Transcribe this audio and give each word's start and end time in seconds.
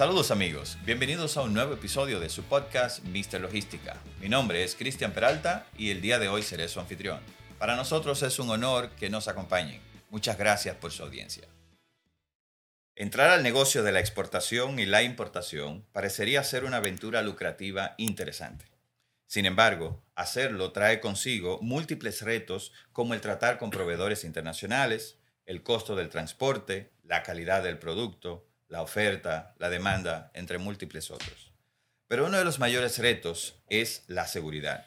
Saludos 0.00 0.30
amigos, 0.30 0.78
bienvenidos 0.86 1.36
a 1.36 1.42
un 1.42 1.52
nuevo 1.52 1.74
episodio 1.74 2.20
de 2.20 2.30
su 2.30 2.44
podcast 2.44 3.04
Mr. 3.04 3.38
Logística. 3.38 4.00
Mi 4.18 4.30
nombre 4.30 4.64
es 4.64 4.74
Cristian 4.74 5.12
Peralta 5.12 5.66
y 5.76 5.90
el 5.90 6.00
día 6.00 6.18
de 6.18 6.30
hoy 6.30 6.42
seré 6.42 6.68
su 6.68 6.80
anfitrión. 6.80 7.20
Para 7.58 7.76
nosotros 7.76 8.22
es 8.22 8.38
un 8.38 8.48
honor 8.48 8.88
que 8.92 9.10
nos 9.10 9.28
acompañen. 9.28 9.82
Muchas 10.08 10.38
gracias 10.38 10.74
por 10.76 10.90
su 10.90 11.02
audiencia. 11.02 11.48
Entrar 12.96 13.28
al 13.28 13.42
negocio 13.42 13.82
de 13.82 13.92
la 13.92 14.00
exportación 14.00 14.78
y 14.78 14.86
la 14.86 15.02
importación 15.02 15.84
parecería 15.92 16.42
ser 16.44 16.64
una 16.64 16.78
aventura 16.78 17.20
lucrativa 17.20 17.94
interesante. 17.98 18.64
Sin 19.26 19.44
embargo, 19.44 20.02
hacerlo 20.14 20.72
trae 20.72 21.00
consigo 21.00 21.58
múltiples 21.60 22.22
retos 22.22 22.72
como 22.94 23.12
el 23.12 23.20
tratar 23.20 23.58
con 23.58 23.68
proveedores 23.68 24.24
internacionales, 24.24 25.18
el 25.44 25.62
costo 25.62 25.94
del 25.94 26.08
transporte, 26.08 26.90
la 27.04 27.22
calidad 27.22 27.62
del 27.62 27.78
producto, 27.78 28.49
la 28.70 28.82
oferta, 28.82 29.54
la 29.58 29.68
demanda, 29.68 30.30
entre 30.32 30.56
múltiples 30.56 31.10
otros. 31.10 31.52
Pero 32.06 32.26
uno 32.26 32.38
de 32.38 32.44
los 32.44 32.58
mayores 32.58 32.98
retos 32.98 33.62
es 33.68 34.04
la 34.06 34.26
seguridad. 34.26 34.86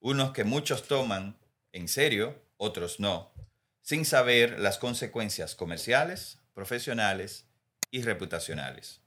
Unos 0.00 0.32
que 0.32 0.44
muchos 0.44 0.88
toman 0.88 1.36
en 1.72 1.88
serio, 1.88 2.42
otros 2.56 3.00
no, 3.00 3.34
sin 3.82 4.04
saber 4.04 4.58
las 4.58 4.78
consecuencias 4.78 5.54
comerciales, 5.54 6.38
profesionales 6.54 7.46
y 7.90 8.02
reputacionales. 8.02 9.02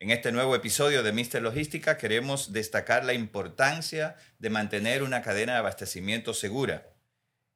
En 0.00 0.10
este 0.10 0.32
nuevo 0.32 0.54
episodio 0.54 1.02
de 1.02 1.12
Mister 1.12 1.40
Logística 1.40 1.96
queremos 1.96 2.52
destacar 2.52 3.04
la 3.04 3.14
importancia 3.14 4.16
de 4.38 4.50
mantener 4.50 5.02
una 5.02 5.22
cadena 5.22 5.54
de 5.54 5.58
abastecimiento 5.60 6.34
segura. 6.34 6.90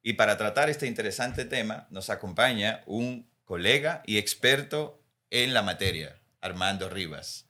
Y 0.01 0.13
para 0.13 0.37
tratar 0.37 0.69
este 0.69 0.87
interesante 0.87 1.45
tema 1.45 1.87
nos 1.91 2.09
acompaña 2.09 2.83
un 2.85 3.29
colega 3.43 4.01
y 4.05 4.17
experto 4.17 4.98
en 5.31 5.53
la 5.53 5.61
materia, 5.61 6.19
Armando 6.41 6.89
Rivas. 6.89 7.47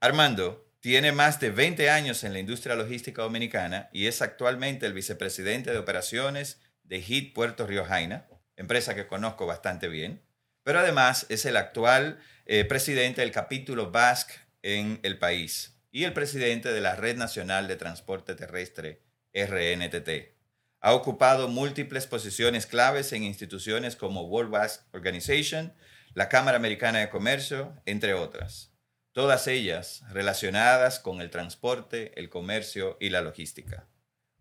Armando 0.00 0.70
tiene 0.80 1.12
más 1.12 1.40
de 1.40 1.50
20 1.50 1.90
años 1.90 2.24
en 2.24 2.32
la 2.32 2.38
industria 2.38 2.74
logística 2.74 3.22
dominicana 3.22 3.90
y 3.92 4.06
es 4.06 4.22
actualmente 4.22 4.86
el 4.86 4.94
vicepresidente 4.94 5.70
de 5.70 5.78
operaciones 5.78 6.60
de 6.84 6.98
HIT 6.98 7.34
Puerto 7.34 7.66
Río 7.66 7.84
Jaina, 7.84 8.26
empresa 8.56 8.94
que 8.94 9.06
conozco 9.06 9.46
bastante 9.46 9.88
bien, 9.88 10.22
pero 10.62 10.80
además 10.80 11.26
es 11.28 11.44
el 11.44 11.56
actual 11.56 12.18
eh, 12.46 12.64
presidente 12.64 13.20
del 13.20 13.30
capítulo 13.30 13.90
Basque 13.90 14.34
en 14.62 15.00
el 15.02 15.18
país 15.18 15.80
y 15.90 16.04
el 16.04 16.12
presidente 16.12 16.72
de 16.72 16.80
la 16.80 16.96
Red 16.96 17.16
Nacional 17.16 17.68
de 17.68 17.76
Transporte 17.76 18.34
Terrestre, 18.34 19.02
RNTT. 19.34 20.40
Ha 20.80 20.94
ocupado 20.94 21.48
múltiples 21.48 22.06
posiciones 22.06 22.66
claves 22.66 23.12
en 23.12 23.22
instituciones 23.22 23.96
como 23.96 24.22
World 24.22 24.50
Basque 24.50 24.84
Organization, 24.92 25.74
la 26.14 26.28
Cámara 26.28 26.56
Americana 26.56 26.98
de 26.98 27.10
Comercio, 27.10 27.74
entre 27.86 28.14
otras, 28.14 28.72
todas 29.12 29.46
ellas 29.46 30.02
relacionadas 30.10 30.98
con 30.98 31.20
el 31.20 31.30
transporte, 31.30 32.18
el 32.18 32.28
comercio 32.28 32.96
y 33.00 33.10
la 33.10 33.20
logística. 33.20 33.86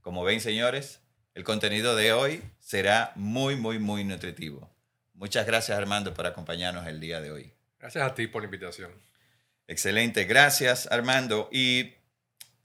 Como 0.01 0.23
ven, 0.23 0.41
señores, 0.41 1.01
el 1.33 1.43
contenido 1.43 1.95
de 1.95 2.13
hoy 2.13 2.43
será 2.59 3.11
muy, 3.15 3.55
muy, 3.55 3.79
muy 3.79 4.03
nutritivo. 4.03 4.73
Muchas 5.13 5.45
gracias, 5.45 5.77
Armando, 5.77 6.13
por 6.13 6.25
acompañarnos 6.25 6.87
el 6.87 6.99
día 6.99 7.21
de 7.21 7.31
hoy. 7.31 7.53
Gracias 7.79 8.03
a 8.03 8.15
ti 8.15 8.27
por 8.27 8.41
la 8.41 8.45
invitación. 8.45 8.91
Excelente, 9.67 10.23
gracias, 10.23 10.87
Armando. 10.91 11.49
Y 11.51 11.93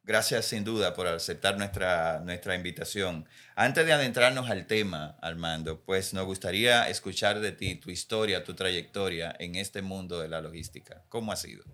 Gracias 0.06 0.44
sin 0.44 0.64
duda 0.64 0.92
por 0.92 1.06
aceptar 1.06 1.56
nuestra, 1.56 2.20
nuestra 2.20 2.54
invitación. 2.54 3.26
Antes 3.56 3.86
de 3.86 3.94
adentrarnos 3.94 4.50
al 4.50 4.66
tema, 4.66 5.16
Armando, 5.22 5.82
pues 5.82 6.12
nos 6.12 6.26
gustaría 6.26 6.90
escuchar 6.90 7.40
de 7.40 7.52
ti 7.52 7.76
tu 7.76 7.90
historia, 7.90 8.44
tu 8.44 8.54
trayectoria 8.54 9.34
en 9.38 9.54
este 9.54 9.80
mundo 9.80 10.20
de 10.20 10.28
la 10.28 10.42
logística. 10.42 11.06
¿Cómo 11.08 11.32
ha 11.32 11.36
sido? 11.36 11.64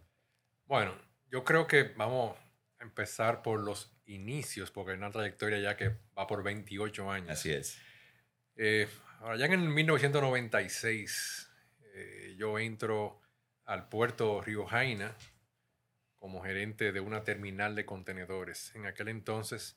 Bueno, 0.66 0.96
yo 1.28 1.42
creo 1.42 1.66
que 1.66 1.82
vamos 1.82 2.36
a 2.78 2.84
empezar 2.84 3.42
por 3.42 3.58
los 3.58 3.90
inicios, 4.06 4.70
porque 4.70 4.92
es 4.92 4.98
una 4.98 5.10
trayectoria 5.10 5.58
ya 5.58 5.76
que 5.76 5.96
va 6.16 6.28
por 6.28 6.44
28 6.44 7.10
años. 7.10 7.30
Así 7.30 7.50
es. 7.50 7.78
Eh, 8.54 8.86
ahora, 9.18 9.38
ya 9.38 9.46
en 9.46 9.74
1996, 9.74 11.50
eh, 11.94 12.36
yo 12.38 12.60
entro 12.60 13.20
al 13.64 13.88
puerto 13.88 14.40
Río 14.40 14.66
Jaina 14.66 15.16
como 16.20 16.42
gerente 16.42 16.92
de 16.92 17.00
una 17.00 17.24
terminal 17.24 17.74
de 17.74 17.86
contenedores. 17.86 18.72
En 18.76 18.86
aquel 18.86 19.08
entonces, 19.08 19.76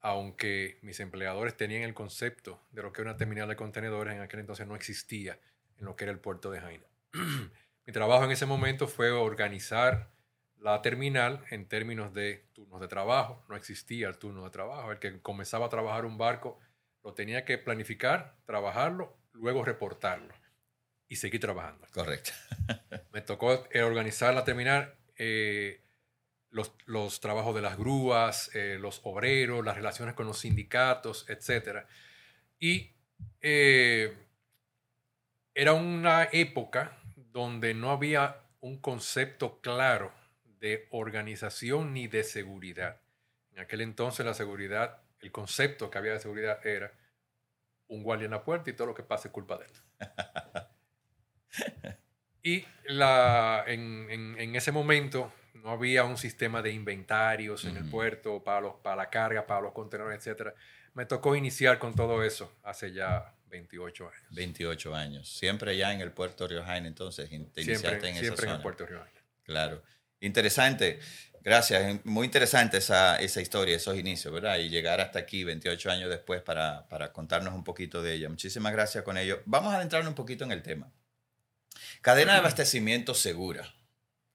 aunque 0.00 0.78
mis 0.82 1.00
empleadores 1.00 1.56
tenían 1.56 1.82
el 1.82 1.94
concepto 1.94 2.62
de 2.70 2.82
lo 2.82 2.92
que 2.92 3.00
era 3.00 3.10
una 3.10 3.16
terminal 3.16 3.48
de 3.48 3.56
contenedores, 3.56 4.14
en 4.14 4.20
aquel 4.20 4.40
entonces 4.40 4.66
no 4.66 4.76
existía 4.76 5.40
en 5.78 5.86
lo 5.86 5.96
que 5.96 6.04
era 6.04 6.12
el 6.12 6.20
puerto 6.20 6.50
de 6.50 6.60
Jaina. 6.60 6.86
Mi 7.86 7.92
trabajo 7.92 8.24
en 8.24 8.32
ese 8.32 8.46
momento 8.46 8.86
fue 8.86 9.10
organizar 9.10 10.10
la 10.58 10.82
terminal 10.82 11.44
en 11.50 11.66
términos 11.66 12.12
de 12.12 12.44
turnos 12.52 12.80
de 12.80 12.88
trabajo. 12.88 13.44
No 13.48 13.56
existía 13.56 14.08
el 14.08 14.18
turno 14.18 14.44
de 14.44 14.50
trabajo. 14.50 14.92
El 14.92 14.98
que 14.98 15.20
comenzaba 15.22 15.66
a 15.66 15.70
trabajar 15.70 16.04
un 16.04 16.18
barco 16.18 16.58
lo 17.02 17.14
tenía 17.14 17.44
que 17.44 17.56
planificar, 17.56 18.36
trabajarlo, 18.44 19.16
luego 19.32 19.64
reportarlo 19.64 20.34
y 21.08 21.16
seguir 21.16 21.40
trabajando. 21.40 21.86
Correcto. 21.92 22.32
Me 23.12 23.22
tocó 23.22 23.66
organizar 23.74 24.34
la 24.34 24.44
terminal 24.44 24.95
eh, 25.18 25.82
los, 26.50 27.20
trabajos 27.20 27.54
de 27.54 27.62
las 27.62 27.76
grúas, 27.76 28.50
eh, 28.54 28.78
los 28.80 29.00
obreros, 29.04 29.64
las 29.64 29.76
relaciones 29.76 30.14
con 30.14 30.26
los 30.26 30.38
sindicatos, 30.38 31.26
etc. 31.28 31.86
Y 32.58 32.92
eh, 33.40 34.16
era 35.54 35.72
una 35.74 36.28
época 36.32 36.98
donde 37.16 37.74
no 37.74 37.90
había 37.90 38.42
un 38.60 38.80
concepto 38.80 39.60
claro 39.60 40.12
de 40.58 40.88
organización 40.90 41.92
ni 41.92 42.08
de 42.08 42.24
seguridad. 42.24 43.00
En 43.52 43.58
aquel 43.60 43.82
entonces 43.82 44.24
la 44.24 44.34
seguridad, 44.34 45.02
el 45.20 45.32
concepto 45.32 45.90
que 45.90 45.98
había 45.98 46.12
de 46.12 46.20
seguridad 46.20 46.66
era 46.66 46.92
un 47.88 48.02
guardia 48.02 48.24
en 48.24 48.32
la 48.32 48.44
puerta 48.44 48.70
y 48.70 48.72
todo 48.72 48.88
lo 48.88 48.94
que 48.94 49.02
pase 49.02 49.28
es 49.28 49.32
culpa 49.32 49.58
de 49.58 49.66
él. 49.66 49.72
Y 52.46 52.64
la, 52.84 53.64
en, 53.66 54.54
ese 54.54 54.70
momento 54.70 55.32
no 55.54 55.70
había 55.70 56.04
un 56.04 56.16
sistema 56.16 56.62
de 56.62 56.70
inventarios 56.70 57.64
en 57.64 57.76
el 57.76 57.90
puerto 57.90 58.44
para, 58.44 58.60
los, 58.60 58.76
para 58.76 58.94
la 58.94 59.10
carga, 59.10 59.44
para 59.44 59.62
los 59.62 59.72
contenedores, 59.72 60.24
etc. 60.24 60.54
Me 60.94 61.06
tocó 61.06 61.34
iniciar 61.34 61.80
con 61.80 61.96
todo 61.96 62.22
eso 62.22 62.52
hace 62.62 62.92
ya 62.92 63.34
28 63.48 64.04
años. 64.04 64.22
28 64.30 64.94
años. 64.94 65.28
Siempre 65.28 65.76
ya 65.76 65.92
en 65.92 66.00
el 66.00 66.12
puerto 66.12 66.46
Río 66.46 66.62
Jaime, 66.62 66.86
entonces, 66.86 67.28
te 67.28 67.62
iniciaste 67.62 68.08
en 68.08 68.14
esa 68.14 68.20
Siempre 68.20 68.46
en 68.46 68.52
el 68.52 68.62
puerto 68.62 68.86
Río 68.86 69.00
Jaime. 69.00 69.20
Claro. 69.42 69.82
Interesante. 70.20 71.00
Gracias. 71.42 72.04
Muy 72.04 72.26
interesante 72.26 72.76
esa, 72.76 73.16
esa, 73.16 73.40
historia, 73.40 73.74
esos 73.74 73.98
inicios, 73.98 74.32
¿verdad? 74.32 74.58
Y 74.58 74.68
llegar 74.68 75.00
hasta 75.00 75.18
aquí 75.18 75.42
28 75.42 75.90
años 75.90 76.10
después 76.10 76.42
para, 76.42 76.88
para 76.88 77.12
contarnos 77.12 77.54
un 77.54 77.64
poquito 77.64 78.04
de 78.04 78.12
ella. 78.12 78.28
Muchísimas 78.28 78.72
gracias 78.72 79.02
con 79.02 79.18
ello. 79.18 79.42
Vamos 79.46 79.74
a 79.74 79.78
adentrarnos 79.78 80.10
un 80.10 80.14
poquito 80.14 80.44
en 80.44 80.52
el 80.52 80.62
tema. 80.62 80.92
Cadena 82.00 82.32
de 82.32 82.38
abastecimiento 82.38 83.14
segura. 83.14 83.74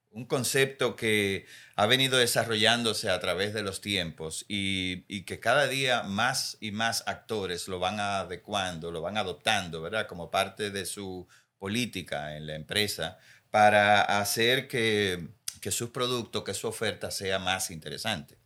Un 0.10 0.26
concepto 0.26 0.96
que 0.96 1.46
ha 1.76 1.86
venido 1.86 2.18
desarrollándose 2.18 3.10
a 3.10 3.20
través 3.20 3.54
de 3.54 3.64
los 3.64 3.80
tiempos 3.80 4.46
y, 4.50 5.24
que 5.24 5.40
cada 5.40 5.68
día 5.68 6.04
más 6.04 6.58
y 6.60 6.72
más 6.72 7.04
actores 7.08 7.68
lo 7.68 7.80
van 7.80 8.00
adecuando, 8.00 8.92
lo 8.92 9.02
van 9.02 9.18
adoptando, 9.18 9.82
¿verdad? 9.82 10.08
Como 10.08 10.30
parte 10.30 10.70
de 10.70 10.86
su 10.86 11.28
política 11.58 12.36
en 12.36 12.48
la 12.48 12.56
empresa 12.56 13.20
para 13.52 14.02
hacer 14.20 14.68
que, 14.68 15.30
que 15.62 15.72
sus 15.72 15.92
productos, 15.92 16.44
que 16.44 16.54
su 16.54 16.68
oferta 16.68 17.12
sea 17.12 17.40
más 17.40 17.72
interesante. 17.72 18.38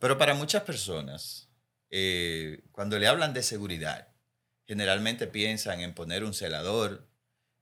Pero 0.00 0.18
para 0.18 0.34
muchas 0.34 0.62
personas, 0.62 1.48
eh, 1.90 2.64
cuando 2.72 2.98
le 2.98 3.06
hablan 3.06 3.34
de 3.34 3.42
seguridad, 3.42 4.08
generalmente 4.66 5.26
piensan 5.26 5.80
en 5.80 5.94
poner 5.94 6.24
un 6.24 6.32
celador, 6.34 7.06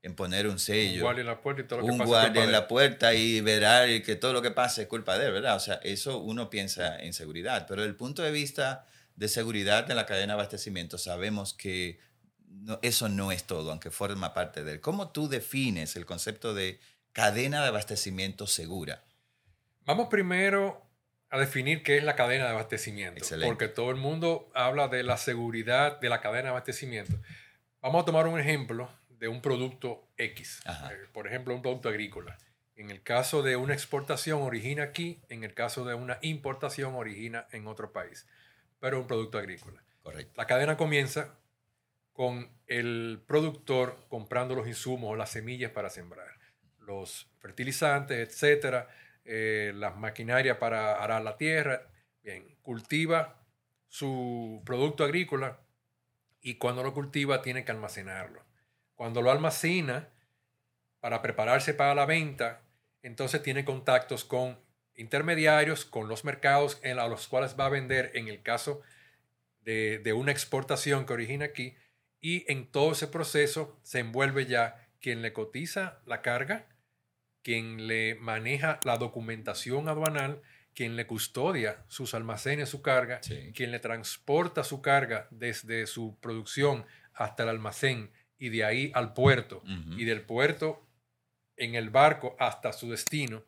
en 0.03 0.15
poner 0.15 0.47
un 0.47 0.59
sello. 0.59 0.95
Un 0.95 1.01
guardia 1.01 1.21
en 1.21 1.27
la 1.27 1.41
puerta 1.41 1.61
y 1.61 1.65
todo 1.65 1.81
lo 1.81 1.87
que 1.87 1.93
Un 1.93 1.99
guardia 1.99 2.45
en 2.45 2.53
la 2.53 2.69
puerta 2.69 3.15
y 3.15 3.41
verá 3.41 3.87
que 4.03 4.17
todo 4.17 4.33
lo 4.33 4.43
que 4.43 4.51
pasa 4.51 4.83
es 4.83 4.89
culpa 4.89 5.19
de 5.19 5.27
él, 5.27 5.33
¿verdad? 5.33 5.57
O 5.57 5.61
sea, 5.61 5.75
eso 5.83 6.19
uno 6.19 6.49
piensa 6.49 6.99
en 6.99 7.13
seguridad, 7.13 7.67
pero 7.69 7.83
desde 7.83 7.91
el 7.91 7.97
punto 7.97 8.23
de 8.23 8.31
vista 8.31 8.87
de 9.17 9.29
seguridad 9.29 9.85
de 9.85 9.95
la 9.95 10.07
cadena 10.07 10.35
de 10.35 10.41
abastecimiento 10.41 10.97
sabemos 10.97 11.53
que 11.53 12.01
eso 12.83 13.09
no 13.09 13.33
es 13.33 13.45
todo, 13.45 13.71
aunque 13.71 13.91
forma 13.91 14.33
parte 14.33 14.65
de 14.65 14.73
él. 14.73 14.81
¿Cómo 14.81 15.11
tú 15.11 15.29
defines 15.29 15.97
el 15.97 16.07
concepto 16.07 16.55
de 16.55 16.81
cadena 17.13 17.63
de 17.63 17.69
abastecimiento 17.69 18.47
segura? 18.47 19.05
Vamos 19.85 20.09
primero 20.09 20.87
a 21.29 21.39
definir 21.39 21.83
qué 21.83 21.97
es 21.99 22.05
la 22.05 22.17
cadena 22.17 22.45
de 22.45 22.51
abastecimiento, 22.51 23.19
Excelente. 23.19 23.47
porque 23.47 23.69
todo 23.69 23.91
el 23.91 23.97
mundo 23.97 24.51
habla 24.55 24.89
de 24.89 25.03
la 25.03 25.17
seguridad 25.17 26.01
de 26.01 26.09
la 26.09 26.21
cadena 26.21 26.45
de 26.45 26.49
abastecimiento. 26.49 27.15
Vamos 27.81 28.03
a 28.03 28.05
tomar 28.05 28.27
un 28.27 28.39
ejemplo 28.41 28.91
de 29.21 29.29
un 29.29 29.43
producto 29.43 30.09
X, 30.17 30.63
eh, 30.67 31.07
por 31.13 31.27
ejemplo, 31.27 31.55
un 31.55 31.63
producto 31.63 31.91
agrícola. 31.91 32.39
En 32.75 32.91
el 32.91 33.03
caso 33.03 33.43
de 33.43 33.57
una 33.57 33.75
exportación 33.75 34.41
origina 34.41 34.83
aquí, 34.83 35.21
en 35.29 35.45
el 35.45 35.53
caso 35.53 35.85
de 35.85 35.95
una 35.95 36.19
importación 36.23 36.95
origina 36.95 37.47
en 37.53 37.67
otro 37.67 37.93
país, 37.93 38.27
pero 38.81 38.99
un 38.99 39.07
producto 39.07 39.37
agrícola. 39.37 39.85
Correcto. 40.03 40.33
La 40.37 40.47
cadena 40.47 40.79
comienza 40.79 41.39
con 42.15 42.51
el 42.67 43.23
productor 43.27 44.07
comprando 44.09 44.55
los 44.55 44.67
insumos 44.67 45.13
o 45.13 45.17
las 45.17 45.31
semillas 45.31 45.71
para 45.71 45.91
sembrar. 45.91 46.41
los 46.79 47.31
fertilizantes, 47.39 48.19
etcétera, 48.19 48.89
eh, 49.25 49.73
las 49.77 49.97
maquinarias 49.97 50.57
para 50.57 51.01
arar 51.01 51.23
la 51.23 51.37
tierra. 51.37 51.87
Bien, 52.23 52.57
cultiva 52.63 53.45
su 53.87 54.61
producto 54.65 55.05
agrícola 55.05 55.61
y 56.41 56.57
cuando 56.57 56.83
lo 56.83 56.93
cultiva 56.93 57.43
tiene 57.43 57.65
que 57.65 57.71
almacenarlo. 57.71 58.50
Cuando 59.01 59.23
lo 59.23 59.31
almacena 59.31 60.11
para 61.01 61.23
prepararse 61.23 61.73
para 61.73 61.95
la 61.95 62.05
venta, 62.05 62.61
entonces 63.01 63.43
tiene 63.43 63.65
contactos 63.65 64.27
con 64.27 64.61
intermediarios, 64.95 65.87
con 65.87 66.07
los 66.07 66.27
mercados 66.27 66.79
en 66.83 66.99
a 66.99 67.09
los 67.09 67.27
cuales 67.27 67.57
va 67.59 67.65
a 67.65 67.71
vender 67.71 68.11
en 68.13 68.29
el 68.29 68.43
caso 68.43 68.83
de, 69.63 70.01
de 70.01 70.13
una 70.13 70.33
exportación 70.33 71.07
que 71.07 71.15
origina 71.15 71.47
aquí 71.47 71.75
y 72.21 72.45
en 72.53 72.71
todo 72.71 72.93
ese 72.93 73.07
proceso 73.07 73.81
se 73.83 74.01
envuelve 74.01 74.45
ya 74.45 74.87
quien 75.01 75.23
le 75.23 75.33
cotiza 75.33 76.03
la 76.05 76.21
carga, 76.21 76.69
quien 77.41 77.87
le 77.87 78.17
maneja 78.17 78.81
la 78.85 78.99
documentación 78.99 79.89
aduanal, 79.89 80.43
quien 80.75 80.97
le 80.97 81.07
custodia 81.07 81.87
sus 81.89 82.13
almacenes, 82.13 82.69
su 82.69 82.83
carga, 82.83 83.23
quien 83.55 83.71
le 83.71 83.79
transporta 83.79 84.63
su 84.63 84.83
carga 84.83 85.27
desde 85.31 85.87
su 85.87 86.19
producción 86.21 86.85
hasta 87.15 87.45
el 87.45 87.49
almacén 87.49 88.11
y 88.41 88.49
de 88.49 88.65
ahí 88.65 88.91
al 88.95 89.13
puerto 89.13 89.63
y 89.97 90.05
del 90.05 90.23
puerto 90.23 90.85
en 91.57 91.77
el 91.77 91.91
barco 91.91 92.35
hasta 92.41 92.73
su 92.73 92.91
destino. 92.91 93.45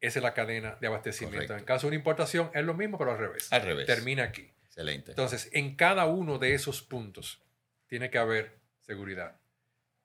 Esa 0.00 0.20
es 0.20 0.22
la 0.22 0.32
cadena 0.32 0.78
de 0.80 0.86
abastecimiento. 0.86 1.54
En 1.54 1.64
caso 1.64 1.86
de 1.86 1.88
una 1.88 1.96
importación 1.96 2.50
es 2.54 2.64
lo 2.64 2.72
mismo, 2.72 2.96
pero 2.96 3.10
al 3.10 3.18
revés. 3.18 3.52
Al 3.52 3.62
revés. 3.62 3.86
Termina 3.86 4.22
aquí. 4.22 4.50
Excelente. 4.64 5.10
Entonces, 5.10 5.50
en 5.52 5.74
cada 5.74 6.06
uno 6.06 6.38
de 6.38 6.54
esos 6.54 6.80
puntos 6.80 7.42
tiene 7.86 8.08
que 8.08 8.16
haber 8.16 8.56
seguridad. 8.80 9.36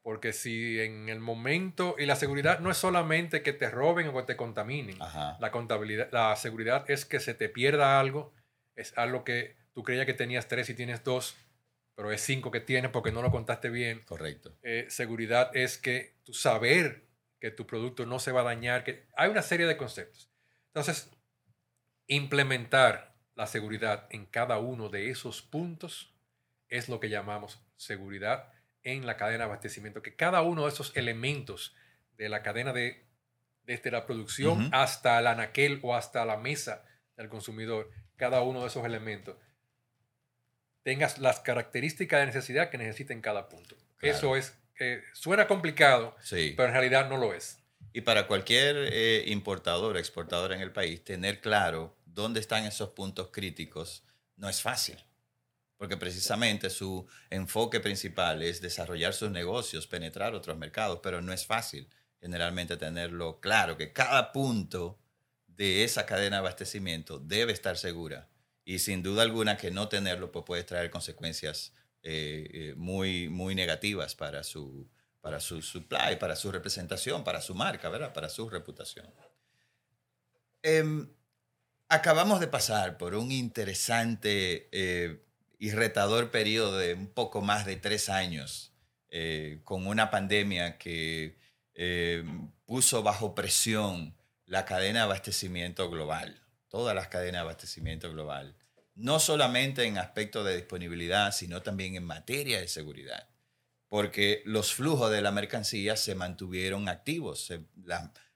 Porque 0.01 0.33
si 0.33 0.81
en 0.81 1.07
el 1.07 1.19
momento, 1.19 1.95
y 1.97 2.05
la 2.05 2.15
seguridad 2.15 2.59
no 2.59 2.71
es 2.71 2.77
solamente 2.77 3.41
que 3.41 3.53
te 3.53 3.69
roben 3.69 4.07
o 4.07 4.13
que 4.17 4.23
te 4.23 4.35
contaminen, 4.35 4.97
la 4.99 5.49
contabilidad, 5.51 6.09
la 6.11 6.35
seguridad 6.35 6.89
es 6.89 7.05
que 7.05 7.19
se 7.19 7.33
te 7.33 7.47
pierda 7.47 7.99
algo, 7.99 8.33
es 8.75 8.97
algo 8.97 9.23
que 9.23 9.55
tú 9.73 9.83
creías 9.83 10.05
que 10.05 10.13
tenías 10.13 10.47
tres 10.47 10.69
y 10.69 10.73
tienes 10.73 11.03
dos, 11.03 11.37
pero 11.95 12.11
es 12.11 12.21
cinco 12.21 12.51
que 12.51 12.59
tienes 12.59 12.91
porque 12.91 13.11
no 13.11 13.21
lo 13.21 13.31
contaste 13.31 13.69
bien. 13.69 14.01
Correcto. 14.05 14.57
Eh, 14.63 14.85
seguridad 14.89 15.49
es 15.55 15.77
que 15.77 16.15
tu 16.23 16.33
saber 16.33 17.05
que 17.39 17.51
tu 17.51 17.65
producto 17.65 18.05
no 18.05 18.19
se 18.19 18.31
va 18.31 18.41
a 18.41 18.45
dañar, 18.45 18.83
que 18.83 19.07
hay 19.15 19.29
una 19.29 19.41
serie 19.41 19.65
de 19.65 19.77
conceptos. 19.77 20.29
Entonces, 20.67 21.09
implementar 22.07 23.15
la 23.35 23.47
seguridad 23.47 24.07
en 24.09 24.25
cada 24.25 24.57
uno 24.59 24.89
de 24.89 25.09
esos 25.09 25.41
puntos 25.41 26.13
es 26.69 26.89
lo 26.89 26.99
que 26.99 27.09
llamamos 27.09 27.61
seguridad 27.75 28.51
en 28.83 29.05
la 29.05 29.17
cadena 29.17 29.39
de 29.39 29.43
abastecimiento, 29.45 30.01
que 30.01 30.15
cada 30.15 30.41
uno 30.41 30.63
de 30.63 30.69
esos 30.69 30.95
elementos 30.95 31.75
de 32.17 32.29
la 32.29 32.43
cadena 32.43 32.73
de 32.73 33.05
desde 33.63 33.89
la 33.89 34.05
producción 34.05 34.69
hasta 34.73 35.17
el 35.19 35.27
anaquel 35.27 35.79
o 35.81 35.95
hasta 35.95 36.23
la 36.23 36.37
mesa 36.37 36.85
del 37.17 37.29
consumidor, 37.29 37.89
cada 38.15 38.41
uno 38.41 38.61
de 38.61 38.67
esos 38.67 38.85
elementos 38.85 39.35
tengas 40.85 41.17
las 41.17 41.39
características 41.39 42.19
de 42.19 42.27
necesidad 42.27 42.69
que 42.69 42.77
necesita 42.77 43.11
en 43.11 43.21
cada 43.21 43.49
punto. 43.49 43.75
Eso 44.01 44.35
es, 44.35 44.55
eh, 44.79 45.01
suena 45.13 45.47
complicado, 45.47 46.15
pero 46.29 46.65
en 46.65 46.73
realidad 46.73 47.09
no 47.09 47.17
lo 47.17 47.33
es. 47.33 47.57
Y 47.91 48.01
para 48.01 48.27
cualquier 48.27 48.75
eh, 48.93 49.23
importador 49.25 49.97
exportador 49.97 50.53
en 50.53 50.61
el 50.61 50.71
país, 50.71 51.03
tener 51.03 51.41
claro 51.41 51.97
dónde 52.05 52.39
están 52.39 52.65
esos 52.65 52.89
puntos 52.89 53.29
críticos 53.31 54.03
no 54.37 54.47
es 54.47 54.61
fácil 54.61 54.97
porque 55.77 55.97
precisamente 55.97 56.69
su 56.69 57.05
enfoque 57.29 57.79
principal 57.79 58.41
es 58.41 58.61
desarrollar 58.61 59.13
sus 59.13 59.29
negocios, 59.29 59.87
penetrar 59.87 60.33
otros 60.33 60.57
mercados, 60.57 60.99
pero 61.03 61.21
no 61.21 61.33
es 61.33 61.45
fácil 61.45 61.89
generalmente 62.21 62.77
tenerlo 62.77 63.39
claro, 63.39 63.77
que 63.77 63.91
cada 63.91 64.31
punto 64.31 64.97
de 65.47 65.83
esa 65.83 66.05
cadena 66.05 66.37
de 66.37 66.39
abastecimiento 66.39 67.19
debe 67.19 67.53
estar 67.53 67.77
segura. 67.77 68.29
Y 68.65 68.79
sin 68.79 69.03
duda 69.03 69.21
alguna 69.21 69.55
que 69.55 69.71
no 69.71 69.87
tenerlo 69.87 70.31
pues 70.31 70.43
puede 70.43 70.63
traer 70.63 70.89
consecuencias 70.89 71.71
eh, 72.03 72.49
eh, 72.51 72.73
muy, 72.75 73.29
muy 73.29 73.55
negativas 73.55 74.15
para 74.15 74.43
su, 74.43 74.89
para 75.21 75.39
su 75.39 75.61
supply, 75.61 76.17
para 76.19 76.35
su 76.35 76.51
representación, 76.51 77.23
para 77.23 77.41
su 77.41 77.55
marca, 77.55 77.89
¿verdad? 77.89 78.13
para 78.13 78.29
su 78.29 78.49
reputación. 78.49 79.07
Em, 80.61 81.07
acabamos 81.89 82.39
de 82.39 82.47
pasar 82.47 82.97
por 82.97 83.15
un 83.15 83.31
interesante 83.31 84.69
eh, 84.71 85.23
y 85.59 85.71
retador 85.71 86.31
periodo 86.31 86.77
de 86.77 86.93
un 86.93 87.07
poco 87.07 87.41
más 87.41 87.65
de 87.65 87.75
tres 87.75 88.09
años, 88.09 88.73
eh, 89.09 89.61
con 89.63 89.87
una 89.87 90.11
pandemia 90.11 90.77
que 90.77 91.37
eh, 91.73 92.23
puso 92.65 93.03
bajo 93.03 93.33
presión 93.33 94.15
la 94.45 94.65
cadena 94.65 94.99
de 94.99 95.05
abastecimiento 95.05 95.89
global, 95.89 96.41
todas 96.75 96.93
las 96.93 97.07
cadenas 97.07 97.39
de 97.39 97.47
abastecimiento 97.47 98.11
global, 98.11 98.53
no 98.95 99.21
solamente 99.21 99.85
en 99.85 99.97
aspecto 99.97 100.43
de 100.43 100.57
disponibilidad, 100.57 101.31
sino 101.31 101.61
también 101.61 101.95
en 101.95 102.03
materia 102.03 102.59
de 102.59 102.67
seguridad, 102.67 103.29
porque 103.87 104.41
los 104.43 104.73
flujos 104.73 105.09
de 105.09 105.21
la 105.21 105.31
mercancía 105.31 105.95
se 105.95 106.15
mantuvieron 106.15 106.89
activos, 106.89 107.49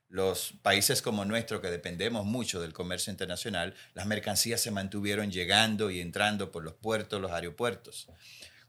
los 0.07 0.53
países 0.61 1.01
como 1.01 1.25
nuestro, 1.25 1.59
que 1.59 1.69
dependemos 1.69 2.23
mucho 2.23 2.61
del 2.61 2.71
comercio 2.71 3.11
internacional, 3.11 3.75
las 3.93 4.05
mercancías 4.05 4.61
se 4.61 4.71
mantuvieron 4.71 5.33
llegando 5.33 5.91
y 5.91 5.99
entrando 5.99 6.49
por 6.49 6.63
los 6.63 6.75
puertos, 6.75 7.19
los 7.19 7.31
aeropuertos. 7.31 8.07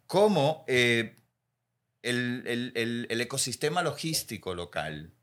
¿Cómo 0.09 0.65
eh, 0.67 1.15
el, 2.03 3.07
ecosistema 3.09 3.85
logístico 3.85 4.53
local 4.57 5.15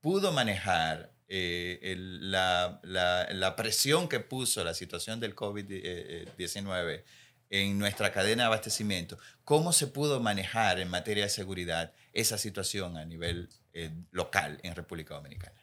pudo 0.00 0.32
manejar 0.32 1.11
eh, 1.34 1.94
la, 1.96 2.78
la, 2.82 3.56
presión 3.56 4.06
que 4.06 4.20
puso 4.20 4.62
la 4.64 4.74
situación 4.74 5.18
del 5.18 5.34
COVID-19 5.34 7.04
en 7.48 7.78
nuestra 7.78 8.12
cadena 8.12 8.42
de 8.42 8.46
abastecimiento? 8.48 9.16
¿Cómo 9.42 9.72
se 9.72 9.86
pudo 9.86 10.20
manejar 10.20 10.78
en 10.78 10.90
materia 10.90 11.24
de 11.24 11.30
seguridad 11.30 11.94
esa 12.12 12.36
situación 12.36 12.98
a 12.98 13.06
nivel 13.06 13.48
eh, 13.72 13.90
local 14.10 14.60
en 14.62 14.74
República 14.74 15.14
Dominicana? 15.14 15.58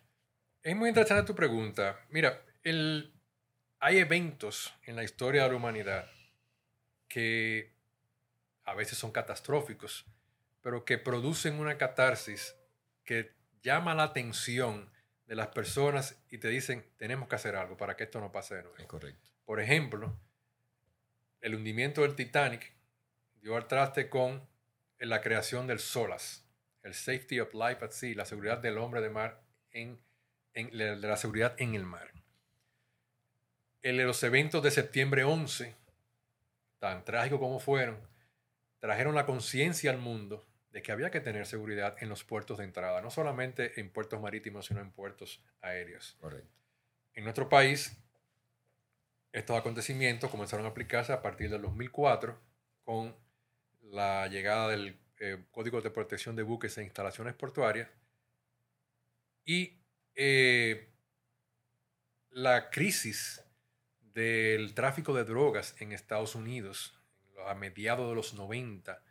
Es 0.63 0.75
muy 0.75 0.89
interesante 0.89 1.27
tu 1.27 1.36
pregunta. 1.36 2.00
Mira, 2.10 2.44
el, 2.63 3.13
hay 3.80 4.00
eventos 4.00 4.74
en 4.88 4.95
la 4.95 5.04
historia 5.04 5.44
de 5.44 5.50
la 5.50 5.56
humanidad 5.56 6.10
que 7.07 7.76
a 8.64 8.73
veces 8.73 8.97
son 8.97 9.11
catastróficos, 9.11 10.07
pero 10.61 10.83
que 10.83 10.97
producen 10.97 11.59
una 11.59 11.78
catarsis 11.78 12.56
que 13.04 13.35
llama 13.61 13.94
la 13.94 14.04
atención 14.06 14.92
de 15.30 15.36
las 15.36 15.50
personas 15.50 16.19
y 16.31 16.40
te 16.40 16.48
dicen, 16.48 16.83
tenemos 16.98 17.30
que 17.30 17.36
hacer 17.36 17.56
algo 17.56 17.78
para 17.78 17.95
que 17.95 18.06
esto 18.06 18.19
no 18.19 18.31
pase 18.31 18.56
de 18.56 18.64
nuevo. 18.64 18.78
Es 18.80 18.88
correcto. 18.88 19.30
Por 19.45 19.59
ejemplo, 19.59 20.18
el 21.40 21.54
hundimiento 21.54 22.02
del 22.02 22.16
Titanic 22.16 22.74
dio 23.36 23.56
al 23.56 23.68
traste 23.68 24.09
con 24.09 24.42
la 24.98 25.21
creación 25.21 25.68
del 25.68 25.78
SOLAS, 25.78 26.44
el 26.81 26.95
Safety 26.95 27.40
of 27.40 27.54
Life 27.54 27.86
at 27.86 27.92
Sea, 27.92 28.16
la 28.16 28.26
seguridad 28.26 28.57
del 28.57 28.80
hombre 28.80 29.02
de 29.02 29.12
mar 29.12 29.44
en 29.69 30.02
de 30.56 30.95
la 30.95 31.16
seguridad 31.16 31.54
en 31.57 31.76
el 31.76 31.86
mar. 31.86 32.12
En 33.83 34.04
los 34.04 34.24
eventos 34.24 34.64
de 34.64 34.71
septiembre 34.71 35.24
11, 35.24 35.76
tan 36.80 37.06
trágicos 37.06 37.40
como 37.40 37.59
fueron, 37.59 38.00
trajeron 38.80 39.14
la 39.14 39.28
conciencia 39.28 39.92
al 39.92 40.00
mundo 40.00 40.48
de 40.71 40.81
que 40.81 40.92
había 40.92 41.09
que 41.09 41.19
tener 41.19 41.45
seguridad 41.45 41.95
en 41.99 42.09
los 42.09 42.23
puertos 42.23 42.59
de 42.59 42.64
entrada, 42.64 43.02
no 43.02 43.09
solamente 43.09 43.80
en 43.80 43.90
puertos 43.90 44.21
marítimos, 44.21 44.68
sino 44.68 44.81
en 44.81 44.92
puertos 44.92 45.44
aéreos. 45.61 46.18
En 47.14 47.23
nuestro 47.23 47.49
país, 47.49 47.97
estos 49.31 49.57
acontecimientos 49.57 50.30
comenzaron 50.30 50.66
a 50.66 50.69
aplicarse 50.69 51.11
a 51.11 51.21
partir 51.21 51.49
del 51.49 51.61
2004 51.64 52.40
con 52.83 53.16
la 53.81 54.28
llegada 54.28 54.68
del 54.69 54.99
eh, 55.19 55.44
Código 55.52 55.81
de 55.81 55.90
Protección 55.90 56.35
de 56.35 56.44
Buques 56.44 56.78
e 56.78 56.83
Instalaciones 56.83 57.33
Portuarias 57.33 57.90
y 59.45 59.80
eh, 60.16 60.90
la 62.30 62.69
crisis 62.69 63.44
del 64.14 64.73
tráfico 64.73 65.14
de 65.14 65.23
drogas 65.23 65.76
en 65.80 65.92
Estados 65.92 66.35
Unidos 66.35 66.99
a 67.47 67.56
mediados 67.56 68.09
de 68.09 68.16
los 68.16 68.33
90 68.33 69.02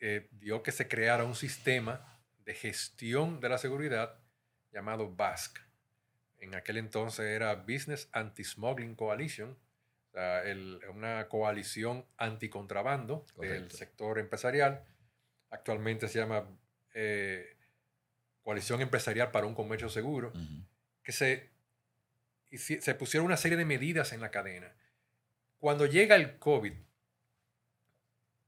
eh, 0.00 0.28
dio 0.32 0.62
que 0.62 0.72
se 0.72 0.88
creara 0.88 1.24
un 1.24 1.34
sistema 1.34 2.22
de 2.44 2.54
gestión 2.54 3.40
de 3.40 3.48
la 3.48 3.58
seguridad 3.58 4.18
llamado 4.72 5.14
BASC. 5.14 5.58
En 6.38 6.54
aquel 6.54 6.76
entonces 6.76 7.26
era 7.26 7.54
Business 7.54 8.08
Anti-Smuggling 8.12 8.94
Coalition, 8.94 9.58
una 10.94 11.28
coalición 11.28 12.06
anticontrabando 12.16 13.26
del 13.38 13.70
sector 13.70 14.18
empresarial. 14.18 14.84
Actualmente 15.50 16.08
se 16.08 16.18
llama 16.18 16.48
eh, 16.94 17.56
coalición 18.42 18.80
empresarial 18.80 19.30
para 19.30 19.46
un 19.46 19.54
comercio 19.54 19.88
seguro, 19.88 20.32
que 21.02 21.12
se, 21.12 21.50
se 22.52 22.94
pusieron 22.94 23.26
una 23.26 23.36
serie 23.36 23.58
de 23.58 23.64
medidas 23.64 24.12
en 24.12 24.20
la 24.20 24.30
cadena. 24.30 24.74
Cuando 25.58 25.86
llega 25.86 26.16
el 26.16 26.38
COVID, 26.38 26.72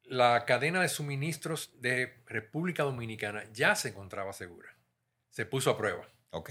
la 0.09 0.45
cadena 0.47 0.81
de 0.81 0.89
suministros 0.89 1.71
de 1.81 2.15
República 2.27 2.83
Dominicana 2.83 3.45
ya 3.53 3.75
se 3.75 3.91
encontraba 3.91 4.33
segura. 4.33 4.75
se 5.31 5.47
puso 5.47 5.71
a 5.71 5.79
prueba. 5.79 6.09
Ok, 6.31 6.51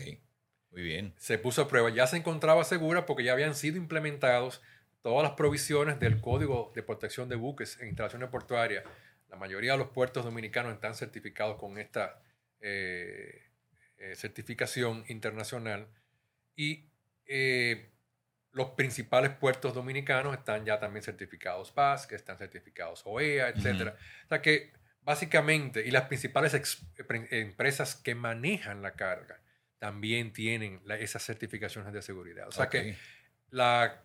muy 0.72 0.82
bien. 0.82 1.14
Se 1.18 1.38
puso 1.38 1.64
a 1.64 1.68
prueba, 1.68 1.90
ya 1.90 2.08
se 2.08 2.18
encontraba 2.18 2.64
segura 2.64 3.06
porque 3.06 3.24
ya 3.24 3.34
habían 3.34 3.56
sido 3.56 3.78
implementados 3.78 4.62
todas 5.02 5.24
las 5.24 5.34
provisiones 5.34 6.00
del 6.00 6.22
Código 6.22 6.72
de 6.76 6.84
Protección 6.84 7.28
de 7.30 7.36
Buques 7.36 7.80
en 7.80 7.88
instalaciones 7.88 8.30
portuarias. 8.30 8.84
La 9.30 9.36
mayoría 9.36 9.74
de 9.74 9.78
los 9.80 9.90
puertos 9.90 10.24
dominicanos 10.24 10.74
están 10.74 10.96
certificados 10.96 11.58
con 11.58 11.78
esta 11.78 12.22
eh, 12.60 13.44
eh, 13.98 14.16
certificación 14.16 15.04
internacional 15.08 15.88
y 16.56 16.90
eh, 17.26 17.90
los 18.58 18.72
principales 18.72 19.30
puertos 19.30 19.76
dominicanos 19.76 20.36
están 20.36 20.66
ya 20.66 20.80
también 20.80 21.04
certificados 21.04 21.72
PAS, 21.72 22.08
que 22.08 22.16
están 22.16 22.40
certificados 22.40 23.04
OEA, 23.06 23.50
etc. 23.50 23.94
O 24.26 24.28
sea 24.28 24.42
que 24.42 24.74
básicamente, 25.04 25.86
y 25.86 25.92
las 25.92 26.06
principales 26.06 26.82
empresas 27.30 27.96
que 27.96 28.16
manejan 28.16 28.82
la 28.82 28.94
carga 28.94 29.40
también 29.78 30.34
tienen 30.34 30.82
esas 31.00 31.24
certificaciones 31.24 31.94
de 31.94 32.02
seguridad. 32.02 32.48
O 32.48 32.52
sea 32.52 32.68
que 32.68 32.98
la, 33.52 34.04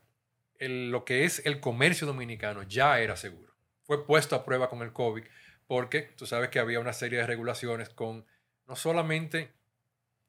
lo 0.59 1.06
que 1.06 1.25
es 1.25 1.44
el 1.47 1.59
comercio 1.59 2.06
dominicano 2.06 2.62
ya 2.62 3.00
era 3.00 3.16
seguro. 3.16 3.54
Fue 3.85 4.06
puesto 4.06 4.37
a 4.37 4.44
prueba 4.44 4.68
con 4.68 4.82
el 4.82 4.92
COVID 4.92 5.25
porque 5.66 6.02
tú 6.02 6.26
sabes 6.26 6.50
que 6.50 6.59
había 6.59 6.78
una 6.78 6.92
serie 6.92 7.21
de 7.21 7.26
regulaciones 7.26 7.88
con 7.88 8.26
no 8.68 8.76
solamente 8.76 9.50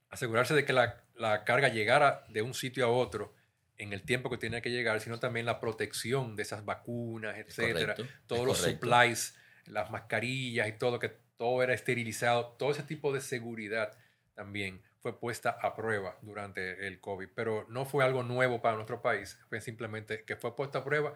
asegurarse 0.10 0.53
de 0.53 0.63
que 0.63 0.72
la, 0.72 1.03
la 1.13 1.44
carga 1.44 1.68
llegara 1.68 2.24
de 2.30 2.42
un 2.42 2.53
sitio 2.53 2.86
a 2.86 2.89
otro, 2.89 3.36
en 3.77 3.94
el 3.94 4.03
tiempo 4.03 4.30
que 4.30 4.38
tenía 4.38 4.62
que 4.62 4.70
llegar, 4.70 5.01
sino 5.01 5.20
también 5.20 5.46
la 5.46 5.60
protección 5.60 6.36
de 6.36 6.44
esas 6.44 6.65
vacunas, 6.65 7.38
etcétera, 7.38 7.96
todos 8.27 8.46
los 8.46 8.58
supplies, 8.58 9.36
las 9.65 9.89
mascarillas 9.92 10.68
y 10.68 10.74
todo, 10.74 11.00
que 11.00 11.10
todo 11.38 11.63
era 11.63 11.74
esterilizado, 11.74 12.56
todo 12.58 12.72
ese 12.72 12.84
tipo 12.84 13.12
de 13.13 13.22
seguridad 13.22 13.98
también 14.34 14.82
fue 15.00 15.20
puesta 15.20 15.58
a 15.62 15.75
prueba 15.75 16.18
durante 16.22 16.88
el 16.88 17.00
COVID, 17.01 17.30
pero 17.36 17.65
no 17.70 17.86
fue 17.86 18.03
algo 18.06 18.24
nuevo 18.24 18.62
para 18.62 18.75
nuestro 18.75 19.01
país, 19.01 19.38
fue 19.50 19.60
simplemente 19.60 20.24
que 20.24 20.36
fue 20.36 20.56
puesta 20.56 20.80
a 20.80 20.84
prueba 20.84 21.13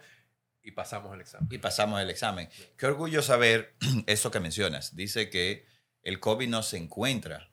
y 0.62 0.72
pasamos 0.72 1.14
el 1.14 1.22
examen. 1.22 1.48
Y 1.50 1.58
pasamos 1.60 2.02
el 2.02 2.10
examen. 2.10 2.50
Qué 2.78 2.86
orgullo 2.86 3.22
saber 3.22 3.76
eso 4.08 4.32
que 4.32 4.42
mencionas. 4.42 4.96
Dice 4.96 5.30
que 5.30 5.66
el 6.04 6.20
COVID 6.20 6.50
no 6.50 6.64
se 6.64 6.78
encuentra 6.78 7.50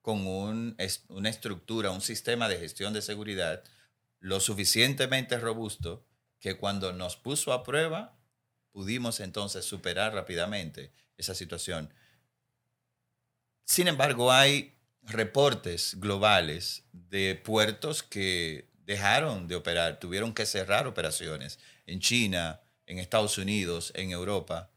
con 0.00 0.26
un, 0.26 0.76
una 1.08 1.28
estructura, 1.28 1.90
un 1.90 2.00
sistema 2.00 2.48
de 2.48 2.58
gestión 2.58 2.94
de 2.94 3.02
seguridad 3.02 3.62
lo 4.26 4.40
suficientemente 4.40 5.38
robusto 5.38 6.04
que 6.40 6.56
cuando 6.56 6.92
nos 6.92 7.16
puso 7.16 7.52
a 7.52 7.62
prueba 7.62 8.18
pudimos 8.72 9.20
entonces 9.20 9.64
superar 9.64 10.14
rápidamente 10.14 10.92
esa 11.16 11.32
situación. 11.32 11.94
Sin 13.64 13.86
embargo, 13.86 14.32
hay 14.32 14.74
reportes 15.02 15.94
globales 16.00 16.82
de 16.90 17.36
puertos 17.36 18.02
que 18.02 18.68
dejaron 18.84 19.46
de 19.46 19.54
operar, 19.54 20.00
tuvieron 20.00 20.34
que 20.34 20.44
cerrar 20.44 20.88
operaciones 20.88 21.60
en 21.86 22.00
China, 22.00 22.62
en 22.86 22.98
Estados 22.98 23.38
Unidos, 23.38 23.92
en 23.94 24.10
Europa. 24.10 24.72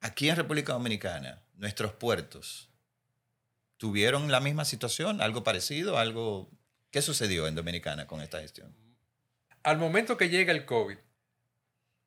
Aquí 0.00 0.28
en 0.28 0.34
República 0.34 0.72
Dominicana, 0.72 1.44
nuestros 1.54 1.92
puertos 1.92 2.68
tuvieron 3.76 4.32
la 4.32 4.40
misma 4.40 4.64
situación, 4.64 5.20
algo 5.20 5.44
parecido, 5.44 5.98
algo 5.98 6.50
¿Qué 6.94 7.02
sucedió 7.02 7.48
en 7.48 7.56
Dominicana 7.56 8.06
con 8.06 8.20
esta 8.20 8.40
gestión? 8.40 8.72
Al 9.64 9.78
momento 9.78 10.16
que 10.16 10.28
llega 10.28 10.52
el 10.52 10.64
COVID, 10.64 10.96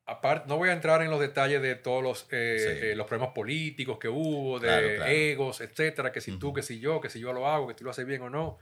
aparte, 0.06 0.48
no 0.48 0.56
voy 0.56 0.70
a 0.70 0.72
entrar 0.72 1.02
en 1.02 1.10
los 1.10 1.20
detalles 1.20 1.60
de 1.60 1.74
todos 1.74 2.02
los, 2.02 2.22
eh, 2.30 2.92
eh, 2.92 2.94
los 2.96 3.06
problemas 3.06 3.34
políticos 3.34 3.98
que 3.98 4.08
hubo, 4.08 4.58
de 4.58 5.32
egos, 5.32 5.60
etcétera, 5.60 6.10
que 6.10 6.22
si 6.22 6.38
tú, 6.38 6.54
que 6.54 6.62
si 6.62 6.80
yo, 6.80 7.02
que 7.02 7.10
si 7.10 7.20
yo 7.20 7.34
lo 7.34 7.46
hago, 7.46 7.68
que 7.68 7.74
tú 7.74 7.84
lo 7.84 7.90
haces 7.90 8.06
bien 8.06 8.22
o 8.22 8.30
no. 8.30 8.56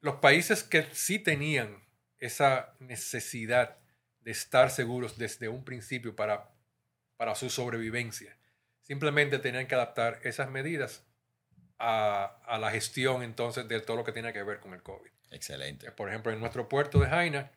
Los 0.00 0.14
países 0.18 0.62
que 0.62 0.86
sí 0.92 1.18
tenían 1.18 1.82
esa 2.18 2.76
necesidad 2.78 3.78
de 4.20 4.30
estar 4.30 4.70
seguros 4.70 5.18
desde 5.18 5.48
un 5.48 5.64
principio 5.64 6.14
para, 6.14 6.52
para 7.16 7.34
su 7.34 7.50
sobrevivencia, 7.50 8.38
simplemente 8.82 9.40
tenían 9.40 9.66
que 9.66 9.74
adaptar 9.74 10.20
esas 10.22 10.52
medidas 10.52 11.04
a, 11.78 12.58
la 12.60 12.70
gestión 12.70 13.22
entonces 13.22 13.68
de 13.68 13.80
todo 13.80 13.96
lo 13.96 14.04
que 14.04 14.12
tiene 14.12 14.32
que 14.32 14.42
ver 14.42 14.60
con 14.60 14.74
el 14.74 14.82
COVID. 14.82 15.10
Excelente. 15.30 15.90
Por 15.92 16.08
ejemplo, 16.08 16.32
en 16.32 16.40
nuestro 16.40 16.68
puerto 16.68 17.00
de 17.00 17.06
Jaina, 17.06 17.50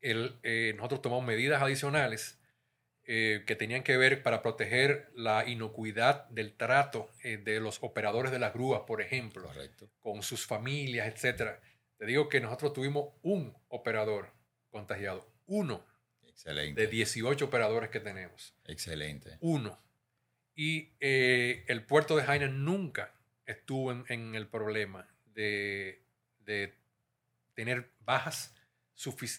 el, 0.00 0.38
eh, 0.42 0.74
nosotros 0.76 1.02
tomamos 1.02 1.24
medidas 1.24 1.62
adicionales 1.62 2.38
eh, 3.04 3.44
que 3.46 3.56
tenían 3.56 3.82
que 3.82 3.96
ver 3.96 4.22
para 4.22 4.42
proteger 4.42 5.10
la 5.14 5.46
inocuidad 5.46 6.28
del 6.28 6.54
trato 6.54 7.10
eh, 7.22 7.38
de 7.38 7.60
los 7.60 7.82
operadores 7.82 8.32
de 8.32 8.38
las 8.38 8.52
grúas, 8.52 8.82
por 8.86 9.00
ejemplo, 9.00 9.50
con 10.00 10.22
sus 10.22 10.46
familias, 10.46 11.08
etc. 11.08 11.58
Te 11.96 12.06
digo 12.06 12.28
que 12.28 12.40
nosotros 12.40 12.72
tuvimos 12.72 13.14
un 13.22 13.56
operador 13.68 14.32
contagiado, 14.70 15.28
uno 15.46 15.84
Excelente. 16.26 16.80
de 16.80 16.86
18 16.88 17.44
operadores 17.44 17.90
que 17.90 18.00
tenemos. 18.00 18.54
Excelente. 18.64 19.38
Uno. 19.40 19.80
Y 20.54 20.94
el 21.00 21.84
puerto 21.84 22.16
de 22.16 22.22
Jaina 22.22 22.48
nunca 22.48 23.15
estuvo 23.46 23.92
en, 23.92 24.34
el 24.34 24.48
problema 24.48 25.08
de, 25.26 26.02
tener 27.54 27.90
bajas, 28.00 28.54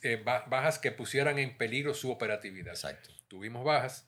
eh, 0.03 0.23
bajas 0.25 0.79
que 0.79 0.91
pusieran 0.91 1.37
en 1.39 1.57
peligro 1.57 1.93
su 1.93 2.11
operatividad. 2.11 2.73
Exacto. 2.73 3.11
Tuvimos 3.27 3.63
bajas, 3.63 4.07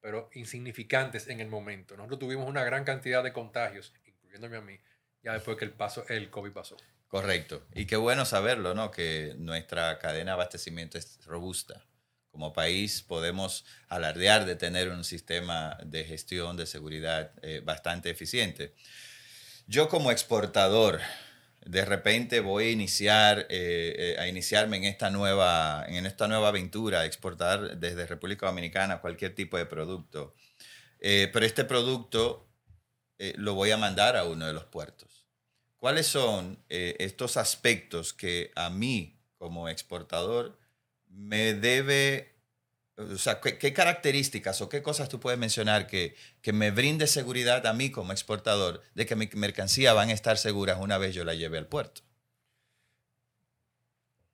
pero 0.00 0.30
insignificantes 0.34 1.28
en 1.28 1.40
el 1.40 1.48
momento. 1.48 1.96
Nosotros 1.96 2.20
tuvimos 2.20 2.48
una 2.48 2.64
gran 2.64 2.84
cantidad 2.84 3.22
de 3.22 3.32
contagios, 3.32 3.94
incluyéndome 4.04 4.56
a 4.56 4.60
mí, 4.60 4.80
ya 5.22 5.34
después 5.34 5.56
que 5.56 5.64
el, 5.64 5.72
paso, 5.72 6.06
el 6.08 6.30
COVID 6.30 6.52
pasó. 6.52 6.76
Correcto. 7.08 7.66
Y 7.74 7.86
qué 7.86 7.96
bueno 7.96 8.24
saberlo, 8.24 8.74
¿no? 8.74 8.90
Que 8.90 9.34
nuestra 9.38 9.98
cadena 9.98 10.32
de 10.32 10.34
abastecimiento 10.34 10.98
es 10.98 11.24
robusta. 11.24 11.86
Como 12.30 12.52
país 12.52 13.02
podemos 13.02 13.64
alardear 13.88 14.44
de 14.44 14.56
tener 14.56 14.90
un 14.90 15.04
sistema 15.04 15.78
de 15.82 16.04
gestión 16.04 16.56
de 16.56 16.66
seguridad 16.66 17.32
eh, 17.42 17.62
bastante 17.64 18.10
eficiente. 18.10 18.74
Yo 19.68 19.88
como 19.88 20.12
exportador, 20.12 21.00
de 21.64 21.84
repente 21.84 22.38
voy 22.38 22.66
a 22.66 22.70
iniciar 22.70 23.46
eh, 23.50 24.14
eh, 24.16 24.16
a 24.20 24.28
iniciarme 24.28 24.76
en 24.76 24.84
esta 24.84 25.10
nueva 25.10 25.84
en 25.88 26.06
esta 26.06 26.28
nueva 26.28 26.48
aventura 26.48 27.04
exportar 27.04 27.76
desde 27.76 28.06
República 28.06 28.46
Dominicana 28.46 29.00
cualquier 29.00 29.34
tipo 29.34 29.56
de 29.56 29.66
producto. 29.66 30.36
Eh, 31.00 31.28
pero 31.32 31.44
este 31.44 31.64
producto 31.64 32.48
lo 33.18 33.54
voy 33.54 33.70
a 33.70 33.76
mandar 33.76 34.16
a 34.16 34.24
uno 34.24 34.46
de 34.46 34.52
los 34.52 34.64
puertos. 34.64 35.26
Cuáles 35.78 36.06
son 36.06 36.62
estos 36.68 37.36
aspectos 37.36 38.12
que 38.12 38.52
a 38.54 38.68
mí 38.70 39.18
como 39.38 39.68
exportador 39.68 40.58
me 41.08 41.54
debe 41.54 42.35
o 42.96 43.18
sea, 43.18 43.40
¿qué, 43.40 43.72
características 43.72 44.60
o 44.62 44.68
qué 44.68 44.82
cosas 44.82 45.08
tú 45.08 45.20
puedes 45.20 45.38
mencionar 45.38 45.86
que, 45.86 46.16
que, 46.40 46.52
me 46.52 46.70
brinde 46.70 47.06
seguridad 47.06 47.66
a 47.66 47.74
mí 47.74 47.90
como 47.90 48.12
exportador 48.12 48.82
de 48.94 49.04
que 49.04 49.16
mi 49.16 49.28
mercancía 49.34 49.92
van 49.92 50.08
a 50.08 50.12
estar 50.12 50.38
seguras 50.38 50.78
una 50.80 50.96
vez 50.96 51.14
yo 51.14 51.24
la 51.24 51.34
lleve 51.34 51.58
al 51.58 51.66
puerto? 51.66 52.02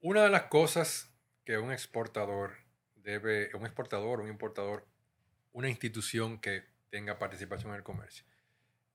Una 0.01 0.23
de 0.23 0.31
las 0.31 0.45
cosas 0.45 1.11
que 1.45 1.59
un 1.59 1.73
exportador 1.73 2.55
debe, 2.95 3.51
un 3.55 3.67
exportador, 3.67 4.21
un 4.21 4.29
importador, 4.29 4.87
una 5.53 5.69
institución 5.69 6.41
que 6.41 6.65
tenga 6.91 7.19
participación 7.19 7.73
en 7.73 7.79
el 7.79 7.83
comercio, 7.83 8.25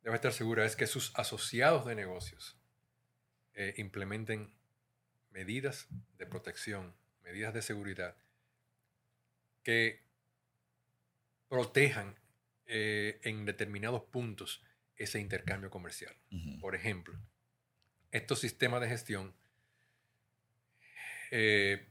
debe 0.02 0.16
estar 0.16 0.32
segura 0.32 0.66
es 0.66 0.78
que 0.78 0.88
sus 0.88 1.12
asociados 1.16 1.86
de 1.86 1.96
negocios 1.96 2.58
eh, 3.54 3.74
implementen 3.78 4.54
medidas 5.32 5.88
de 6.18 6.26
protección, 6.26 6.96
medidas 7.22 7.54
de 7.54 7.62
seguridad 7.62 8.16
que 9.68 10.00
protejan 11.50 12.16
eh, 12.68 13.20
en 13.24 13.44
determinados 13.44 14.02
puntos 14.04 14.64
ese 14.96 15.20
intercambio 15.20 15.70
comercial. 15.70 16.16
Por 16.62 16.74
ejemplo, 16.74 17.20
estos 18.12 18.40
sistemas 18.40 18.80
de 18.80 18.88
gestión 18.88 19.36
eh, 21.32 21.86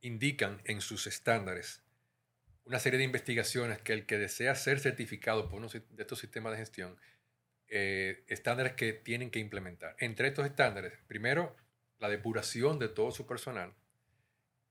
indican 0.00 0.62
en 0.64 0.80
sus 0.80 1.08
estándares 1.08 1.82
una 2.66 2.78
serie 2.78 2.98
de 2.98 3.04
investigaciones 3.04 3.80
que 3.80 3.94
el 3.94 4.06
que 4.06 4.18
desea 4.18 4.54
ser 4.54 4.78
certificado 4.78 5.48
por 5.48 5.58
uno 5.58 5.66
de 5.70 6.02
estos 6.02 6.20
sistemas 6.20 6.52
de 6.52 6.58
gestión, 6.58 6.96
eh, 7.66 8.22
estándares 8.28 8.74
que 8.74 8.92
tienen 8.92 9.32
que 9.32 9.40
implementar. 9.40 9.96
Entre 9.98 10.28
estos 10.28 10.46
estándares, 10.46 10.92
primero, 11.08 11.56
la 11.98 12.08
depuración 12.08 12.78
de 12.78 12.88
todo 12.88 13.10
su 13.10 13.26
personal, 13.26 13.74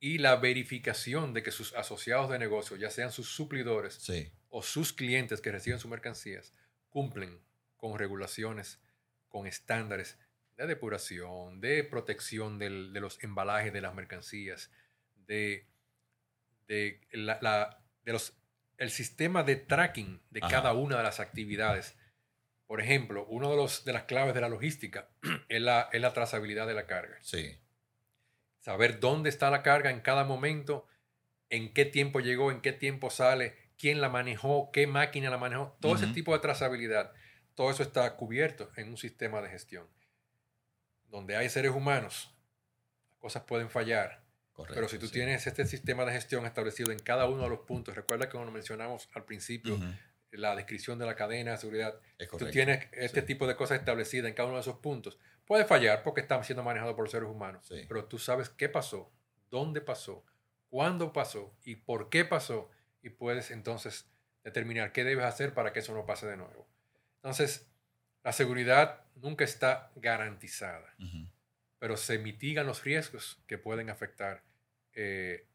y 0.03 0.17
la 0.17 0.35
verificación 0.37 1.31
de 1.31 1.43
que 1.43 1.51
sus 1.51 1.73
asociados 1.75 2.29
de 2.31 2.39
negocio, 2.39 2.75
ya 2.75 2.89
sean 2.89 3.11
sus 3.11 3.29
suplidores 3.29 4.03
o 4.49 4.63
sus 4.63 4.93
clientes 4.93 5.41
que 5.41 5.51
reciben 5.51 5.79
sus 5.79 5.91
mercancías, 5.91 6.55
cumplen 6.89 7.39
con 7.77 7.97
regulaciones, 7.99 8.81
con 9.29 9.45
estándares 9.45 10.17
de 10.57 10.65
depuración, 10.65 11.61
de 11.61 11.83
protección 11.83 12.57
de 12.57 12.69
los 12.69 13.23
embalajes 13.23 13.71
de 13.71 13.81
las 13.81 13.93
mercancías, 13.93 14.71
de, 15.27 15.67
de, 16.67 16.99
la, 17.11 17.79
de 18.03 18.11
los, 18.11 18.33
el 18.77 18.89
sistema 18.89 19.43
de 19.43 19.55
tracking 19.55 20.19
de 20.31 20.39
cada 20.41 20.73
una 20.73 20.97
de 20.97 21.03
las 21.03 21.19
actividades 21.19 21.95
Por 22.65 22.81
ejemplo, 22.81 23.27
una 23.27 23.49
de, 23.49 23.55
los, 23.55 23.85
de 23.85 23.93
las 23.93 24.05
claves 24.05 24.33
de 24.33 24.41
la 24.41 24.49
logística 24.49 25.09
es 25.47 25.61
la, 25.61 25.89
es 25.91 26.01
la 26.01 26.11
trazabilidad 26.13 26.65
de 26.65 26.73
la 26.73 26.87
carga. 26.87 27.19
Sí. 27.21 27.55
Saber 28.61 28.99
dónde 28.99 29.29
está 29.29 29.49
la 29.49 29.63
carga 29.63 29.89
en 29.89 30.01
cada 30.01 30.23
momento, 30.23 30.87
en 31.49 31.73
qué 31.73 31.83
tiempo 31.83 32.19
llegó, 32.19 32.51
en 32.51 32.61
qué 32.61 32.71
tiempo 32.71 33.09
sale, 33.09 33.57
quién 33.77 33.99
la 33.99 34.07
manejó, 34.07 34.71
qué 34.71 34.85
máquina 34.85 35.31
la 35.31 35.39
manejó. 35.39 35.75
Todo 35.81 35.95
ese 35.95 36.07
tipo 36.07 36.33
de 36.33 36.39
trazabilidad, 36.39 37.11
todo 37.55 37.71
eso 37.71 37.81
está 37.81 38.15
cubierto 38.15 38.71
en 38.77 38.89
un 38.89 38.97
sistema 38.97 39.41
de 39.41 39.49
gestión. 39.49 39.87
Donde 41.09 41.35
hay 41.35 41.49
seres 41.49 41.71
humanos, 41.71 42.33
las 43.09 43.17
cosas 43.17 43.43
pueden 43.43 43.71
fallar. 43.71 44.23
Correcto. 44.53 44.75
Pero 44.75 44.87
si 44.87 44.99
tú 44.99 45.07
sí. 45.07 45.13
tienes 45.13 45.47
este 45.47 45.65
sistema 45.65 46.05
de 46.05 46.11
gestión 46.11 46.45
establecido 46.45 46.91
en 46.91 46.99
cada 46.99 47.27
uno 47.27 47.43
de 47.43 47.49
los 47.49 47.61
puntos, 47.61 47.95
recuerda 47.95 48.27
que 48.27 48.33
cuando 48.33 48.51
mencionamos 48.51 49.09
al 49.13 49.25
principio 49.25 49.79
la 50.29 50.55
descripción 50.55 50.99
de 50.99 51.07
la 51.07 51.15
cadena 51.15 51.51
de 51.51 51.57
seguridad, 51.57 51.99
tú 52.37 52.47
tienes 52.51 52.87
este 52.91 53.21
sí. 53.21 53.25
tipo 53.25 53.47
de 53.47 53.55
cosas 53.55 53.79
establecidas 53.79 54.29
en 54.29 54.35
cada 54.35 54.47
uno 54.47 54.57
de 54.57 54.61
esos 54.61 54.77
puntos. 54.77 55.17
Puede 55.45 55.65
fallar 55.65 56.03
porque 56.03 56.21
están 56.21 56.43
siendo 56.43 56.63
manejados 56.63 56.95
por 56.95 57.09
seres 57.09 57.29
humanos, 57.29 57.65
Sí. 57.67 57.85
pero 57.87 58.05
tú 58.05 58.17
sabes 58.19 58.49
qué 58.49 58.69
pasó, 58.69 59.11
dónde 59.49 59.81
pasó, 59.81 60.23
cuándo 60.69 61.11
pasó 61.11 61.53
y 61.63 61.75
por 61.75 62.09
qué 62.09 62.23
pasó 62.25 62.69
y 63.01 63.09
puedes 63.09 63.51
entonces 63.51 64.09
determinar 64.43 64.91
qué 64.93 65.03
debes 65.03 65.25
hacer 65.25 65.53
para 65.53 65.73
que 65.73 65.79
eso 65.79 65.93
no 65.93 66.05
pase 66.05 66.25
de 66.27 66.37
nuevo. 66.37 66.67
Entonces, 67.17 67.67
la 68.23 68.31
seguridad 68.31 69.03
nunca 69.15 69.43
está 69.43 69.91
garantizada, 69.95 70.95
pero 71.79 71.97
se 71.97 72.17
mitigan 72.19 72.65
los 72.67 72.83
riesgos 72.83 73.41
que 73.47 73.57
pueden 73.57 73.89
afectar 73.89 74.43
eh, 74.93 75.47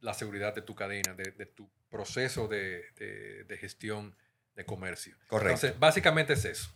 la 0.00 0.14
seguridad 0.14 0.54
de 0.54 0.62
tu 0.62 0.74
cadena, 0.74 1.14
de, 1.14 1.30
de 1.32 1.46
tu 1.46 1.70
proceso 1.88 2.46
de, 2.48 2.84
de- 2.96 3.44
de 3.44 3.56
gestión 3.56 4.16
de 4.54 4.64
comercio. 4.64 5.16
Correcto. 5.26 5.54
Entonces, 5.66 5.78
básicamente 5.80 6.34
es 6.34 6.44
eso. 6.44 6.70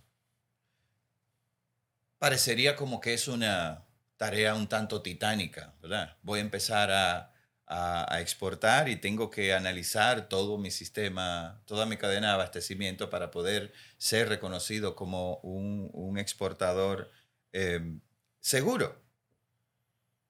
Parecería 2.18 2.76
como 2.76 3.00
que 3.00 3.14
es 3.14 3.28
una 3.28 3.86
tarea 4.16 4.54
un 4.54 4.68
tanto 4.68 5.02
titánica, 5.02 5.74
¿verdad? 5.82 6.16
Voy 6.22 6.38
a 6.38 6.42
empezar 6.42 6.90
a, 6.90 7.32
a- 7.66 8.20
exportar 8.20 8.88
y 8.88 8.96
tengo 8.96 9.30
que 9.30 9.52
analizar 9.52 10.28
todo 10.28 10.56
mi 10.58 10.70
sistema, 10.70 11.62
toda 11.66 11.84
mi 11.86 11.96
cadena 11.98 12.28
de 12.28 12.34
abastecimiento 12.34 13.10
para 13.10 13.30
poder 13.30 13.72
ser 13.98 14.28
reconocido 14.28 14.94
como 14.96 15.36
un, 15.38 15.90
un 15.92 16.18
exportador 16.18 17.10
eh, 17.52 17.98
seguro. 18.40 19.02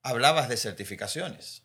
Hablabas 0.03 0.49
de 0.49 0.57
certificaciones. 0.57 1.65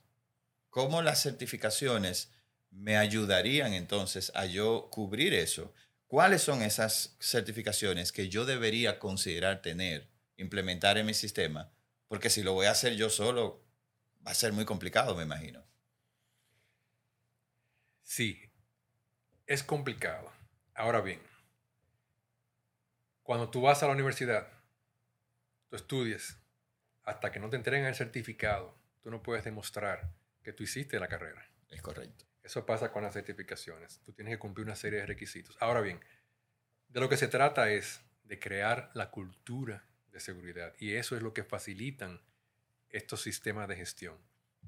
¿Cómo 0.69 1.01
las 1.01 1.23
certificaciones 1.23 2.31
me 2.71 2.97
ayudarían 2.97 3.73
entonces 3.73 4.31
a 4.35 4.45
yo 4.45 4.89
cubrir 4.91 5.33
eso? 5.33 5.73
¿Cuáles 6.09 6.41
son 6.41 6.63
esas 6.63 7.15
certificaciones 7.19 8.11
que 8.11 8.29
yo 8.29 8.43
debería 8.43 8.97
considerar 8.97 9.61
tener, 9.61 10.09
implementar 10.37 10.97
en 10.97 11.05
mi 11.05 11.13
sistema? 11.13 11.71
Porque 12.07 12.31
si 12.31 12.41
lo 12.41 12.53
voy 12.53 12.65
a 12.65 12.71
hacer 12.71 12.95
yo 12.95 13.11
solo, 13.11 13.63
va 14.25 14.31
a 14.31 14.33
ser 14.33 14.51
muy 14.51 14.65
complicado, 14.65 15.15
me 15.15 15.21
imagino. 15.21 15.63
Sí, 18.01 18.41
es 19.45 19.61
complicado. 19.61 20.33
Ahora 20.73 21.01
bien, 21.01 21.21
cuando 23.21 23.51
tú 23.51 23.61
vas 23.61 23.83
a 23.83 23.85
la 23.85 23.93
universidad, 23.93 24.47
tú 25.69 25.75
estudias, 25.75 26.39
hasta 27.03 27.31
que 27.31 27.39
no 27.39 27.51
te 27.51 27.57
entreguen 27.57 27.85
el 27.85 27.93
certificado, 27.93 28.75
tú 29.03 29.11
no 29.11 29.21
puedes 29.21 29.43
demostrar 29.43 30.11
que 30.41 30.53
tú 30.53 30.63
hiciste 30.63 30.99
la 30.99 31.07
carrera. 31.07 31.47
Es 31.69 31.83
correcto. 31.83 32.28
Eso 32.49 32.65
pasa 32.65 32.91
con 32.91 33.03
las 33.03 33.13
certificaciones. 33.13 34.01
Tú 34.03 34.11
tienes 34.11 34.33
que 34.33 34.39
cumplir 34.39 34.65
una 34.65 34.75
serie 34.75 35.01
de 35.01 35.05
requisitos. 35.05 35.55
Ahora 35.59 35.81
bien, 35.81 35.99
de 36.87 36.99
lo 36.99 37.07
que 37.07 37.15
se 37.15 37.27
trata 37.27 37.69
es 37.69 38.01
de 38.23 38.39
crear 38.39 38.89
la 38.95 39.11
cultura 39.11 39.85
de 40.11 40.19
seguridad. 40.19 40.73
Y 40.79 40.95
eso 40.95 41.15
es 41.15 41.21
lo 41.21 41.31
que 41.31 41.43
facilitan 41.43 42.19
estos 42.89 43.21
sistemas 43.21 43.67
de 43.67 43.75
gestión. 43.75 44.17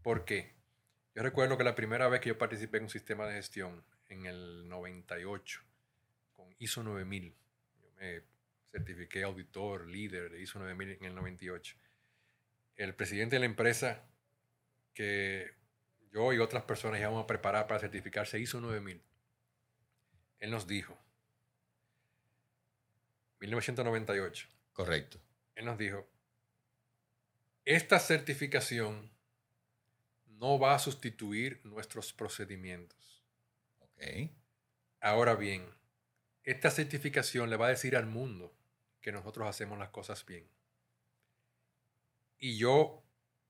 ¿Por 0.03 0.25
qué? 0.25 0.53
Yo 1.15 1.23
recuerdo 1.23 1.57
que 1.57 1.63
la 1.63 1.73
primera 1.73 2.07
vez 2.07 2.21
que 2.21 2.29
yo 2.29 2.37
participé 2.37 2.77
en 2.77 2.83
un 2.83 2.89
sistema 2.91 3.25
de 3.25 3.33
gestión, 3.33 3.83
en 4.09 4.27
el 4.27 4.69
98, 4.69 5.63
con 6.33 6.53
ISO 6.59 6.83
9000, 6.83 7.33
yo 7.81 7.91
me 7.99 8.21
certifiqué 8.71 9.23
auditor, 9.23 9.87
líder 9.87 10.29
de 10.29 10.39
ISO 10.39 10.59
9000 10.59 10.97
en 10.99 11.05
el 11.05 11.15
98. 11.15 11.75
El 12.75 12.93
presidente 12.93 13.37
de 13.37 13.39
la 13.39 13.47
empresa 13.47 14.03
que 14.93 15.60
yo 16.11 16.33
y 16.33 16.39
otras 16.39 16.63
personas 16.63 16.99
íbamos 16.99 17.23
a 17.23 17.27
preparar 17.27 17.67
para 17.67 17.79
certificarse 17.79 18.39
ISO 18.39 18.59
9000, 18.59 19.01
él 20.39 20.51
nos 20.51 20.67
dijo, 20.67 20.97
1998, 23.39 24.47
Correcto. 24.73 25.19
él 25.55 25.65
nos 25.65 25.77
dijo, 25.77 26.07
esta 27.65 27.99
certificación 27.99 29.11
no 30.25 30.57
va 30.57 30.73
a 30.73 30.79
sustituir 30.79 31.61
nuestros 31.63 32.13
procedimientos. 32.13 33.23
Ok. 33.79 34.31
Ahora 34.99 35.35
bien, 35.35 35.69
esta 36.43 36.71
certificación 36.71 37.49
le 37.49 37.57
va 37.57 37.67
a 37.67 37.69
decir 37.69 37.95
al 37.95 38.07
mundo 38.07 38.51
que 39.01 39.11
nosotros 39.11 39.47
hacemos 39.47 39.77
las 39.77 39.89
cosas 39.89 40.25
bien. 40.25 40.49
Y 42.37 42.57
yo 42.57 43.03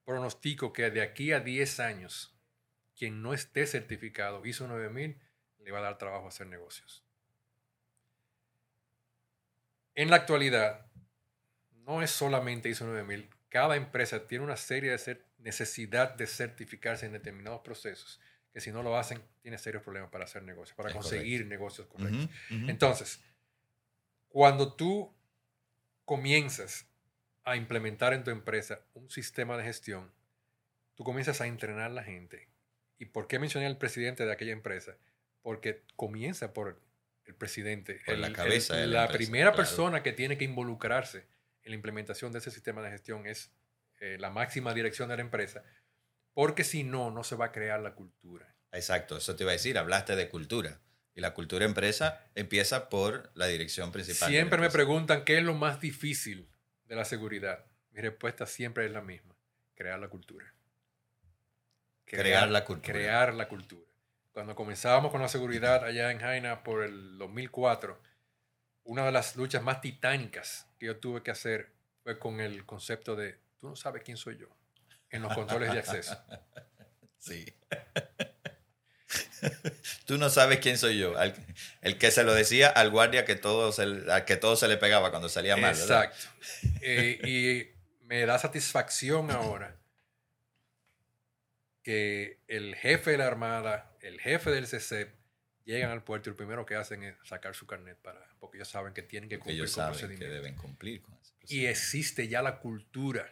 pronostico 0.04 0.74
que 0.74 0.92
de 0.92 1.02
aquí 1.02 1.32
a 1.32 1.40
10 1.40 1.80
años, 1.80 2.31
quien 3.02 3.24
no 3.24 3.34
esté 3.34 3.66
certificado 3.66 4.46
ISO 4.46 4.68
9000 4.68 5.20
le 5.58 5.72
va 5.72 5.80
a 5.80 5.82
dar 5.82 5.98
trabajo 5.98 6.28
hacer 6.28 6.46
negocios. 6.46 7.04
En 9.96 10.12
la 10.12 10.18
actualidad, 10.18 10.86
no 11.72 12.04
es 12.04 12.12
solamente 12.12 12.70
ISO 12.70 12.86
9000. 12.86 13.28
Cada 13.50 13.76
empresa 13.76 14.28
tiene 14.28 14.44
una 14.44 14.56
serie 14.56 14.96
de 14.96 15.26
necesidad 15.40 16.14
de 16.14 16.28
certificarse 16.28 17.08
en 17.08 17.14
determinados 17.14 17.62
procesos 17.62 18.22
que 18.54 18.62
si 18.62 18.72
no 18.72 18.84
lo 18.84 18.96
hacen, 18.96 19.20
tiene 19.42 19.58
serios 19.58 19.82
problemas 19.82 20.12
para 20.12 20.26
hacer 20.26 20.44
negocios, 20.44 20.78
para 20.78 20.90
Es 20.90 20.96
conseguir 20.96 21.48
negocios 21.48 21.88
correctos. 21.88 22.26
Ujú, 22.26 22.56
ujú. 22.56 22.70
Entonces, 22.70 23.20
cuando 24.28 24.76
tú 24.76 25.12
comienzas 26.06 26.86
a 27.46 27.56
implementar 27.56 28.14
en 28.14 28.24
tu 28.24 28.30
empresa 28.30 28.86
un 28.94 29.10
sistema 29.10 29.58
de 29.58 29.64
gestión, 29.64 30.14
tú 30.94 31.04
comienzas 31.04 31.42
a 31.42 31.48
entrenar 31.48 31.88
a 31.88 31.94
la 31.96 32.04
gente. 32.04 32.51
¿Y 33.02 33.06
por 33.08 33.28
qué 33.28 33.40
mencioné 33.40 33.66
al 33.66 33.80
presidente 33.80 34.28
de 34.28 34.32
aquella 34.32 34.52
empresa? 34.52 34.96
Porque 35.42 35.82
comienza 35.96 36.54
por 36.54 36.80
el 37.26 37.34
presidente, 37.34 38.00
Por 38.06 38.20
la 38.20 38.32
cabeza 38.32 38.76
el- 38.76 38.82
de 38.82 38.88
la 38.88 38.94
la 38.94 39.02
empresa, 39.06 39.18
primera 39.18 39.50
claro. 39.52 39.58
persona 39.58 40.04
que 40.04 40.12
tiene 40.12 40.38
que 40.38 40.46
involucrarse 40.46 41.26
en 41.64 41.72
la 41.72 41.76
implementación 41.76 42.32
de 42.32 42.38
ese 42.38 42.52
sistema 42.52 42.84
de 42.84 42.92
gestión 42.92 43.26
es 43.26 43.52
eh, 44.02 44.18
la 44.20 44.30
máxima 44.30 44.76
dirección 44.76 45.10
de 45.10 45.16
la 45.16 45.22
empresa, 45.24 45.64
porque 46.34 46.64
si 46.64 46.84
no, 46.84 47.10
no 47.10 47.24
se 47.24 47.36
va 47.36 47.46
a 47.46 47.52
crear 47.52 47.80
la 47.80 47.96
cultura. 47.96 48.56
Exacto, 48.72 49.18
eso 49.18 49.36
te 49.36 49.44
iba 49.46 49.52
a 49.52 49.54
decir, 49.54 49.78
hablaste 49.80 50.16
de 50.16 50.30
cultura. 50.30 50.80
Y 51.16 51.22
la 51.22 51.34
cultura 51.34 51.66
empresa 51.66 52.24
empieza 52.36 52.88
por 52.90 53.32
la 53.36 53.48
dirección 53.48 53.92
principal. 53.92 54.30
Siempre 54.30 54.60
me 54.60 54.70
preguntan 54.70 55.24
qué 55.26 55.40
es 55.40 55.44
lo 55.44 55.56
más 55.56 55.82
difícil 55.82 56.48
de 56.86 56.96
la 56.96 57.04
seguridad. 57.06 57.66
Mi 57.90 58.00
respuesta 58.02 58.46
siempre 58.46 58.86
es 58.86 58.92
la 58.92 59.02
misma, 59.02 59.36
crear 59.76 60.00
la 60.00 60.08
cultura. 60.08 60.54
Crear 62.18 62.50
la 62.50 62.66
cultura. 62.66 62.94
Crear 62.94 63.34
la 63.34 63.48
cultura. 63.48 63.90
Cuando 64.34 64.56
comenzábamos 64.56 65.12
con 65.12 65.22
la 65.22 65.28
seguridad 65.28 65.84
allá 65.84 66.12
en 66.12 66.20
Jaina 66.20 66.64
por 66.64 66.84
el 66.84 67.18
2004, 67.18 68.02
una 68.84 69.06
de 69.06 69.12
las 69.12 69.36
luchas 69.36 69.62
más 69.62 69.82
titánicas 69.82 70.68
que 70.80 70.88
yo 70.88 70.98
tuve 70.98 71.24
que 71.24 71.32
hacer 71.32 71.72
fue 72.04 72.18
con 72.20 72.40
el 72.40 72.66
concepto 72.66 73.16
de, 73.16 73.38
tú 73.60 73.70
no 73.70 73.76
sabes 73.76 74.04
quién 74.04 74.18
soy 74.18 74.38
yo, 74.38 74.48
en 75.10 75.22
los 75.22 75.34
controles 75.34 75.72
de 75.72 75.80
acceso. 75.80 76.18
Sí. 77.20 77.46
Tú 80.06 80.18
no 80.18 80.32
sabes 80.32 80.58
quién 80.58 80.76
soy 80.80 80.98
yo. 80.98 81.14
El 81.82 82.00
que 82.00 82.10
se 82.10 82.24
lo 82.24 82.34
decía 82.34 82.68
al 82.68 82.90
guardia 82.90 83.26
que 83.26 83.36
todo 83.36 83.72
se, 83.72 83.84
al 83.84 84.26
que 84.26 84.38
todo 84.38 84.56
se 84.56 84.68
le 84.68 84.76
pegaba 84.78 85.12
cuando 85.12 85.30
salía 85.30 85.56
mal. 85.56 85.70
Exacto. 85.70 86.18
Eh, 86.82 87.20
y 87.24 88.08
me 88.08 88.26
da 88.26 88.40
satisfacción 88.40 89.30
ahora 89.30 89.81
que 91.84 92.40
el 92.48 92.76
jefe 92.76 93.12
de 93.12 93.18
la 93.18 93.28
Armada, 93.28 93.96
el 94.02 94.20
jefe 94.20 94.52
del 94.52 94.68
CC, 94.68 95.12
llegan 95.66 95.92
al 95.92 96.04
puerto 96.04 96.30
y 96.30 96.32
lo 96.32 96.38
primero 96.38 96.66
que 96.66 96.76
hacen 96.76 97.04
es 97.04 97.16
sacar 97.24 97.56
su 97.56 97.66
carnet 97.68 97.98
para, 97.98 98.28
porque 98.40 98.58
ellos 98.58 98.70
saben 98.70 98.94
que 98.94 99.04
tienen 99.04 99.30
que 99.30 99.38
cumplir 99.40 99.58
ellos 99.58 99.76
con 99.76 99.94
saben 99.94 100.18
que 100.18 100.28
deben 100.28 100.56
cumplir 100.56 101.02
con 101.02 101.14
ese 101.16 101.34
Y 101.48 101.66
existe 101.66 102.28
ya 102.28 102.42
la 102.42 102.60
cultura. 102.60 103.32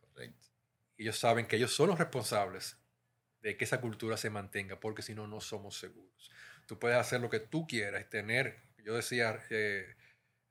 Correcto. 0.00 0.48
Ellos 0.96 1.18
saben 1.18 1.46
que 1.46 1.56
ellos 1.56 1.72
son 1.72 1.88
los 1.88 1.98
responsables 1.98 2.76
de 3.40 3.56
que 3.56 3.64
esa 3.64 3.80
cultura 3.80 4.16
se 4.16 4.30
mantenga, 4.30 4.78
porque 4.78 5.02
si 5.02 5.14
no, 5.14 5.26
no 5.26 5.40
somos 5.40 5.76
seguros. 5.76 6.30
Tú 6.66 6.78
puedes 6.78 6.96
hacer 6.96 7.20
lo 7.20 7.28
que 7.28 7.40
tú 7.40 7.66
quieras, 7.66 8.08
tener, 8.08 8.62
yo 8.84 8.94
decía 8.94 9.42
eh, 9.50 9.96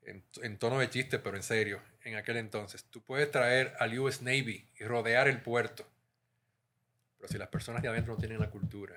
en, 0.01 0.25
en 0.41 0.57
tono 0.57 0.79
de 0.79 0.89
chiste, 0.89 1.19
pero 1.19 1.37
en 1.37 1.43
serio, 1.43 1.81
en 2.03 2.15
aquel 2.15 2.37
entonces, 2.37 2.83
tú 2.85 3.01
puedes 3.03 3.31
traer 3.31 3.73
al 3.79 3.97
US 3.97 4.21
Navy 4.21 4.69
y 4.77 4.83
rodear 4.83 5.27
el 5.27 5.41
puerto, 5.41 5.89
pero 7.21 7.31
si 7.31 7.37
las 7.37 7.49
personas 7.49 7.83
de 7.83 7.87
adentro 7.87 8.13
no 8.13 8.19
tienen 8.19 8.39
la 8.39 8.49
cultura, 8.49 8.95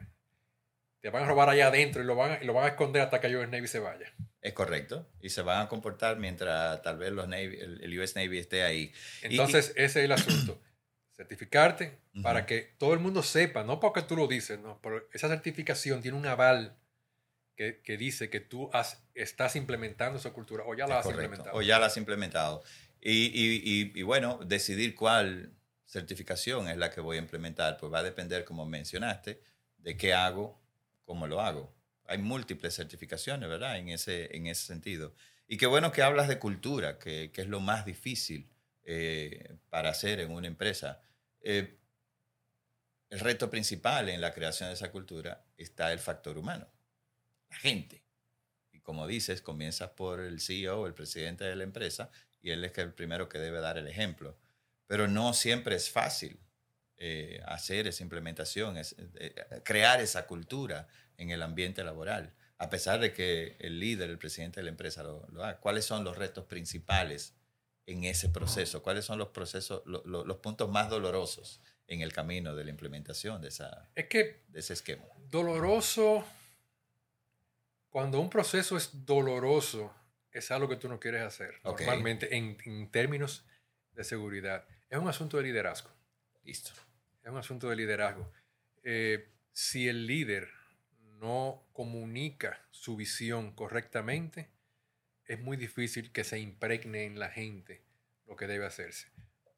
te 1.01 1.11
van 1.11 1.25
a 1.25 1.27
robar 1.27 1.51
allá 1.51 1.67
adentro 1.67 2.03
y 2.03 2.07
lo 2.07 2.17
van 2.17 2.33
a, 2.33 2.43
y 2.43 2.47
lo 2.47 2.55
van 2.55 2.65
a 2.65 2.69
esconder 2.69 3.03
hasta 3.03 3.21
que 3.21 3.27
el 3.27 3.37
US 3.37 3.51
Navy 3.51 3.69
se 3.69 3.79
vaya. 3.79 4.11
Es 4.41 4.55
correcto. 4.55 5.07
Y 5.21 5.29
se 5.29 5.43
van 5.43 5.61
a 5.61 5.69
comportar 5.69 6.17
mientras 6.17 6.81
tal 6.81 6.97
vez 6.97 7.13
los 7.13 7.29
Navy, 7.29 7.59
el, 7.61 8.01
US 8.01 8.17
Navy 8.17 8.39
esté 8.39 8.63
ahí. 8.63 8.91
Entonces, 9.21 9.75
ese 9.77 9.85
es 9.85 9.97
el 9.97 10.13
asunto. 10.13 10.59
Certificarte 11.15 11.99
para 12.23 12.47
que 12.47 12.75
todo 12.79 12.95
el 12.95 13.01
mundo 13.01 13.23
sepa, 13.23 13.63
no 13.65 13.79
porque 13.79 14.01
tú 14.01 14.17
lo 14.17 14.27
dices, 14.27 14.59
no, 14.59 14.81
pero 14.83 15.07
esa 15.13 15.29
certificación 15.29 16.01
tiene 16.01 16.17
un 16.17 16.27
aval 16.27 16.77
que, 17.55 17.83
que 17.83 17.97
dice 17.99 18.31
que 18.31 18.41
tú 18.41 18.71
has, 18.73 19.07
estás 19.15 19.57
implementando 19.57 20.19
esa 20.19 20.33
cultura 20.33 20.65
o 20.67 20.75
ya 20.75 20.87
la 20.87 21.01
has 21.01 21.07
implementado. 21.07 21.57
O 21.57 21.63
ya 21.63 21.79
la 21.79 21.87
has 21.87 21.97
implementado. 21.99 22.63
Y, 23.01 23.27
y, 23.27 23.93
y, 23.95 24.03
bueno, 24.03 24.41
decidir 24.47 24.95
cuál 24.95 25.53
certificación 25.95 26.69
es 26.69 26.77
la 26.77 26.91
que 26.91 27.01
voy 27.01 27.19
a 27.19 27.21
implementar, 27.21 27.77
pues 27.77 27.93
va 27.93 28.01
a 28.01 28.03
depender, 28.03 28.45
como 28.45 28.67
mencionaste, 28.67 29.41
de 29.79 29.97
qué 29.97 30.13
hago, 30.13 30.61
cómo 31.05 31.29
lo 31.29 31.41
hago. 31.41 31.73
Hay 32.07 32.19
múltiples 32.19 32.75
certificaciones, 32.75 33.49
¿verdad? 33.49 33.79
En 33.79 33.89
ese, 33.89 34.37
en 34.37 34.49
ese 34.49 34.67
sentido. 34.67 35.15
Y 35.47 35.57
qué 35.57 35.67
bueno 35.67 35.93
que 35.93 36.03
hablas 36.03 36.27
de 36.27 36.41
cultura, 36.41 36.99
que, 36.99 37.31
que 37.33 37.43
es 37.43 37.49
lo 37.49 37.61
más 37.61 37.87
difícil 37.87 38.51
eh, 38.83 39.57
para 39.71 39.91
hacer 39.91 40.19
en 40.19 40.33
una 40.33 40.49
empresa. 40.49 41.01
Eh, 41.41 41.79
el 43.11 43.21
reto 43.21 43.49
principal 43.49 44.09
en 44.09 44.21
la 44.21 44.35
creación 44.35 44.71
de 44.71 44.75
esa 44.75 44.91
cultura 44.91 45.47
está 45.57 45.93
el 45.93 46.01
factor 46.01 46.37
humano, 46.37 46.67
la 47.51 47.57
gente. 47.57 48.03
Y 48.73 48.81
como 48.81 49.07
dices, 49.07 49.43
comienza 49.43 49.95
por 49.95 50.19
el 50.19 50.41
CEO, 50.41 50.89
el 50.89 50.95
presidente 50.95 51.45
de 51.45 51.55
la 51.55 51.63
empresa, 51.63 52.11
y 52.43 52.51
él 52.51 52.65
es 52.65 52.77
el 52.79 52.93
primero 52.93 53.29
que 53.29 53.39
debe 53.39 53.61
dar 53.61 53.79
el 53.79 53.87
ejemplo. 53.87 54.37
Pero 54.87 55.09
no 55.09 55.33
siempre 55.33 55.77
es 55.77 55.91
fácil 55.91 56.39
eh, 56.97 57.41
hacer 57.47 57.87
esa 57.87 58.03
implementación, 58.03 58.77
es, 58.77 58.97
crear 59.65 60.01
esa 60.01 60.27
cultura 60.27 60.89
en 61.17 61.31
el 61.31 61.43
ambiente 61.43 61.83
laboral, 61.85 62.35
a 62.59 62.71
pesar 62.71 63.01
de 63.01 63.13
que 63.13 63.57
el 63.59 63.81
líder, 63.81 64.11
el 64.11 64.19
presidente 64.19 64.61
de 64.61 64.65
la 64.65 64.71
empresa 64.71 65.03
lo, 65.03 65.27
lo 65.31 65.45
haga. 65.45 65.61
¿Cuáles 65.61 65.85
son 65.85 66.05
los 66.05 66.17
retos 66.17 66.45
principales 66.45 67.35
en 67.87 68.05
ese 68.05 68.29
proceso? 68.29 68.83
¿Cuáles 68.83 69.05
son 69.05 69.19
los 69.19 69.29
procesos, 69.29 69.83
los 69.87 70.37
puntos 70.39 70.71
más 70.71 70.89
dolorosos 70.89 71.61
en 71.87 72.01
el 72.01 72.13
camino 72.13 72.55
de 72.55 72.65
la 72.65 72.71
implementación 72.71 73.43
de, 73.43 73.49
esa, 73.49 73.91
es 73.95 74.07
que 74.07 74.45
de 74.49 74.61
ese 74.61 74.73
esquema? 74.73 75.05
Doloroso, 75.29 76.25
cuando 77.91 78.21
un 78.21 78.31
proceso 78.31 78.77
es 78.77 79.05
doloroso, 79.05 79.95
es 80.33 80.51
algo 80.51 80.69
que 80.69 80.77
tú 80.77 80.89
no 80.89 80.99
quieres 80.99 81.23
hacer. 81.23 81.55
Normalmente, 81.63 82.37
en, 82.37 82.91
términos 82.91 83.45
de 83.93 84.05
seguridad, 84.05 84.67
es 84.91 84.99
un 84.99 85.09
asunto 85.09 85.37
de 85.37 85.45
liderazgo. 85.45 85.91
Listo. 86.45 86.73
Es 87.23 87.31
un 87.31 87.39
asunto 87.39 87.69
de 87.71 87.77
liderazgo. 87.77 88.31
Eh, 88.83 89.29
si 89.53 89.89
el 89.89 90.07
líder 90.07 90.51
no 91.21 91.65
comunica 91.73 92.61
su 92.71 92.97
visión 92.97 93.53
correctamente, 93.53 94.51
es 95.27 95.41
muy 95.41 95.57
difícil 95.57 96.13
que 96.13 96.25
se 96.25 96.39
impregne 96.39 97.05
en 97.05 97.19
la 97.19 97.31
gente 97.31 97.83
lo 98.27 98.37
que 98.37 98.47
debe 98.47 98.67
hacerse. 98.67 99.09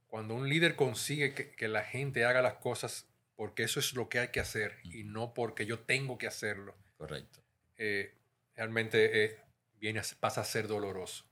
Cuando 0.06 0.34
un 0.34 0.48
líder 0.48 0.76
consigue 0.76 1.34
que, 1.34 1.68
la 1.68 1.82
gente 1.82 2.24
haga 2.24 2.40
las 2.40 2.54
cosas 2.54 3.08
porque 3.34 3.64
eso 3.64 3.80
es 3.80 3.94
lo 3.94 4.08
que 4.08 4.20
hay 4.20 4.28
que 4.28 4.40
hacer 4.40 4.78
y 4.84 5.02
no 5.02 5.34
porque 5.34 5.66
yo 5.66 5.80
tengo 5.80 6.18
que 6.18 6.26
hacerlo. 6.26 6.74
Correcto. 6.96 7.40
Eh, 7.76 8.14
realmente 8.54 9.24
eh, 9.24 9.38
viene 9.78 10.00
pasa 10.20 10.42
a 10.42 10.44
ser 10.44 10.68
doloroso. 10.68 11.24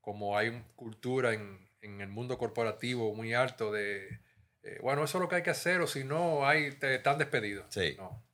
Como 0.00 0.38
hay 0.38 0.48
una 0.48 0.66
cultura 0.74 1.34
en, 1.34 1.67
el 2.00 2.08
mundo 2.08 2.38
corporativo 2.38 3.14
muy 3.14 3.34
alto 3.34 3.72
de, 3.72 4.20
eh, 4.62 4.78
bueno, 4.82 5.04
eso 5.04 5.18
es 5.18 5.22
lo 5.22 5.28
que 5.28 5.36
hay 5.36 5.42
que 5.42 5.50
hacer 5.50 5.80
o 5.80 5.86
si 5.86 6.04
no, 6.04 6.46
hay, 6.46 6.72
te 6.72 6.94
están 6.94 7.18
despedidos. 7.18 7.66
Sí. 7.70 7.96
No. 7.96 8.24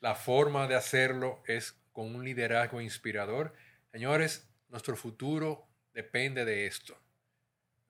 la 0.00 0.14
forma 0.14 0.66
de 0.66 0.74
hacerlo 0.74 1.42
es 1.46 1.72
con 1.92 2.14
un 2.14 2.24
liderazgo 2.24 2.80
inspirador. 2.80 3.54
Señores, 3.92 4.48
nuestro 4.68 4.96
futuro 4.96 5.68
depende 5.92 6.44
de 6.44 6.66
esto. 6.66 6.98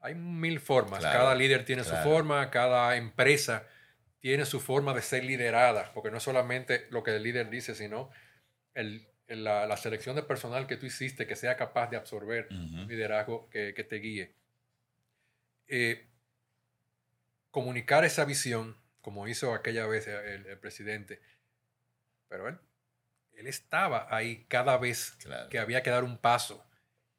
Hay 0.00 0.14
mil 0.14 0.60
formas. 0.60 1.02
cada 1.02 1.34
líder 1.34 1.64
tiene 1.64 1.82
su 1.82 1.96
forma, 1.96 2.50
cada 2.50 2.96
empresa 2.96 3.66
tiene 4.20 4.44
su 4.44 4.60
forma 4.60 4.94
de 4.94 5.02
ser 5.02 5.24
liderada, 5.24 5.92
porque 5.92 6.10
no 6.10 6.20
solamente 6.20 6.86
lo 6.90 7.02
que 7.02 7.16
el 7.16 7.22
líder 7.22 7.50
dice, 7.50 7.74
sino 7.74 8.10
el, 8.74 9.08
la, 9.28 9.76
selección 9.76 10.16
de 10.16 10.22
personal 10.22 10.66
que 10.66 10.76
tú 10.76 10.86
hiciste 10.86 11.26
que 11.26 11.36
sea 11.36 11.56
capaz 11.56 11.90
de 11.90 11.96
absorber 11.96 12.48
un 12.50 12.86
liderazgo 12.86 13.48
que, 13.50 13.72
te 13.72 13.96
guíe. 13.96 14.34
Eh, 15.68 16.06
comunicar 17.50 18.04
esa 18.04 18.24
visión, 18.24 18.76
como 19.00 19.26
hizo 19.28 19.54
aquella 19.54 19.86
vez 19.86 20.06
el, 20.06 20.46
el 20.46 20.58
presidente, 20.58 21.20
pero 22.28 22.48
él 22.48 22.58
él 23.36 23.46
estaba 23.46 24.06
ahí 24.10 24.46
cada 24.48 24.78
vez 24.78 25.16
que 25.50 25.58
había 25.58 25.82
que 25.82 25.90
dar 25.90 26.04
un 26.04 26.18
paso. 26.18 26.66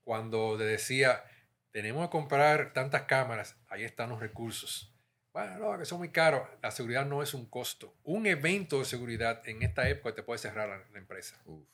Cuando 0.03 0.57
le 0.57 0.65
decía, 0.65 1.23
tenemos 1.71 2.07
que 2.07 2.11
comprar 2.11 2.73
tantas 2.73 3.03
cámaras, 3.03 3.55
ahí 3.69 3.83
están 3.83 4.09
los 4.09 4.19
recursos. 4.19 4.93
Bueno, 5.31 5.57
no, 5.57 5.77
que 5.77 5.85
son 5.85 5.99
muy 5.99 6.09
caros. 6.09 6.47
La 6.63 6.71
seguridad 6.71 7.05
no 7.05 7.21
es 7.21 7.35
un 7.35 7.45
costo. 7.45 7.95
Un 8.03 8.25
evento 8.25 8.79
de 8.79 8.85
seguridad 8.85 9.47
en 9.47 9.61
esta 9.61 9.87
época 9.87 10.15
te 10.15 10.23
puede 10.23 10.39
cerrar 10.39 10.67
la, 10.91 10.97
empresa. 10.97 11.39
Uf. 11.45 11.67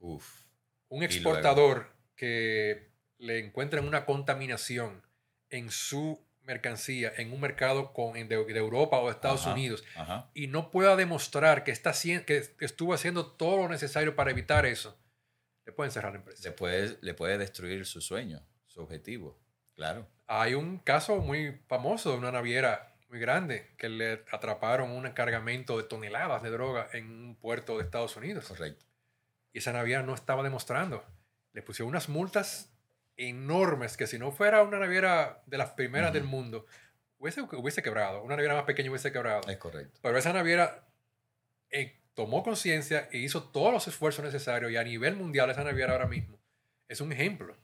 Uf. 0.00 0.42
Un 0.88 1.02
exportador 1.04 1.94
que 2.16 2.90
le 3.18 3.38
encuentran 3.38 3.86
una 3.86 4.04
contaminación 4.04 5.02
en 5.50 5.70
su 5.70 6.26
mercancía 6.42 7.12
en 7.16 7.32
un 7.32 7.40
mercado 7.40 7.92
con, 7.92 8.14
de, 8.14 8.34
Europa 8.34 8.98
o 8.98 9.10
Estados 9.10 9.46
Unidos 9.46 9.84
y 10.34 10.48
no 10.48 10.70
pueda 10.70 10.96
demostrar 10.96 11.62
que, 11.62 11.70
está, 11.70 11.92
que 12.26 12.48
estuvo 12.60 12.92
haciendo 12.92 13.26
todo 13.26 13.58
lo 13.58 13.68
necesario 13.68 14.16
para 14.16 14.30
evitar 14.30 14.66
eso, 14.66 14.98
le 15.64 15.72
pueden 15.72 15.92
cerrar 15.92 16.12
la 16.12 16.18
empresa. 16.18 16.48
Le 16.48 16.52
puede, 16.52 16.98
le 17.00 17.14
puede 17.14 17.38
destruir 17.38 17.86
su 17.86 18.00
sueño, 18.00 18.44
su 18.66 18.80
objetivo, 18.80 19.38
claro. 19.74 20.08
Hay 20.26 20.54
un 20.54 20.78
caso 20.78 21.18
muy 21.18 21.60
famoso 21.68 22.12
de 22.12 22.18
una 22.18 22.32
naviera 22.32 22.96
muy 23.08 23.18
grande 23.18 23.74
que 23.76 23.88
le 23.88 24.24
atraparon 24.30 24.90
un 24.90 25.08
cargamento 25.10 25.76
de 25.76 25.84
toneladas 25.84 26.42
de 26.42 26.50
droga 26.50 26.88
en 26.92 27.10
un 27.10 27.36
puerto 27.36 27.76
de 27.76 27.84
Estados 27.84 28.16
Unidos. 28.16 28.46
Correcto. 28.46 28.86
Y 29.52 29.58
esa 29.58 29.72
naviera 29.72 30.02
no 30.02 30.14
estaba 30.14 30.42
demostrando. 30.42 31.04
Le 31.52 31.62
pusieron 31.62 31.88
unas 31.88 32.08
multas 32.08 32.72
enormes 33.16 33.96
que 33.96 34.06
si 34.06 34.18
no 34.18 34.32
fuera 34.32 34.62
una 34.62 34.78
naviera 34.78 35.42
de 35.46 35.58
las 35.58 35.70
primeras 35.70 36.12
del 36.12 36.24
mundo, 36.24 36.66
hubiese, 37.18 37.42
hubiese 37.42 37.82
quebrado. 37.82 38.22
Una 38.22 38.36
naviera 38.36 38.54
más 38.54 38.64
pequeña 38.64 38.90
hubiese 38.90 39.12
quebrado. 39.12 39.48
Es 39.48 39.58
correcto. 39.58 39.98
Pero 40.02 40.16
esa 40.16 40.32
naviera 40.32 40.88
eh, 41.70 42.00
tomó 42.14 42.42
conciencia 42.42 43.08
e 43.12 43.18
hizo 43.18 43.44
todos 43.44 43.72
los 43.72 43.88
esfuerzos 43.88 44.24
necesarios 44.24 44.70
y 44.70 44.76
a 44.76 44.84
nivel 44.84 45.16
mundial 45.16 45.50
esa 45.50 45.64
naviera 45.64 45.92
ahora 45.92 46.06
mismo 46.06 46.40
es 46.90 47.00
un 47.00 47.12
ejemplo 47.12 47.56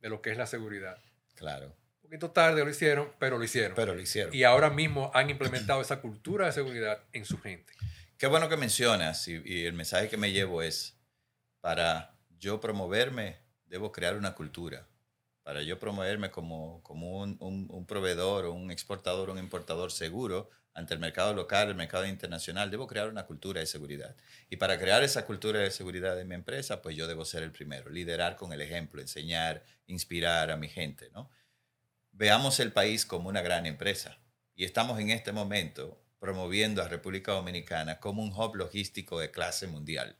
de 0.00 0.08
lo 0.08 0.22
que 0.22 0.30
es 0.30 0.38
la 0.38 0.46
seguridad. 0.46 0.98
Claro. 1.34 1.66
Un 1.66 2.02
poquito 2.02 2.30
tarde 2.30 2.64
lo 2.64 2.70
hicieron, 2.70 3.12
pero 3.18 3.36
lo 3.36 3.44
hicieron. 3.44 3.74
Pero 3.76 3.94
lo 3.94 4.00
hicieron. 4.00 4.34
Y 4.34 4.44
ahora 4.44 4.70
mismo 4.70 5.10
han 5.14 5.28
implementado 5.28 5.82
esa 5.82 6.00
cultura 6.00 6.46
de 6.46 6.52
seguridad 6.52 7.04
en 7.12 7.26
su 7.26 7.38
gente. 7.38 7.74
Qué 8.16 8.26
bueno 8.26 8.48
que 8.48 8.56
mencionas 8.56 9.28
y, 9.28 9.42
y 9.44 9.66
el 9.66 9.74
mensaje 9.74 10.08
que 10.08 10.16
me 10.16 10.32
llevo 10.32 10.62
es, 10.62 10.98
para 11.62 12.18
yo 12.38 12.60
promoverme, 12.60 13.38
debo 13.64 13.90
crear 13.90 14.18
una 14.18 14.34
cultura 14.34 14.86
para 15.42 15.62
yo 15.62 15.78
promoverme 15.78 16.30
como, 16.30 16.82
como 16.82 17.20
un, 17.20 17.36
un, 17.40 17.86
proveedor 17.86 18.46
un 18.46 18.70
exportador 18.70 19.30
un 19.30 19.38
importador 19.38 19.90
seguro 19.90 20.50
ante 20.74 20.94
el 20.94 21.00
mercado 21.00 21.34
local, 21.34 21.68
el 21.68 21.74
mercado 21.74 22.06
internacional, 22.06 22.70
debo 22.70 22.86
crear 22.86 23.08
una 23.10 23.26
cultura 23.26 23.60
de 23.60 23.66
seguridad. 23.66 24.16
Y 24.48 24.56
para 24.56 24.78
crear 24.78 25.02
esa 25.02 25.26
cultura 25.26 25.60
de 25.60 25.70
seguridad 25.70 26.18
en 26.18 26.28
mi 26.28 26.34
empresa, 26.34 26.80
pues 26.80 26.96
yo 26.96 27.06
debo 27.06 27.26
ser 27.26 27.42
el 27.42 27.52
primero, 27.52 27.90
liderar 27.90 28.36
con 28.36 28.54
el 28.54 28.62
ejemplo, 28.62 29.02
enseñar, 29.02 29.64
inspirar 29.86 30.50
a 30.50 30.56
mi 30.56 30.68
gente. 30.68 31.10
¿no? 31.12 31.30
Veamos 32.12 32.58
el 32.58 32.72
país 32.72 33.04
como 33.04 33.28
una 33.28 33.42
gran 33.42 33.66
empresa. 33.66 34.16
Y 34.54 34.64
estamos 34.64 34.98
en 34.98 35.10
este 35.10 35.32
momento 35.32 36.02
promoviendo 36.18 36.82
a 36.82 36.88
República 36.88 37.32
Dominicana 37.32 38.00
como 38.00 38.22
un 38.22 38.32
hub 38.32 38.54
logístico 38.54 39.20
de 39.20 39.30
clase 39.30 39.66
mundial. 39.66 40.16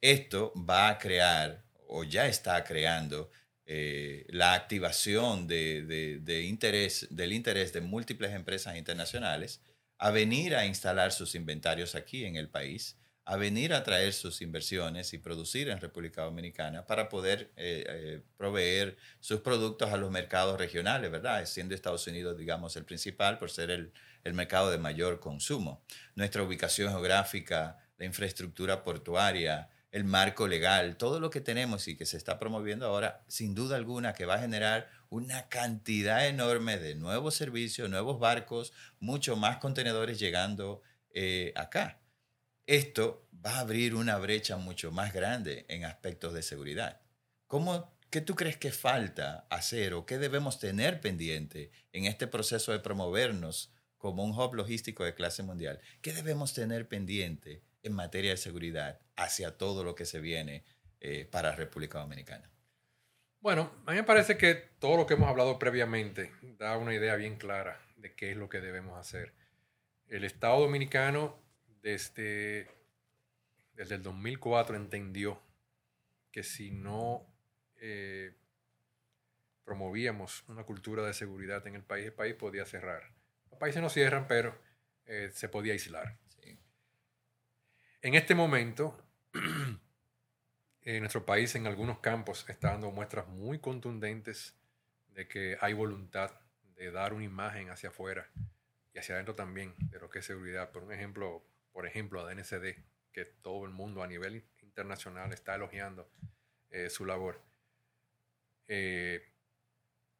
Esto 0.00 0.52
va 0.56 0.88
a 0.88 0.98
crear, 0.98 1.64
o 1.88 2.04
ya 2.04 2.26
está 2.26 2.62
creando, 2.64 3.30
eh, 3.68 4.24
la 4.28 4.54
activación 4.54 5.48
de, 5.48 6.44
interés, 6.48 7.08
del 7.10 7.32
interés 7.32 7.72
de 7.72 7.80
múltiples 7.80 8.32
empresas 8.32 8.76
internacionales 8.76 9.60
a 9.98 10.10
venir 10.10 10.54
a 10.54 10.66
instalar 10.66 11.10
sus 11.10 11.34
inventarios 11.34 11.94
aquí 11.94 12.24
en 12.24 12.36
el 12.36 12.48
país, 12.48 12.96
a 13.24 13.36
venir 13.36 13.74
a 13.74 13.82
traer 13.82 14.12
sus 14.12 14.40
inversiones 14.40 15.12
y 15.14 15.18
producir 15.18 15.68
en 15.68 15.80
República 15.80 16.22
Dominicana 16.22 16.86
para 16.86 17.08
poder 17.08 17.50
eh, 17.56 17.84
eh, 17.88 18.20
proveer 18.36 18.96
sus 19.18 19.40
productos 19.40 19.90
a 19.92 19.96
los 19.96 20.12
mercados 20.12 20.58
regionales, 20.58 21.10
¿verdad? 21.10 21.44
Siendo 21.46 21.74
Estados 21.74 22.06
Unidos, 22.06 22.38
digamos, 22.38 22.76
el 22.76 22.84
principal 22.84 23.38
por 23.38 23.50
ser 23.50 23.70
el, 23.72 23.92
el 24.22 24.34
mercado 24.34 24.70
de 24.70 24.78
mayor 24.78 25.18
consumo. 25.18 25.82
Nuestra 26.14 26.44
ubicación 26.44 26.92
geográfica, 26.92 27.78
la 27.98 28.04
infraestructura 28.04 28.84
portuaria, 28.84 29.70
el 29.96 30.04
marco 30.04 30.46
legal, 30.46 30.98
todo 30.98 31.20
lo 31.20 31.30
que 31.30 31.40
tenemos 31.40 31.88
y 31.88 31.96
que 31.96 32.04
se 32.04 32.18
está 32.18 32.38
promoviendo 32.38 32.84
ahora, 32.84 33.24
sin 33.28 33.54
duda 33.54 33.76
alguna 33.76 34.12
que 34.12 34.26
va 34.26 34.34
a 34.34 34.40
generar 34.40 34.90
una 35.08 35.48
cantidad 35.48 36.26
enorme 36.28 36.76
de 36.76 36.94
nuevos 36.94 37.34
servicios, 37.34 37.88
nuevos 37.88 38.20
barcos, 38.20 38.74
mucho 39.00 39.36
más 39.36 39.56
contenedores 39.56 40.18
llegando 40.18 40.82
eh, 41.14 41.54
acá. 41.56 42.02
esto 42.66 43.26
va 43.32 43.52
a 43.52 43.60
abrir 43.60 43.94
una 43.94 44.18
brecha 44.18 44.58
mucho 44.58 44.92
más 44.92 45.14
grande 45.14 45.64
en 45.70 45.86
aspectos 45.86 46.34
de 46.34 46.42
seguridad. 46.42 47.00
¿Cómo, 47.46 47.96
¿Qué 48.10 48.20
tú 48.20 48.34
crees 48.34 48.58
que 48.58 48.72
falta 48.72 49.46
hacer 49.48 49.94
o 49.94 50.04
qué 50.04 50.18
debemos 50.18 50.58
tener 50.58 51.00
pendiente 51.00 51.70
en 51.94 52.04
este 52.04 52.26
proceso 52.26 52.70
de 52.70 52.80
promovernos 52.80 53.72
como 53.96 54.24
un 54.24 54.38
hub 54.38 54.56
logístico 54.56 55.04
de 55.04 55.14
clase 55.14 55.42
mundial? 55.42 55.80
¿Qué 56.02 56.12
debemos 56.12 56.52
tener 56.52 56.86
pendiente 56.86 57.62
en 57.82 57.94
materia 57.94 58.32
de 58.32 58.36
seguridad 58.36 59.00
hacia 59.16 59.56
todo 59.56 59.84
lo 59.84 59.94
que 59.94 60.04
se 60.04 60.20
viene 60.20 60.64
eh, 61.00 61.24
para 61.24 61.54
República 61.54 61.98
Dominicana? 61.98 62.50
Bueno, 63.40 63.70
a 63.86 63.90
mí 63.90 63.96
me 63.96 64.04
parece 64.04 64.36
que 64.36 64.54
todo 64.54 64.96
lo 64.96 65.06
que 65.06 65.14
hemos 65.14 65.28
hablado 65.28 65.58
previamente 65.58 66.32
da 66.42 66.76
una 66.76 66.94
idea 66.94 67.16
bien 67.16 67.36
clara 67.36 67.80
de 67.96 68.14
qué 68.14 68.32
es 68.32 68.36
lo 68.36 68.48
que 68.48 68.60
debemos 68.60 68.98
hacer. 68.98 69.34
El 70.08 70.24
Estado 70.24 70.60
dominicano 70.60 71.38
desde, 71.82 72.68
desde 73.72 73.96
el 73.96 74.02
2004 74.02 74.76
entendió 74.76 75.40
que 76.30 76.42
si 76.42 76.70
no 76.70 77.26
eh, 77.76 78.34
promovíamos 79.64 80.44
una 80.48 80.64
cultura 80.64 81.04
de 81.04 81.14
seguridad 81.14 81.66
en 81.66 81.74
el 81.74 81.82
país, 81.82 82.06
el 82.06 82.12
país 82.12 82.34
podía 82.34 82.64
cerrar. 82.64 83.12
Los 83.50 83.58
países 83.58 83.82
no 83.82 83.88
cierran, 83.88 84.26
pero 84.26 84.58
eh, 85.06 85.30
se 85.32 85.48
podía 85.48 85.72
aislar. 85.72 86.18
En 88.02 88.14
este 88.14 88.34
momento, 88.34 89.05
en 90.82 91.00
nuestro 91.00 91.26
país 91.26 91.54
en 91.54 91.66
algunos 91.66 91.98
campos 91.98 92.44
está 92.48 92.72
dando 92.72 92.90
muestras 92.90 93.26
muy 93.28 93.58
contundentes 93.58 94.56
de 95.08 95.26
que 95.28 95.56
hay 95.60 95.72
voluntad 95.72 96.30
de 96.76 96.90
dar 96.90 97.12
una 97.12 97.24
imagen 97.24 97.70
hacia 97.70 97.88
afuera 97.88 98.28
y 98.92 98.98
hacia 98.98 99.14
adentro 99.14 99.34
también 99.34 99.74
de 99.78 99.98
lo 99.98 100.10
que 100.10 100.20
es 100.20 100.26
seguridad. 100.26 100.70
Por 100.70 100.84
un 100.84 100.92
ejemplo, 100.92 101.44
por 101.72 101.86
ejemplo, 101.86 102.20
a 102.20 102.32
DNCD, 102.32 102.76
que 103.12 103.24
todo 103.24 103.64
el 103.64 103.70
mundo 103.70 104.02
a 104.02 104.06
nivel 104.06 104.44
internacional 104.60 105.32
está 105.32 105.54
elogiando 105.54 106.10
eh, 106.70 106.90
su 106.90 107.04
labor. 107.04 107.40
Eh, 108.68 109.32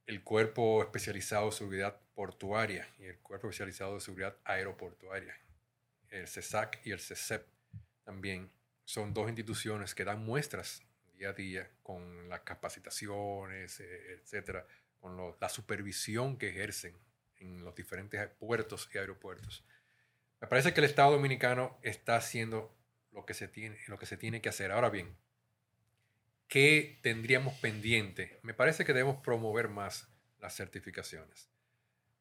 el 0.07 0.23
Cuerpo 0.23 0.83
Especializado 0.83 1.47
de 1.47 1.53
Seguridad 1.53 2.01
Portuaria 2.15 2.89
y 2.99 3.05
el 3.05 3.19
Cuerpo 3.19 3.49
Especializado 3.49 3.95
de 3.95 4.01
Seguridad 4.01 4.37
Aeroportuaria, 4.45 5.39
el 6.09 6.27
CESAC 6.29 6.81
y 6.87 6.93
el 6.93 7.01
CESEP 7.01 7.47
también, 8.05 8.51
son 8.87 9.13
dos 9.13 9.29
instituciones 9.29 9.95
que 9.95 10.05
dan 10.05 10.25
muestras 10.25 10.81
día 11.19 11.31
a 11.31 11.33
día 11.33 11.71
con 11.83 12.29
las 12.29 12.41
capacitaciones, 12.41 13.81
eh, 13.81 14.15
etcétera, 14.15 14.65
con 15.01 15.35
la 15.41 15.49
supervisión 15.49 16.39
que 16.39 16.51
ejercen 16.51 16.97
en 17.39 17.65
los 17.65 17.75
diferentes 17.75 18.29
puertos 18.39 18.89
y 18.95 18.99
aeropuertos. 18.99 19.65
Me 20.41 20.47
parece 20.47 20.73
que 20.73 20.81
el 20.81 20.87
Estado 20.87 21.13
dominicano 21.13 21.79
está 21.83 22.17
haciendo 22.17 22.75
lo 23.13 23.27
que 23.27 23.35
se 23.35 23.49
tiene, 23.49 23.77
lo 23.89 23.99
que, 23.99 24.07
se 24.07 24.17
tiene 24.17 24.41
que 24.41 24.51
hacer. 24.51 24.71
Ahora 24.71 24.91
bien, 24.91 25.17
¿qué 26.47 27.01
tendríamos 27.03 27.55
pendiente? 27.55 28.39
Me 28.43 28.55
parece 28.55 28.85
que 28.85 28.93
debemos 28.93 29.21
promover 29.23 29.69
más 29.69 30.09
las 30.39 30.55
certificaciones. 30.55 31.51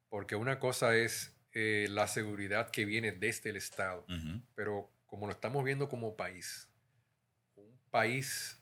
Porque 0.10 0.36
una 0.36 0.60
cosa 0.60 0.96
es 0.96 1.36
eh, 1.52 1.88
la 1.92 2.08
seguridad 2.08 2.72
que 2.72 2.86
viene 2.86 3.12
desde 3.12 3.52
el 3.52 3.58
Estado, 3.58 4.06
pero 4.56 4.95
como 5.16 5.28
lo 5.28 5.32
estamos 5.32 5.64
viendo 5.64 5.88
como 5.88 6.18
país, 6.18 6.68
un 7.56 7.80
país 7.90 8.62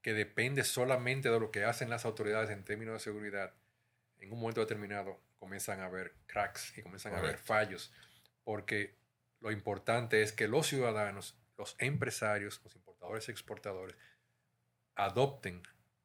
que 0.00 0.12
depende 0.12 0.62
solamente 0.62 1.30
de 1.30 1.40
lo 1.40 1.50
que 1.50 1.64
hacen 1.64 1.90
las 1.90 2.04
autoridades 2.04 2.50
en 2.50 2.64
términos 2.64 2.94
de 2.94 3.00
seguridad, 3.00 3.52
en 4.18 4.32
un 4.32 4.38
momento 4.38 4.60
determinado 4.60 5.20
comienzan 5.40 5.80
a 5.80 5.86
haber 5.86 6.14
cracks 6.26 6.78
y 6.78 6.82
comienzan 6.82 7.14
a 7.14 7.18
haber 7.18 7.38
fallos 7.38 7.92
porque 8.44 8.96
lo 9.40 9.50
importante 9.50 10.22
es 10.22 10.32
que 10.32 10.46
los 10.46 10.68
ciudadanos, 10.68 11.36
los 11.58 11.74
empresarios, 11.80 12.60
los 12.62 12.76
importadores 12.76 13.26
y 13.26 13.32
exportadores 13.32 13.96
adopten 14.94 15.64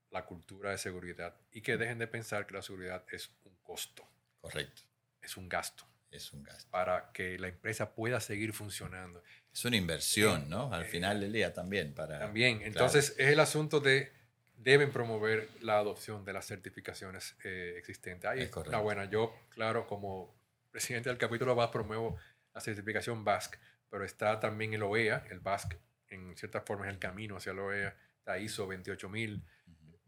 la 0.10 0.26
cultura 0.26 0.72
de 0.72 0.80
seguridad 0.80 1.40
y 1.52 1.62
que 1.62 1.78
dejen 1.78 2.00
de 2.00 2.08
pensar 2.08 2.48
que 2.48 2.56
la 2.56 2.64
seguridad 2.64 3.06
es 3.12 3.30
un 3.44 3.56
costo. 3.58 4.04
Correcto. 4.42 4.82
Es 5.22 5.38
un 5.38 5.48
gasto. 5.48 5.88
Es 6.10 6.32
un 6.34 6.44
gasto. 6.44 6.70
Para 6.72 7.12
que 7.12 7.38
la 7.38 7.48
empresa 7.50 7.94
pueda 7.94 8.20
seguir 8.20 8.54
funcionando. 8.54 9.22
Es 9.52 9.66
una 9.66 9.76
inversión, 9.76 10.50
¿no? 10.50 10.74
Al 10.74 10.86
final 10.86 11.20
del 11.20 11.34
día 11.34 11.54
también. 11.54 11.94
Para, 11.94 12.20
también. 12.20 12.62
Entonces 12.64 13.16
es 13.18 13.30
el 13.30 13.40
asunto 13.40 13.80
de 13.80 14.12
deben 14.56 14.92
promover 14.92 15.50
la 15.62 15.78
adopción 15.78 16.26
de 16.26 16.34
las 16.34 16.46
certificaciones 16.46 17.36
eh, 17.44 17.76
existentes. 17.78 18.30
Ahí 18.30 18.42
es 18.42 18.50
correcto. 18.50 18.82
buena. 18.82 19.06
Yo, 19.06 19.34
claro, 19.50 19.86
como 19.88 20.36
presidente 20.72 21.10
del 21.10 21.18
capítulo 21.18 21.56
BASC 21.56 21.72
promuevo 21.72 22.18
la 22.54 22.62
certificación 22.62 23.24
BASC, 23.24 23.58
pero 23.90 24.04
está 24.04 24.40
también 24.40 24.74
el 24.74 24.84
OEA, 24.84 25.26
el 25.30 25.40
BASC 25.40 25.76
en 26.10 26.36
cierta 26.38 26.62
forma 26.62 26.88
es 26.88 26.94
el 26.94 27.00
camino 27.00 27.38
hacia 27.38 27.52
el 27.52 27.60
OEA, 27.60 27.96
está 28.18 28.40
ISO 28.40 28.66
28000, 28.68 29.44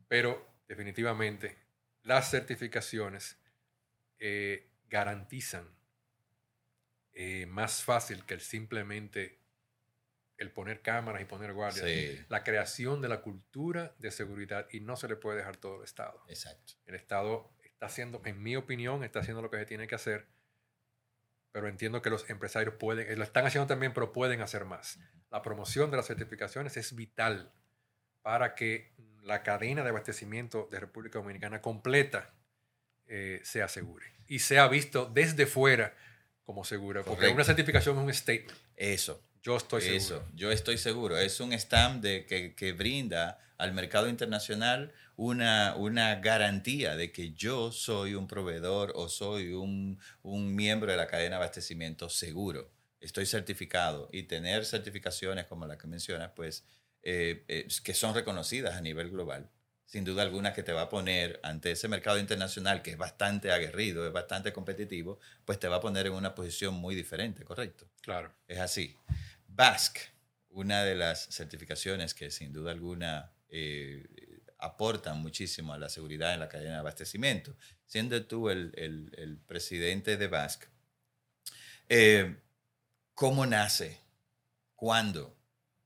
pero 0.07 0.61
definitivamente 0.67 1.57
las 2.03 2.29
certificaciones 2.29 3.37
eh, 4.19 4.71
garantizan 4.87 5.69
eh, 7.13 7.45
más 7.45 7.83
fácil 7.83 8.25
que 8.25 8.35
el 8.35 8.41
simplemente 8.41 9.39
el 10.37 10.51
poner 10.51 10.81
cámaras 10.81 11.21
y 11.21 11.25
poner 11.25 11.51
guardias, 11.51 11.85
la 12.29 12.43
creación 12.45 13.01
de 13.01 13.09
la 13.09 13.21
cultura 13.21 13.93
de 13.99 14.09
seguridad 14.09 14.67
y 14.71 14.79
no 14.79 14.95
se 14.95 15.09
le 15.09 15.17
puede 15.17 15.37
dejar 15.37 15.57
todo 15.57 15.79
al 15.79 15.83
Estado. 15.83 16.23
Exacto. 16.29 16.73
El 16.85 16.95
Estado 16.95 17.51
está 17.61 17.87
haciendo, 17.87 18.21
en 18.23 18.41
mi 18.41 18.55
opinión, 18.55 19.03
está 19.03 19.19
haciendo 19.19 19.41
lo 19.41 19.49
que 19.49 19.57
se 19.57 19.65
tiene 19.65 19.87
que 19.87 19.95
hacer 19.95 20.27
pero 21.51 21.67
entiendo 21.67 22.01
que 22.01 22.09
los 22.09 22.29
empresarios 22.29 22.75
pueden, 22.75 23.11
eh, 23.11 23.15
lo 23.15 23.23
están 23.23 23.45
haciendo 23.45 23.67
también, 23.67 23.93
pero 23.93 24.13
pueden 24.13 24.41
hacer 24.41 24.65
más. 24.65 24.99
La 25.31 25.41
promoción 25.41 25.91
de 25.91 25.97
las 25.97 26.07
certificaciones 26.07 26.77
es 26.77 26.95
vital 26.95 27.51
para 28.21 28.55
que 28.55 28.93
la 29.23 29.43
cadena 29.43 29.83
de 29.83 29.89
abastecimiento 29.89 30.67
de 30.71 30.79
República 30.79 31.19
Dominicana 31.19 31.61
completa 31.61 32.33
eh, 33.07 33.41
se 33.43 33.63
asegure 33.63 34.05
y 34.27 34.39
sea 34.39 34.67
visto 34.67 35.05
desde 35.05 35.45
fuera 35.45 35.95
como 36.49 36.63
segura. 36.63 37.03
Porque 37.03 37.27
una 37.27 37.43
certificación 37.43 37.95
es 37.95 38.03
un 38.03 38.11
statement. 38.11 38.57
Eso. 38.75 39.23
Yo 39.43 39.55
estoy 39.55 39.81
seguro. 39.81 39.97
Eso, 39.97 40.27
yo 40.33 40.51
estoy 40.51 40.79
seguro. 40.79 41.15
Es 41.15 41.39
un 41.39 41.53
stamp 41.53 42.01
de, 42.01 42.25
que, 42.25 42.55
que 42.55 42.73
brinda 42.73 43.37
al 43.59 43.71
mercado 43.71 44.09
internacional 44.09 44.91
una, 45.15 45.75
una 45.75 46.15
garantía 46.15 46.95
de 46.95 47.11
que 47.11 47.33
yo 47.33 47.71
soy 47.71 48.15
un 48.15 48.27
proveedor 48.27 48.93
o 48.95 49.09
soy 49.09 49.53
un, 49.53 49.99
un 50.23 50.55
miembro 50.55 50.89
de 50.89 50.97
la 50.97 51.05
cadena 51.05 51.35
de 51.35 51.43
abastecimiento 51.43 52.09
seguro. 52.09 52.71
Estoy 52.99 53.27
certificado 53.27 54.09
y 54.11 54.23
tener 54.23 54.65
certificaciones 54.65 55.45
como 55.45 55.67
la 55.67 55.77
que 55.77 55.85
mencionas, 55.85 56.31
pues, 56.35 56.65
eh, 57.03 57.45
eh, 57.47 57.67
que 57.83 57.93
son 57.93 58.15
reconocidas 58.15 58.73
a 58.73 58.81
nivel 58.81 59.11
global, 59.11 59.51
sin 59.89 60.05
duda 60.05 60.21
alguna 60.21 60.53
que 60.53 60.61
te 60.61 60.71
va 60.71 60.83
a 60.83 60.89
poner 60.89 61.39
ante 61.41 61.71
ese 61.71 61.87
mercado 61.87 62.19
internacional 62.19 62.83
que 62.83 62.91
es 62.91 62.97
bastante 62.97 63.51
aguerrido, 63.51 64.05
es 64.05 64.13
bastante 64.13 64.53
competitivo, 64.53 65.19
pues 65.45 65.59
te 65.59 65.67
va 65.67 65.77
a 65.77 65.81
poner 65.81 66.05
en 66.05 66.13
una 66.13 66.35
posición 66.35 66.75
muy 66.75 66.93
diferente, 66.93 67.43
¿correcto? 67.43 67.89
Claro. 68.01 68.31
Es 68.47 68.59
así. 68.59 68.95
BASC, 69.47 69.97
una 70.51 70.83
de 70.83 70.93
las 70.93 71.29
certificaciones 71.29 72.13
que 72.13 72.29
sin 72.29 72.53
duda 72.53 72.69
alguna 72.69 73.31
eh, 73.49 74.05
aportan 74.59 75.23
muchísimo 75.23 75.73
a 75.73 75.79
la 75.79 75.89
seguridad 75.89 76.35
en 76.35 76.41
la 76.41 76.49
cadena 76.49 76.73
de 76.73 76.79
abastecimiento. 76.81 77.55
Siendo 77.87 78.23
tú 78.27 78.51
el, 78.51 79.41
presidente 79.47 80.17
de 80.17 80.27
BASC, 80.27 80.65
eh, 81.89 82.35
¿cómo 83.15 83.43
nace? 83.47 83.97
¿Cuándo? 84.75 85.35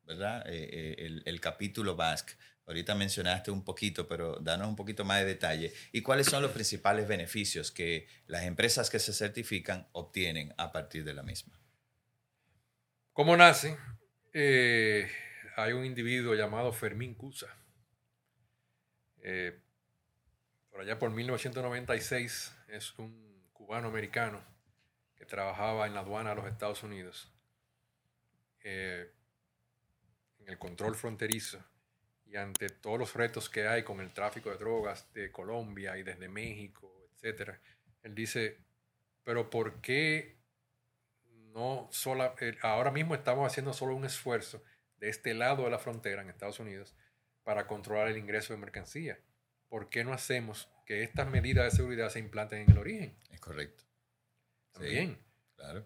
¿Verdad? 0.03 0.43
Eh, 0.47 0.95
el, 0.97 1.23
el, 1.25 1.39
capítulo 1.39 1.95
BASC. 1.95 2.31
Ahorita 2.65 2.95
mencionaste 2.95 3.51
un 3.51 3.63
poquito, 3.63 4.07
pero 4.07 4.39
danos 4.39 4.67
un 4.67 4.75
poquito 4.75 5.03
más 5.03 5.19
de 5.19 5.25
detalle. 5.25 5.73
¿Y 5.91 6.01
cuáles 6.01 6.27
son 6.27 6.41
los 6.41 6.51
principales 6.51 7.07
beneficios 7.07 7.71
que 7.71 8.07
las 8.27 8.43
empresas 8.43 8.89
que 8.89 8.99
se 8.99 9.13
certifican 9.13 9.87
obtienen 9.91 10.53
a 10.57 10.71
partir 10.71 11.03
de 11.03 11.13
la 11.13 11.23
misma? 11.23 11.59
¿Cómo 13.11 13.35
nace? 13.37 13.77
hay 15.55 15.73
un 15.73 15.85
individuo 15.85 16.33
llamado 16.33 16.73
Fermín 16.73 17.13
Cusa 17.13 17.55
eh, 19.23 19.57
por 20.69 20.81
allá 20.81 20.99
por 20.99 21.09
1996 21.11 22.53
es 22.67 22.99
un 22.99 23.47
cubano 23.53 23.87
americano 23.87 24.43
que 25.15 25.25
trabajaba 25.25 25.87
en 25.87 25.93
la 25.93 26.01
aduana 26.01 26.31
de 26.31 26.35
los 26.35 26.47
Estados 26.47 26.83
Unidos, 26.83 27.31
eh, 28.63 29.09
en 30.39 30.49
el 30.49 30.57
control 30.57 30.95
fronterizo, 30.95 31.63
y 32.33 32.37
ante 32.37 32.67
todos 32.69 32.97
los 32.97 33.13
retos 33.13 33.47
que 33.47 33.67
hay 33.67 33.83
con 33.83 33.99
el 33.99 34.11
tráfico 34.11 34.49
de 34.49 34.57
drogas 34.57 35.13
de 35.13 35.31
Colombia 35.31 35.95
y 35.97 36.03
desde 36.03 36.27
México, 36.27 37.07
etc., 37.21 37.51
él 38.01 38.15
dice, 38.15 38.57
pero 39.23 39.51
¿por 39.51 39.81
qué 39.81 40.39
no 41.53 41.87
solo, 41.91 42.33
eh, 42.41 42.57
ahora 42.63 42.89
mismo 42.89 43.13
estamos 43.13 43.45
haciendo 43.45 43.71
solo 43.71 43.95
un 43.95 44.05
esfuerzo 44.05 44.63
de 44.97 45.09
este 45.09 45.35
lado 45.35 45.65
de 45.65 45.69
la 45.69 45.77
frontera 45.77 46.23
en 46.23 46.29
Estados 46.29 46.59
Unidos 46.59 46.95
para 47.43 47.67
controlar 47.67 48.07
el 48.07 48.17
ingreso 48.17 48.53
de 48.53 48.59
mercancía. 48.59 49.19
¿Por 49.69 49.89
qué 49.89 50.03
no 50.03 50.11
hacemos 50.11 50.71
que 50.87 51.03
estas 51.03 51.29
medidas 51.29 51.65
de 51.65 51.77
seguridad 51.77 52.09
se 52.09 52.17
implanten 52.17 52.61
en 52.61 52.71
el 52.71 52.77
origen? 52.79 53.15
Es 53.29 53.39
correcto. 53.39 53.83
También. 54.71 55.19
claro. 55.55 55.85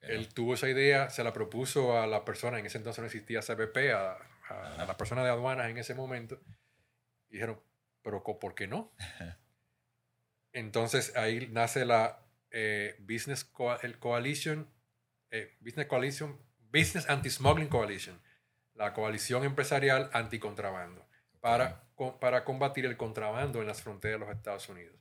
Él 0.00 0.28
tuvo 0.34 0.54
esa 0.54 0.68
idea, 0.68 1.08
se 1.08 1.24
la 1.24 1.32
propuso 1.32 1.98
a 1.98 2.06
la 2.06 2.24
persona, 2.24 2.58
en 2.58 2.66
ese 2.66 2.78
entonces 2.78 3.00
no 3.00 3.06
existía 3.06 3.40
CBP, 3.40 3.94
a, 3.94 4.33
a, 4.48 4.82
a 4.82 4.86
la 4.86 4.96
persona 4.96 5.24
de 5.24 5.30
aduanas 5.30 5.68
en 5.70 5.78
ese 5.78 5.94
momento. 5.94 6.40
Y 7.28 7.34
dijeron, 7.34 7.60
pero 8.02 8.22
¿por 8.22 8.54
qué 8.54 8.66
no? 8.66 8.92
Entonces 10.52 11.16
ahí 11.16 11.48
nace 11.50 11.84
la 11.84 12.20
eh, 12.52 12.96
Business 13.00 13.44
Coalition, 13.44 14.70
eh, 15.30 15.56
Business 15.60 15.86
Coalition, 15.88 16.38
Business 16.72 17.08
Anti-Smuggling 17.08 17.68
Coalition, 17.68 18.20
la 18.74 18.92
coalición 18.92 19.42
empresarial 19.44 20.10
anticontrabando, 20.12 21.04
para, 21.40 21.82
para 22.20 22.44
combatir 22.44 22.86
el 22.86 22.96
contrabando 22.96 23.60
en 23.60 23.66
las 23.66 23.82
fronteras 23.82 24.20
de 24.20 24.26
los 24.26 24.36
Estados 24.36 24.68
Unidos. 24.68 24.96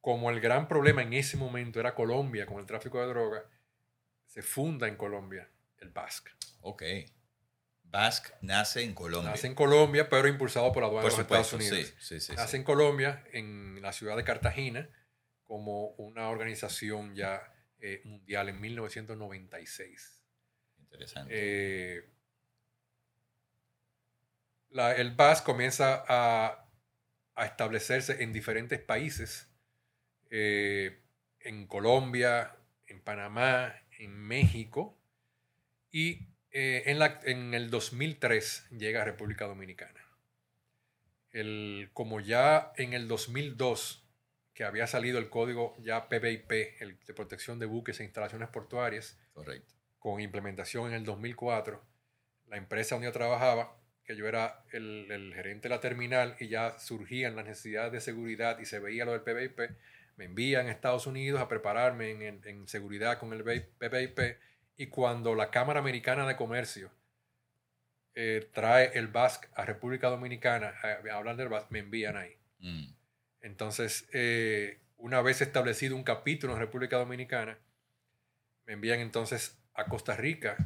Como 0.00 0.30
el 0.30 0.40
gran 0.40 0.68
problema 0.68 1.02
en 1.02 1.14
ese 1.14 1.36
momento 1.36 1.80
era 1.80 1.96
Colombia 1.96 2.46
con 2.46 2.60
el 2.60 2.66
tráfico 2.66 3.00
de 3.00 3.08
droga, 3.08 3.44
se 4.26 4.42
funda 4.42 4.86
en 4.86 4.96
Colombia 4.96 5.48
el 5.78 5.90
BASC. 5.90 6.28
Ok. 6.60 6.82
BASC 7.90 8.32
nace 8.42 8.82
en 8.82 8.94
Colombia. 8.94 9.30
Nace 9.30 9.46
en 9.46 9.54
Colombia, 9.54 10.08
pero 10.08 10.28
impulsado 10.28 10.72
por 10.72 10.82
la 10.82 10.88
aduana 10.88 11.04
de 11.04 11.10
los 11.10 11.20
Estados 11.20 11.52
Unidos. 11.52 11.78
Sí, 11.78 11.94
sí, 11.98 12.20
sí, 12.20 12.32
nace 12.36 12.56
en 12.56 12.64
Colombia, 12.64 13.24
en 13.32 13.80
la 13.82 13.92
ciudad 13.92 14.16
de 14.16 14.24
Cartagena, 14.24 14.88
como 15.44 15.88
una 15.92 16.28
organización 16.28 17.14
ya 17.14 17.52
eh, 17.78 18.02
mundial 18.04 18.48
en 18.48 18.60
1996. 18.60 20.22
Interesante. 20.80 21.32
Eh, 21.32 22.10
el 24.96 25.14
BAS 25.14 25.42
comienza 25.42 26.04
a, 26.06 26.68
a, 27.34 27.46
establecerse 27.46 28.22
en 28.22 28.32
diferentes 28.32 28.80
países, 28.80 29.50
eh, 30.30 31.02
en 31.40 31.66
Colombia, 31.66 32.56
en 32.86 33.00
Panamá, 33.00 33.74
en 33.98 34.18
México, 34.18 34.98
y 35.90 36.28
en, 36.58 36.98
la, 36.98 37.20
en, 37.24 37.52
el 37.54 37.70
2003 37.70 38.68
llega 38.70 39.02
a 39.02 39.04
República 39.04 39.46
Dominicana. 39.46 40.00
El, 41.32 41.90
como 41.92 42.20
ya 42.20 42.72
en 42.76 42.94
el 42.94 43.08
2002 43.08 44.06
que 44.56 44.64
había 44.64 44.86
salido 44.86 45.18
el 45.18 45.28
código 45.28 45.76
ya 45.82 46.08
PBIP, 46.08 46.50
el 46.80 46.98
de 47.06 47.12
protección 47.12 47.58
de 47.58 47.66
buques 47.66 48.00
e 48.00 48.04
instalaciones 48.04 48.48
portuarias. 48.48 49.18
Correcto. 49.34 49.74
Con 49.98 50.18
implementación 50.18 50.88
en 50.88 50.94
el 50.94 51.04
2004. 51.04 51.84
La 52.46 52.56
empresa 52.56 52.94
donde 52.94 53.08
yo 53.08 53.12
trabajaba, 53.12 53.76
que 54.02 54.16
yo 54.16 54.26
era 54.26 54.64
el, 54.72 55.32
gerente 55.34 55.68
de 55.68 55.74
la 55.74 55.80
terminal 55.80 56.36
y 56.40 56.48
ya 56.48 56.78
surgían 56.78 57.36
las 57.36 57.44
necesidades 57.44 57.92
de 57.92 58.00
seguridad 58.00 58.58
y 58.58 58.64
se 58.64 58.78
veía 58.78 59.04
lo 59.04 59.12
del 59.12 59.20
PBIP, 59.20 59.58
me 60.16 60.24
envían 60.24 60.68
a 60.68 60.70
Estados 60.70 61.06
Unidos 61.06 61.38
a 61.42 61.48
prepararme 61.48 62.12
en, 62.12 62.66
seguridad 62.66 63.18
con 63.18 63.34
el 63.34 63.44
PBIP 63.44 64.38
y 64.76 64.86
cuando 64.88 65.34
la 65.34 65.50
Cámara 65.50 65.80
Americana 65.80 66.26
de 66.26 66.36
Comercio 66.36 66.90
eh, 68.14 68.48
trae 68.52 68.92
el 68.94 69.08
BASC 69.08 69.46
a 69.54 69.64
República 69.64 70.08
Dominicana 70.08 70.74
a, 70.82 71.14
hablar 71.14 71.36
del 71.36 71.48
BASC, 71.48 71.70
me 71.70 71.80
envían 71.80 72.16
ahí. 72.16 72.36
Mm. 72.60 72.86
Entonces, 73.40 74.08
eh, 74.12 74.80
una 74.96 75.20
vez 75.22 75.40
establecido 75.40 75.96
un 75.96 76.02
capítulo 76.02 76.54
en 76.54 76.58
República 76.58 76.96
Dominicana, 76.96 77.58
me 78.64 78.72
envían 78.72 79.00
entonces 79.00 79.58
a 79.74 79.86
Costa 79.86 80.16
Rica 80.16 80.56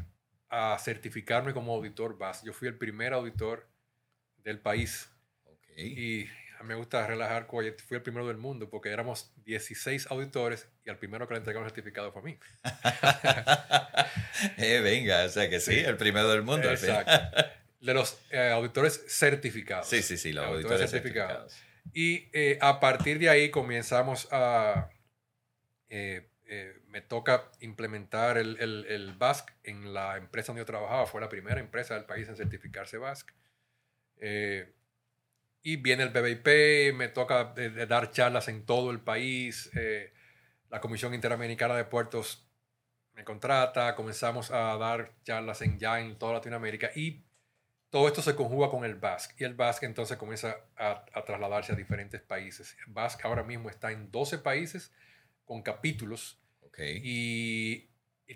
a 0.48 0.78
certificarme 0.78 1.52
como 1.52 1.74
auditor 1.74 2.18
BAS. 2.18 2.42
Yo 2.42 2.52
fui 2.52 2.68
el 2.68 2.76
primer 2.76 3.12
auditor 3.12 3.68
del 4.38 4.58
país. 4.60 5.10
Y 5.76 6.26
a 6.60 6.62
mí 6.62 6.68
me 6.68 6.74
gusta 6.74 7.06
relajar, 7.06 7.46
fui 7.48 7.96
el 7.96 8.02
primero 8.02 8.26
del 8.26 8.36
mundo 8.36 8.68
porque 8.68 8.90
éramos 8.90 9.32
16 9.46 10.08
auditores 10.10 10.68
y 10.84 10.90
al 10.90 10.98
primero 10.98 11.26
que 11.26 11.32
le 11.32 11.38
entregaron 11.38 11.66
el 11.66 11.72
certificado 11.72 12.12
fue 12.12 12.20
a 12.20 12.24
mí. 12.26 12.38
eh, 14.58 14.80
venga, 14.80 15.24
o 15.24 15.28
sea 15.30 15.48
que 15.48 15.58
sí, 15.58 15.78
el 15.78 15.96
primero 15.96 16.28
del 16.28 16.42
mundo. 16.42 16.70
Exacto. 16.70 17.12
De 17.80 17.94
los 17.94 18.20
eh, 18.30 18.50
auditores 18.50 19.02
certificados. 19.08 19.88
Sí, 19.88 20.02
sí, 20.02 20.18
sí, 20.18 20.34
los 20.34 20.44
auditores, 20.44 20.90
certificados. 20.90 21.56
Y 21.94 22.28
eh, 22.34 22.58
a 22.60 22.78
partir 22.78 23.18
de 23.18 23.30
ahí 23.30 23.50
comenzamos 23.50 24.28
a... 24.30 24.90
Eh, 25.88 26.28
eh, 26.46 26.78
me 26.88 27.00
toca 27.00 27.50
implementar 27.60 28.36
el, 28.36 28.58
el, 28.60 28.84
el, 28.86 29.14
BASC 29.14 29.48
en 29.62 29.94
la 29.94 30.18
empresa 30.18 30.48
donde 30.48 30.60
yo 30.60 30.66
trabajaba. 30.66 31.06
Fue 31.06 31.22
la 31.22 31.30
primera 31.30 31.58
empresa 31.58 31.94
del 31.94 32.04
país 32.04 32.28
en 32.28 32.36
certificarse 32.36 32.98
BASC. 32.98 33.32
Y 35.62 35.76
viene 35.76 36.02
el 36.02 36.10
BBIP, 36.10 36.94
me 36.94 37.08
toca 37.08 37.54
dar 37.88 38.10
charlas 38.10 38.48
en 38.48 38.64
todo 38.64 38.90
el 38.90 39.00
país. 39.00 39.70
la 40.70 40.80
Comisión 40.80 41.14
Interamericana 41.14 41.76
de 41.76 41.84
Puertos 41.84 42.46
me 43.14 43.24
contrata. 43.24 43.94
Comenzamos 43.94 44.50
a 44.50 44.76
dar 44.76 45.12
charlas 45.22 45.60
en, 45.62 45.78
ya 45.78 46.00
en 46.00 46.18
toda 46.18 46.34
Latinoamérica. 46.34 46.90
Y 46.94 47.24
todo 47.90 48.06
esto 48.06 48.22
se 48.22 48.36
conjuga 48.36 48.70
con 48.70 48.84
el 48.84 48.94
Basque 48.94 49.34
y 49.38 49.44
el 49.44 49.54
Basque 49.54 49.84
entonces 49.84 50.16
comienza 50.16 50.56
a, 50.76 51.04
trasladarse 51.26 51.72
a 51.72 51.76
diferentes 51.76 52.20
países. 52.20 52.76
El 52.86 52.92
Basque 52.92 53.26
ahora 53.26 53.42
mismo 53.42 53.68
está 53.68 53.90
en 53.90 54.10
12 54.10 54.38
países 54.38 54.92
con 55.44 55.62
capítulos 55.62 56.40
y, 56.78 57.88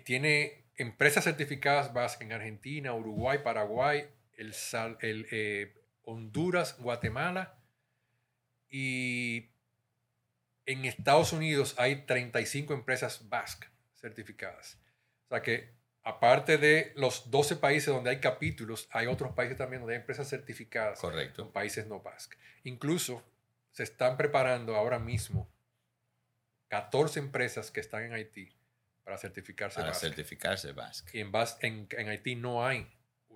tiene 0.03 0.65
empresas 0.75 1.23
certificadas 1.23 1.93
Basque 1.93 2.25
en 2.25 2.33
Argentina, 2.33 2.93
Uruguay, 2.93 3.39
Paraguay, 3.43 4.05
el, 4.33 4.53
el 4.99 5.25
eh, 5.31 5.73
Honduras, 6.05 6.77
Guatemala 6.79 7.59
y 8.69 9.51
en 10.65 10.85
Estados 10.85 11.33
Unidos 11.33 11.75
hay 11.77 12.05
35 12.05 12.73
empresas 12.73 13.29
Basque 13.29 13.67
certificadas. 13.95 14.79
O 15.25 15.29
sea 15.29 15.41
que 15.41 15.75
aparte 16.03 16.57
de 16.57 16.93
los 16.95 17.31
12 17.31 17.57
países 17.57 17.93
donde 17.93 18.11
hay 18.11 18.19
capítulos, 18.19 18.87
hay 18.91 19.07
otros 19.07 19.33
países 19.33 19.57
también 19.57 19.81
donde 19.81 19.95
hay 19.95 20.01
empresas 20.01 20.29
certificadas. 20.29 20.99
Correcto. 20.99 21.51
Países 21.51 21.87
no 21.87 21.99
BASC. 22.01 22.35
Incluso 22.63 23.23
se 23.71 23.83
están 23.83 24.15
preparando 24.15 24.75
ahora 24.75 24.99
mismo 24.99 25.51
14 26.69 27.19
empresas 27.19 27.71
que 27.71 27.79
están 27.79 28.03
en 28.03 28.13
Haití 28.13 28.55
para 29.03 29.17
certificarse 29.17 29.79
para 29.79 29.93
certificarse 29.93 30.71
BASC. 30.71 31.13
Y 31.13 31.19
en, 31.19 31.31
en, 31.61 31.87
en, 31.91 32.09
Haití 32.09 32.35
no 32.35 32.65
hay, 32.65 32.87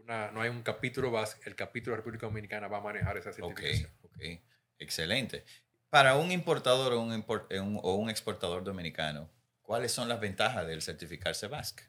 una, 0.09 0.31
no 0.31 0.41
hay 0.41 0.49
un 0.49 0.63
capítulo 0.63 1.11
BASC. 1.11 1.45
El 1.45 1.55
capítulo 1.55 1.93
de 1.93 1.97
República 1.97 2.25
Dominicana 2.25 2.67
va 2.67 2.77
a 2.77 2.81
manejar 2.81 3.17
esa 3.17 3.31
certificación. 3.31 3.91
Ok. 4.03 4.41
Excelente. 4.79 5.43
Para 5.89 6.15
un 6.15 6.31
importador 6.31 6.93
o 6.93 7.01
un, 7.01 7.79
o 7.83 7.95
un 7.95 8.09
exportador 8.09 8.63
dominicano, 8.63 9.29
¿cuáles 9.61 9.91
son 9.91 10.09
las 10.09 10.19
ventajas 10.19 10.67
del 10.67 10.81
certificarse 10.81 11.47
BASC? 11.47 11.81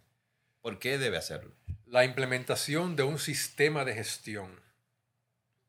¿Por 0.61 0.79
qué 0.79 0.99
debe 0.99 1.17
hacerlo? 1.17 1.55
La 1.87 2.05
implementación 2.05 2.97
de 2.97 3.03
un 3.03 3.19
sistema 3.19 3.85
de 3.85 3.95
gestión 3.95 4.61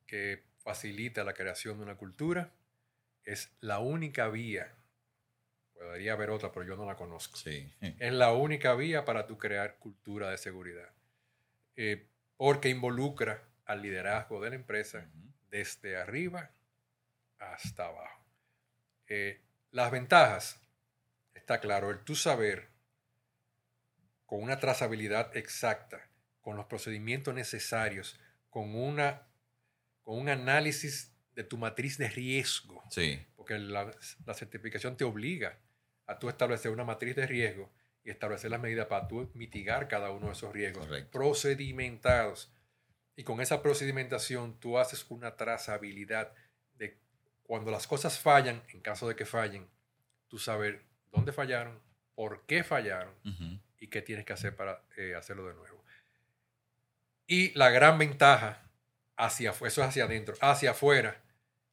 que 0.06 0.44
facilita 0.58 1.24
la 1.24 1.34
creación 1.34 1.78
de 1.78 1.84
una 1.84 1.96
cultura 1.96 2.52
es 3.24 3.50
la 3.62 3.80
única 3.80 4.28
vía. 4.28 4.76
Podría 5.74 6.14
haber 6.14 6.30
otra, 6.30 6.52
pero 6.52 6.66
yo 6.66 6.76
no 6.76 6.86
la 6.86 6.96
conozco. 6.96 7.38
Sí. 7.38 7.72
Es 7.80 8.12
la 8.12 8.34
única 8.34 8.76
vía 8.76 9.06
para 9.06 9.26
tu 9.26 9.38
crear 9.38 9.78
cultura 9.80 10.30
de 10.30 10.38
seguridad. 10.38 10.90
Eh, 11.76 12.11
porque 12.42 12.70
involucra 12.70 13.48
al 13.66 13.84
liderazgo 13.84 14.42
de 14.42 14.50
la 14.50 14.56
empresa 14.56 15.08
desde 15.52 15.96
arriba 15.96 16.50
hasta 17.38 17.86
abajo. 17.86 18.26
Eh, 19.06 19.44
las 19.70 19.92
ventajas, 19.92 20.60
está 21.36 21.60
claro, 21.60 21.92
el 21.92 22.00
tu 22.00 22.16
saber 22.16 22.70
con 24.26 24.42
una 24.42 24.58
trazabilidad 24.58 25.38
exacta, 25.38 26.10
con 26.42 26.58
los 26.58 26.66
procedimientos 26.66 27.32
necesarios, 27.36 28.20
con, 28.50 28.74
una, 28.74 29.28
con 30.02 30.18
un 30.18 30.28
análisis 30.28 31.14
de 31.36 31.44
tu 31.44 31.60
matriz 31.60 32.00
de 32.00 32.10
riesgo. 32.10 32.84
Sí. 32.90 33.24
Porque 33.36 33.60
la, 33.60 33.94
certificación 34.34 34.98
te 34.98 35.04
obliga 35.04 35.60
a 36.08 36.18
tú 36.18 36.28
establecer 36.28 36.72
una 36.72 36.86
matriz 36.86 37.16
de 37.16 37.28
riesgo 37.28 37.72
y 38.04 38.10
establecer 38.10 38.52
las 38.52 38.62
medidas 38.62 38.88
para 38.88 39.08
tú 39.08 39.30
mitigar 39.34 39.88
cada 39.88 40.12
uno 40.12 40.28
de 40.28 40.34
esos 40.34 40.52
riesgos 40.54 40.88
procedimentados. 41.12 42.52
Y 43.16 43.24
con 43.24 43.42
esa 43.42 43.62
procedimentación 43.62 44.60
tú 44.60 44.78
haces 44.78 45.06
una 45.10 45.36
trazabilidad 45.36 46.34
de 46.76 46.98
cuando 47.44 47.72
las 47.72 47.88
cosas 47.88 48.20
fallan, 48.20 48.64
en 48.70 48.82
caso 48.82 49.08
de 49.08 49.16
que 49.16 49.26
fallen, 49.26 49.68
tú 50.28 50.40
saber 50.40 50.86
dónde 51.12 51.32
fallaron, 51.32 51.80
por 52.16 52.46
qué 52.46 52.64
fallaron 52.64 53.14
y 53.78 53.88
qué 53.88 54.02
tienes 54.02 54.26
que 54.26 54.34
hacer 54.34 54.56
para 54.56 54.84
eh, 54.98 55.16
hacerlo 55.16 55.48
de 55.48 55.54
nuevo. 55.54 55.82
Y 57.28 57.58
la 57.58 57.70
gran 57.70 57.98
ventaja, 57.98 58.70
hacia, 59.16 59.52
eso 59.52 59.66
es 59.66 59.78
hacia 59.80 60.04
adentro, 60.04 60.36
hacia 60.42 60.72
afuera, 60.72 61.22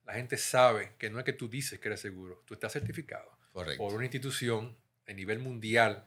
la 0.04 0.14
gente 0.14 0.36
sabe 0.36 0.92
que 0.98 1.10
no 1.10 1.18
es 1.18 1.24
que 1.24 1.32
tú 1.32 1.48
dices 1.48 1.80
que 1.80 1.88
eres 1.88 2.00
seguro, 2.00 2.42
tú 2.46 2.54
estás 2.54 2.72
certificado 2.72 3.36
por 3.52 3.92
una 3.92 4.04
institución 4.04 4.76
a 5.06 5.12
nivel 5.12 5.38
mundial, 5.38 6.06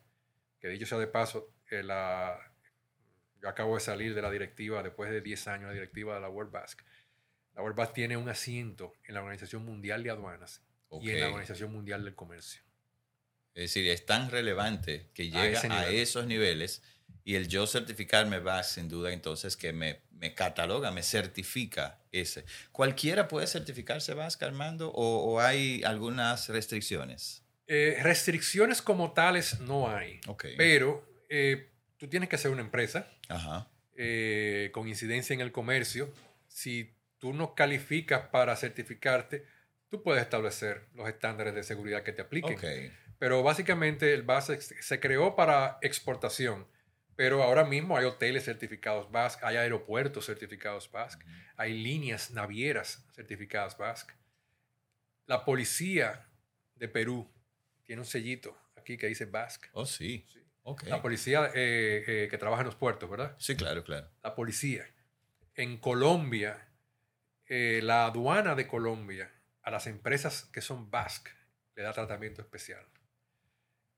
que 0.62 0.70
dicho 0.70 0.86
sea 0.86 1.00
de 1.00 1.08
paso, 1.08 1.52
eh, 1.72 1.82
la, 1.82 2.40
yo 3.42 3.50
acabo 3.50 3.76
de 3.76 3.82
salir 3.82 4.14
de 4.14 4.22
la 4.22 4.30
directiva, 4.30 4.84
después 4.84 5.10
de 5.10 5.22
10 5.22 5.48
años, 5.48 5.68
la 5.68 5.74
directiva 5.74 6.16
de 6.16 6.22
la 6.22 6.30
World 6.30 6.52
Basque. 6.52 6.84
La 7.56 7.64
World 7.64 7.76
Basque 7.76 7.96
tiene 7.96 8.16
un 8.16 8.30
asiento 8.30 8.94
en 9.06 9.16
la 9.16 9.22
Organización 9.22 9.66
Mundial 9.66 10.04
de 10.04 10.12
Aduanas 10.12 10.62
y 11.02 11.10
en 11.10 11.20
la 11.20 11.28
Organización 11.28 11.74
Mundial 11.74 12.06
del 12.06 12.16
Comercio. 12.16 12.62
Es 13.54 13.64
decir, 13.64 13.90
es 13.90 14.06
tan 14.06 14.30
relevante 14.30 15.10
que 15.14 15.30
llega 15.30 15.60
a, 15.62 15.90
esos 15.90 16.26
niveles 16.28 16.84
y 17.26 17.36
el 17.36 17.48
yo 17.48 17.68
certificarme 17.68 18.40
va 18.40 18.64
sin 18.64 18.88
duda 18.88 19.12
entonces 19.12 19.58
que 19.58 19.74
me, 19.74 20.04
me 20.12 20.34
cataloga, 20.34 20.92
me 20.92 21.04
certifica 21.04 22.00
ese. 22.12 22.46
¿Cualquiera 22.72 23.28
puede 23.28 23.48
certificarse 23.48 24.14
VASC, 24.14 24.42
Armando, 24.44 24.90
o, 24.90 25.34
o 25.34 25.42
hay 25.42 25.84
algunas 25.84 26.48
restricciones? 26.48 27.41
Eh, 27.74 27.98
restricciones 28.04 28.82
como 28.82 29.14
tales 29.14 29.62
no 29.62 29.90
hay, 29.90 30.20
pero 30.58 31.08
eh, 31.30 31.72
tú 31.96 32.10
tienes 32.10 32.28
que 32.28 32.38
ser 32.38 32.52
una 32.52 32.60
empresa 32.60 33.10
Ajá. 33.30 33.72
eh, 33.96 34.72
con 34.74 34.90
incidencia 34.90 35.34
en 35.34 35.40
el 35.40 35.54
comercio. 35.54 36.14
Si 36.50 36.94
tú 37.18 37.32
no 37.32 37.56
calificas 37.56 38.28
para 38.28 38.58
certificarte, 38.58 39.46
tú 39.88 40.04
puedes 40.04 40.22
establecer 40.22 40.90
los 40.96 41.08
estándares 41.08 41.56
de 41.56 41.64
seguridad 41.64 42.04
que 42.04 42.12
te 42.12 42.24
apliquen. 42.24 42.58
Pero 43.18 43.42
básicamente 43.42 44.14
el 44.14 44.24
BAS 44.24 44.48
se 44.82 45.00
creó 45.00 45.38
para 45.38 45.78
exportación. 45.82 46.68
Pero 47.16 47.42
ahora 47.42 47.64
mismo 47.64 47.96
hay 47.96 48.04
hoteles 48.04 48.44
certificados 48.44 49.10
BASC, 49.14 49.46
hay 49.46 49.56
aeropuertos 49.56 50.26
certificados 50.26 50.92
BASC, 50.92 51.24
hay 51.56 51.82
líneas 51.82 52.32
navieras 52.32 53.06
certificadas 53.14 53.78
BASC. 53.78 54.12
La 55.26 55.46
policía 55.46 56.28
de 56.76 56.90
Perú 56.90 57.32
tiene 57.86 58.02
un 58.02 58.06
sellito 58.06 58.58
aquí 58.76 58.98
que 58.98 59.08
dice 59.08 59.26
BASC. 59.26 59.68
Oh, 59.74 59.86
sí. 59.86 60.26
La 60.86 61.02
policía 61.02 61.48
eh, 61.56 62.04
eh, 62.08 62.28
que 62.30 62.38
trabaja 62.38 62.62
en 62.62 62.68
los 62.68 62.76
puertos, 62.76 63.10
¿verdad? 63.10 63.36
Sí, 63.40 63.56
claro, 63.56 63.84
claro. 63.84 64.10
La 64.24 64.36
policía. 64.36 64.86
En 65.56 65.78
Colombia, 65.78 66.68
eh, 67.48 67.80
la 67.84 68.06
aduana 68.06 68.56
de 68.56 68.68
Colombia 68.68 69.32
a 69.64 69.72
las 69.72 69.88
empresas 69.88 70.46
que 70.54 70.62
son 70.62 70.90
BASC 70.92 71.28
le 71.76 71.84
da 71.84 71.94
tratamiento 71.94 72.42
especial. 72.42 72.86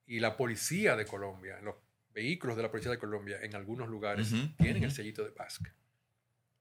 Y 0.05 0.19
la 0.19 0.35
policía 0.37 0.95
de 0.95 1.05
Colombia, 1.05 1.59
los 1.61 1.75
vehículos 2.13 2.55
de 2.55 2.63
la 2.63 2.71
policía 2.71 2.91
de 2.91 2.97
Colombia 2.99 3.39
en 3.41 3.55
algunos 3.55 3.89
lugares 3.89 4.31
tienen 4.57 4.83
el 4.83 4.91
sellito 4.91 5.23
de 5.23 5.31
BASC. 5.31 5.67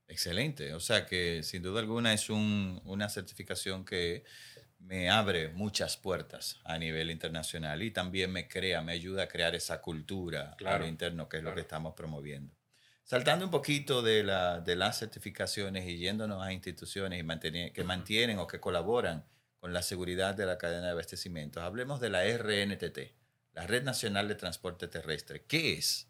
Excelente. 0.09 0.75
O 0.75 0.81
sea 0.81 1.07
que 1.07 1.43
sin 1.43 1.62
duda 1.62 1.81
alguna 1.81 2.12
es 2.12 2.29
un- 2.29 2.81
una 2.85 3.09
certificación 3.09 3.85
que 3.85 4.25
me 4.85 5.11
abre 5.11 5.49
muchas 5.49 5.97
puertas 5.97 6.61
a 6.64 6.78
nivel 6.78 7.11
internacional 7.11 7.83
y 7.83 7.91
también 7.91 8.33
me 8.33 8.49
crea, 8.49 8.83
me 8.83 8.93
ayuda 8.93 9.24
a 9.24 9.28
crear 9.28 9.55
esa 9.55 9.80
cultura 9.80 10.53
a 10.53 10.57
Claro, 10.57 10.85
lo 10.85 10.89
interno 10.89 11.28
que 11.28 11.39
es 11.39 11.43
lo 11.43 11.55
que 11.55 11.61
estamos 11.61 11.95
promoviendo. 11.95 12.55
Saltando 13.05 13.45
un 13.45 13.51
poquito 13.51 14.03
de, 14.03 14.22
la, 14.22 14.61
de 14.61 14.76
las 14.76 14.99
certificaciones 14.99 15.87
y 15.87 15.99
yéndonos 15.99 16.43
a 16.43 16.53
instituciones 16.53 17.22
y 17.22 17.70
que 17.72 17.85
mantienen 17.85 18.39
o 18.39 18.47
que 18.47 18.61
colaboran 18.61 19.24
con 19.59 19.72
la 19.72 19.83
seguridad 19.83 20.35
de 20.35 20.47
la 20.47 20.59
cadena 20.59 20.87
de 20.87 20.93
abastecimientos, 20.93 21.62
hablemos 21.62 22.01
de 22.01 22.11
la 22.11 22.24
RNTT, 22.24 22.99
la 23.53 23.66
Red 23.66 23.85
Nacional 23.85 24.28
de 24.28 24.35
Transporte 24.35 24.89
Terrestre. 24.89 25.45
¿Qué 25.45 25.74
es? 25.74 26.09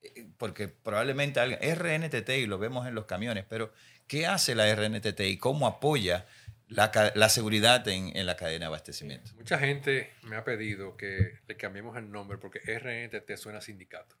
Eh, 0.00 0.28
Porque 0.38 0.68
probablemente 0.68 1.40
alguien, 1.40 1.60
RNTT 1.60 2.30
y 2.30 2.46
lo 2.46 2.58
vemos 2.58 2.86
en 2.86 2.94
los 2.94 3.06
camiones, 3.06 3.44
pero 3.48 3.72
¿qué 4.06 4.26
hace 4.26 4.54
la 4.54 4.74
RNTT 4.74 5.20
y 5.20 5.38
cómo 5.38 5.66
apoya 5.66 6.26
la, 6.74 7.12
la 7.14 7.28
seguridad 7.28 7.86
en, 7.88 8.16
en 8.16 8.26
la 8.26 8.36
cadena 8.36 8.60
de 8.60 8.66
abastecimiento? 8.66 9.32
Mucha 9.34 9.58
gente 9.58 10.12
me 10.22 10.36
ha 10.36 10.44
pedido 10.44 10.96
que 10.96 11.38
le 11.46 11.56
cambiemos 11.56 11.96
el 11.96 12.10
nombre 12.10 12.38
porque 12.38 12.58
RNTT 12.60 13.36
suena 13.36 13.58
a 13.58 13.62
sindicato. 13.62 14.16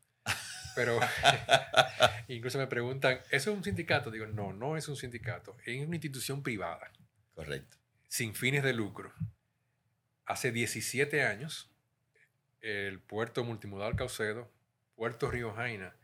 Pero 0.74 0.98
incluso 2.28 2.58
me 2.58 2.66
preguntan, 2.66 3.20
¿eso 3.30 3.50
es 3.50 3.56
un 3.56 3.64
sindicato? 3.64 4.10
Digo, 4.10 4.26
no, 4.26 4.52
no 4.52 4.76
es 4.76 4.88
un 4.88 4.96
sindicato, 4.96 5.56
es 5.66 5.86
una 5.86 5.96
institución 5.96 6.42
privada. 6.42 6.90
Correcto. 7.34 7.78
sin 8.08 8.34
fines 8.34 8.62
de 8.62 8.72
lucro. 8.74 9.12
Hace 10.26 10.52
17 10.52 11.22
años, 11.24 11.70
el 12.60 13.00
Puerto 13.00 13.44
Multimodal 13.44 13.96
Caucedo, 13.96 14.50
Puerto 14.94 15.30
Río 15.30 15.52
Jaina 15.52 15.96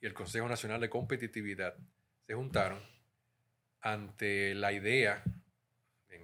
y 0.00 0.06
el 0.06 0.14
Consejo 0.14 0.48
Nacional 0.48 0.80
de 0.80 0.88
Competitividad 0.88 1.74
se 2.26 2.34
juntaron 2.34 2.82
ante 3.80 4.54
la 4.54 4.72
idea, 4.72 5.22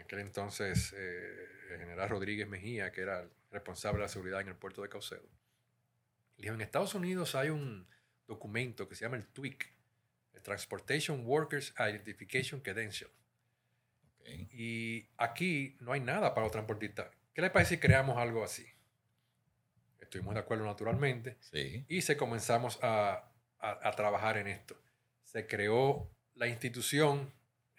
aquel 0.07 0.21
entonces, 0.21 0.93
eh, 0.97 1.49
el 1.71 1.79
general 1.81 2.09
Rodríguez 2.09 2.49
Mejía, 2.49 2.91
que 2.93 3.03
era 3.03 3.21
el 3.21 3.31
responsable 3.51 3.99
de 3.99 4.03
la 4.05 4.09
seguridad 4.09 4.41
en 4.41 4.49
el 4.49 4.57
puerto 4.57 4.83
de 4.83 4.89
Caucedo. 4.89 5.29
Le 6.37 6.43
dijo, 6.43 6.55
en 6.55 6.61
Estados 6.61 6.95
Unidos 6.95 7.35
hay 7.35 7.51
un 7.51 7.89
documento 8.27 8.89
que 8.89 8.95
se 8.95 9.05
llama 9.05 9.17
el 9.17 9.27
TWIC, 9.27 9.73
el 10.35 10.43
Transportation 10.43 11.25
Workers 11.27 11.73
Identification 11.79 12.61
Credential. 12.61 13.11
Ok. 14.21 14.29
Y 14.53 15.09
aquí 15.17 15.77
no 15.81 15.93
hay 15.93 16.01
nada 16.01 16.35
para 16.35 16.47
los 16.47 16.53
transportistas. 16.53 17.09
¿Qué 17.33 17.41
le 17.43 17.51
parece 17.51 17.77
si 17.77 17.81
creamos 17.81 18.17
algo 18.19 18.43
así? 18.45 18.67
Estuvimos 20.01 20.35
de 20.35 20.41
acuerdo 20.41 20.65
naturalmente 20.65 21.37
Sí. 21.41 21.85
y 21.89 22.03
se 22.03 22.17
comenzamos 22.17 22.79
a, 22.83 23.33
a- 23.59 23.89
a 23.89 23.93
trabajar 23.93 24.37
en 24.39 24.47
esto. 24.47 24.81
Se 25.25 25.47
creó 25.47 26.11
la 26.35 26.47
institución 26.49 27.33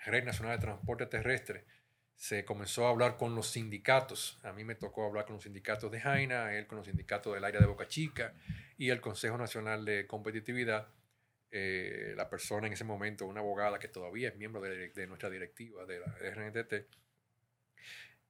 Red 0.06 0.24
Nacional 0.26 0.58
de 0.58 0.62
Transporte 0.62 1.06
Terrestre. 1.06 1.66
Se 2.18 2.44
comenzó 2.44 2.88
a 2.88 2.90
hablar 2.90 3.16
con 3.16 3.36
los 3.36 3.48
sindicatos. 3.52 4.40
A 4.44 4.52
mí 4.52 4.64
me 4.64 4.74
tocó 4.76 5.06
hablar 5.06 5.26
con 5.26 5.36
los 5.36 5.44
sindicatos 5.44 5.92
de 5.92 6.02
Jaina, 6.02 6.54
él 6.56 6.66
con 6.68 6.78
los 6.80 6.88
sindicatos 6.88 7.34
del 7.36 7.44
área 7.46 7.60
de 7.62 7.68
Boca 7.68 7.88
Chica 7.88 8.34
y 8.78 8.90
el 8.90 9.00
Consejo 9.00 9.38
Nacional 9.38 9.86
de 9.86 10.08
Competitividad. 10.08 10.88
Eh, 11.52 12.14
la 12.18 12.28
persona 12.30 12.68
en 12.68 12.74
ese 12.74 12.84
momento, 12.84 13.26
una 13.28 13.40
abogada 13.40 13.78
que 13.80 13.88
todavía 13.88 14.30
es 14.30 14.36
miembro 14.36 14.60
de, 14.62 14.90
de 14.90 15.08
nuestra 15.08 15.30
directiva 15.30 15.86
de 15.86 16.00
la 16.00 16.18
RNTT, 16.20 16.88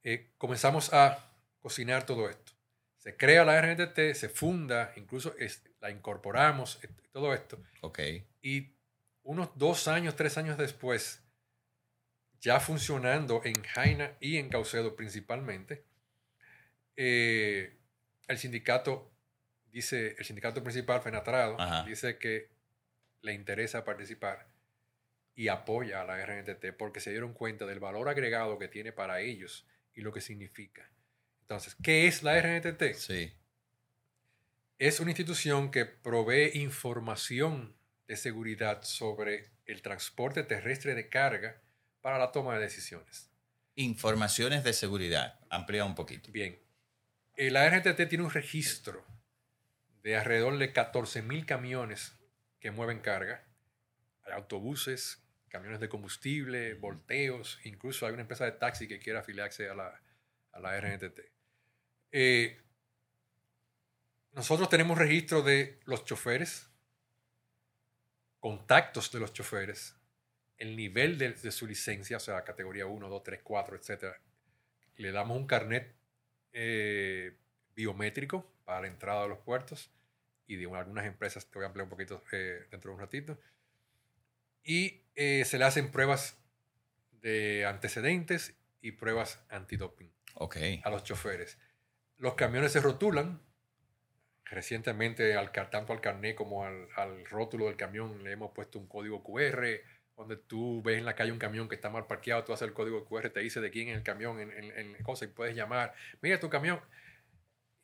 eh, 0.04 0.30
comenzamos 0.38 0.92
a 0.92 1.32
cocinar 1.60 2.06
todo 2.06 2.28
esto. 2.28 2.52
Se 2.98 3.16
crea 3.16 3.44
la 3.44 3.56
RNTT, 3.58 4.14
se 4.14 4.28
funda, 4.28 4.92
incluso 4.96 5.34
es- 5.38 5.62
la 5.80 5.90
incorporamos, 5.90 6.78
et- 6.84 7.10
todo 7.10 7.32
esto. 7.34 7.58
Ok. 7.80 8.00
Y 8.42 8.74
unos 9.22 9.50
dos 9.56 9.88
años, 9.88 10.14
tres 10.14 10.36
años 10.38 10.58
después, 10.58 11.22
ya 12.40 12.60
funcionando 12.60 13.42
en 13.44 13.62
Jaina 13.62 14.16
y 14.20 14.36
en 14.36 14.48
Caucedo 14.48 14.94
principalmente, 14.96 15.84
eh, 16.96 17.76
el 18.26 18.38
sindicato 18.38 19.10
dice, 19.70 20.16
el 20.18 20.24
sindicato 20.24 20.62
principal, 20.62 21.00
Fenatrado, 21.02 21.60
Ajá. 21.60 21.84
dice 21.84 22.18
que 22.18 22.50
le 23.22 23.32
interesa 23.32 23.84
participar 23.84 24.48
y 25.34 25.48
apoya 25.48 26.00
a 26.00 26.04
la 26.04 26.24
RNTT 26.24 26.76
porque 26.76 27.00
se 27.00 27.10
dieron 27.10 27.32
cuenta 27.32 27.66
del 27.66 27.80
valor 27.80 28.08
agregado 28.08 28.58
que 28.58 28.68
tiene 28.68 28.92
para 28.92 29.20
ellos 29.20 29.66
y 29.94 30.00
lo 30.00 30.12
que 30.12 30.20
significa. 30.20 30.90
Entonces, 31.42 31.76
¿qué 31.82 32.06
es 32.06 32.22
la 32.22 32.40
RNTT? 32.40 32.94
Sí. 32.94 33.32
es 34.78 35.00
una 35.00 35.10
institución 35.10 35.70
que 35.70 35.86
provee 35.86 36.52
información 36.54 37.76
de 38.06 38.16
seguridad 38.16 38.82
sobre 38.82 39.50
el 39.66 39.82
transporte 39.82 40.44
terrestre 40.44 40.94
de 40.94 41.08
carga 41.08 41.60
para 42.00 42.18
la 42.18 42.32
toma 42.32 42.54
de 42.54 42.60
decisiones. 42.60 43.30
Informaciones 43.74 44.64
de 44.64 44.72
seguridad. 44.72 45.38
Amplía 45.50 45.84
un 45.84 45.94
poquito. 45.94 46.30
Bien, 46.32 46.58
eh, 47.36 47.50
la 47.50 47.68
RNTT 47.68 48.08
tiene 48.08 48.24
un 48.24 48.30
registro 48.30 49.04
de 50.02 50.16
alrededor 50.16 50.58
de 50.58 50.72
14.000 50.72 51.46
camiones 51.46 52.16
que 52.60 52.70
mueven 52.70 53.00
carga. 53.00 53.44
Hay 54.24 54.32
autobuses, 54.32 55.22
camiones 55.48 55.80
de 55.80 55.88
combustible, 55.88 56.74
volteos, 56.74 57.58
incluso 57.64 58.06
hay 58.06 58.12
una 58.12 58.22
empresa 58.22 58.44
de 58.44 58.52
taxi 58.52 58.88
que 58.88 58.98
quiere 58.98 59.18
afiliarse 59.18 59.68
a 59.68 59.74
la, 59.74 60.00
a 60.52 60.60
la 60.60 60.80
RNTT. 60.80 61.20
Eh, 62.12 62.60
nosotros 64.32 64.68
tenemos 64.68 64.98
registro 64.98 65.42
de 65.42 65.80
los 65.84 66.04
choferes, 66.04 66.70
contactos 68.40 69.10
de 69.10 69.20
los 69.20 69.32
choferes, 69.32 69.97
el 70.58 70.76
nivel 70.76 71.18
de, 71.18 71.32
de 71.32 71.50
su 71.52 71.66
licencia, 71.66 72.16
o 72.16 72.20
sea, 72.20 72.44
categoría 72.44 72.86
1, 72.86 73.08
2, 73.08 73.22
3, 73.22 73.40
4, 73.42 73.76
etc. 73.76 74.04
Le 74.96 75.12
damos 75.12 75.36
un 75.36 75.46
carnet 75.46 75.94
eh, 76.52 77.36
biométrico 77.74 78.52
para 78.64 78.82
la 78.82 78.88
entrada 78.88 79.24
a 79.24 79.28
los 79.28 79.38
puertos 79.38 79.90
y 80.46 80.56
de 80.56 80.64
algunas 80.74 81.06
empresas, 81.06 81.46
te 81.46 81.58
voy 81.58 81.64
a 81.64 81.66
ampliar 81.66 81.84
un 81.84 81.90
poquito 81.90 82.24
eh, 82.32 82.66
dentro 82.70 82.90
de 82.90 82.94
un 82.94 83.00
ratito. 83.00 83.38
Y 84.64 85.04
eh, 85.14 85.44
se 85.44 85.58
le 85.58 85.64
hacen 85.64 85.90
pruebas 85.90 86.38
de 87.12 87.66
antecedentes 87.66 88.56
y 88.80 88.92
pruebas 88.92 89.44
antidoping 89.50 90.12
Ok. 90.34 90.56
a 90.82 90.90
los 90.90 91.04
choferes. 91.04 91.58
Los 92.16 92.34
camiones 92.34 92.72
se 92.72 92.80
rotulan. 92.80 93.42
Recientemente, 94.44 95.34
al, 95.34 95.52
tanto 95.52 95.92
al 95.92 96.00
carnet 96.00 96.34
como 96.34 96.64
al, 96.64 96.88
al 96.96 97.26
rótulo 97.26 97.66
del 97.66 97.76
camión, 97.76 98.24
le 98.24 98.32
hemos 98.32 98.52
puesto 98.52 98.78
un 98.78 98.88
código 98.88 99.22
QR, 99.22 99.82
donde 100.18 100.36
tú 100.36 100.82
ves 100.82 100.98
en 100.98 101.04
la 101.04 101.14
calle 101.14 101.30
un 101.32 101.38
camión 101.38 101.68
que 101.68 101.76
está 101.76 101.88
mal 101.90 102.06
parqueado, 102.06 102.44
tú 102.44 102.52
haces 102.52 102.66
el 102.68 102.74
código 102.74 103.04
QR, 103.06 103.30
te 103.30 103.40
dice 103.40 103.60
de 103.60 103.70
quién 103.70 103.88
es 103.88 103.96
el 103.96 104.02
camión 104.02 104.40
en, 104.40 104.50
en, 104.50 104.70
en 104.76 105.02
cosa 105.04 105.24
y 105.24 105.28
puedes 105.28 105.54
llamar, 105.56 105.94
mira 106.20 106.40
tu 106.40 106.50
camión. 106.50 106.80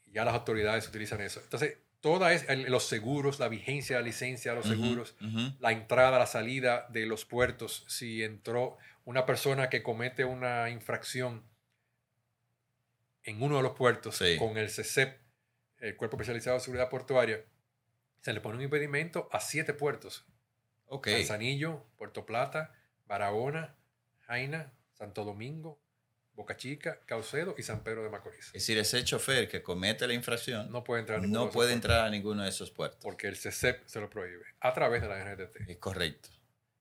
Ya 0.06 0.24
las 0.24 0.34
autoridades 0.34 0.86
utilizan 0.88 1.20
eso. 1.20 1.40
Entonces, 1.40 1.78
toda 2.00 2.32
es 2.32 2.48
el- 2.48 2.70
los 2.70 2.84
seguros, 2.86 3.38
la 3.38 3.48
vigencia 3.48 3.96
de 3.96 4.02
la 4.02 4.06
licencia 4.06 4.50
de 4.52 4.56
los 4.58 4.66
Ujú, 4.66 4.74
seguros, 4.74 5.16
ujú. 5.20 5.56
la 5.60 5.72
entrada, 5.72 6.18
la 6.18 6.26
salida 6.26 6.86
de 6.90 7.06
los 7.06 7.24
puertos, 7.24 7.84
si 7.88 8.22
entró 8.22 8.76
una 9.04 9.26
persona 9.26 9.70
que 9.70 9.82
comete 9.82 10.24
una 10.24 10.70
infracción 10.70 11.44
en 13.22 13.42
uno 13.42 13.56
de 13.58 13.62
los 13.62 13.72
puertos 13.72 14.16
Sí. 14.16 14.36
con 14.38 14.56
el 14.58 14.70
CESEP, 14.70 15.18
el 15.78 15.96
Cuerpo 15.96 16.16
Especializado 16.16 16.56
de 16.58 16.64
Seguridad 16.64 16.90
Portuaria, 16.90 17.44
se 18.20 18.32
le 18.32 18.40
pone 18.40 18.56
un 18.56 18.62
impedimento 18.62 19.28
a 19.32 19.40
siete 19.40 19.72
puertos. 19.74 20.26
Ok. 20.94 21.08
Manzanillo, 21.08 21.84
Puerto 21.96 22.24
Plata, 22.24 22.72
Barahona, 23.06 23.74
Jaina, 24.26 24.72
Santo 24.92 25.24
Domingo, 25.24 25.80
Boca 26.34 26.56
Chica, 26.56 27.00
Caucedo 27.06 27.54
y 27.58 27.62
San 27.62 27.82
Pedro 27.82 28.02
de 28.04 28.10
Macorís. 28.10 28.46
Es 28.46 28.52
decir, 28.52 28.78
ese 28.78 29.02
chofer 29.04 29.48
que 29.48 29.62
comete 29.62 30.06
la 30.06 30.14
infracción 30.14 30.70
No 30.70 30.84
puede 30.84 31.00
entrar 31.00 31.18
a 31.18 31.22
ninguno 31.22 31.40
de 31.40 31.44
no 31.44 31.44
esos 31.46 31.54
puede 31.54 31.68
puertos 31.68 31.84
entrar 31.84 32.06
a 32.06 32.10
ninguno 32.10 32.42
de 32.42 32.48
esos 32.48 32.70
puertos. 32.70 33.00
porque 33.02 33.26
el 33.26 33.36
CESEP 33.36 33.86
se 33.86 34.00
lo 34.00 34.08
prohíbe 34.08 34.44
a 34.60 34.72
través 34.72 35.02
de 35.02 35.08
la 35.08 35.34
NTT. 35.34 35.68
Es 35.68 35.76
correcto. 35.78 36.28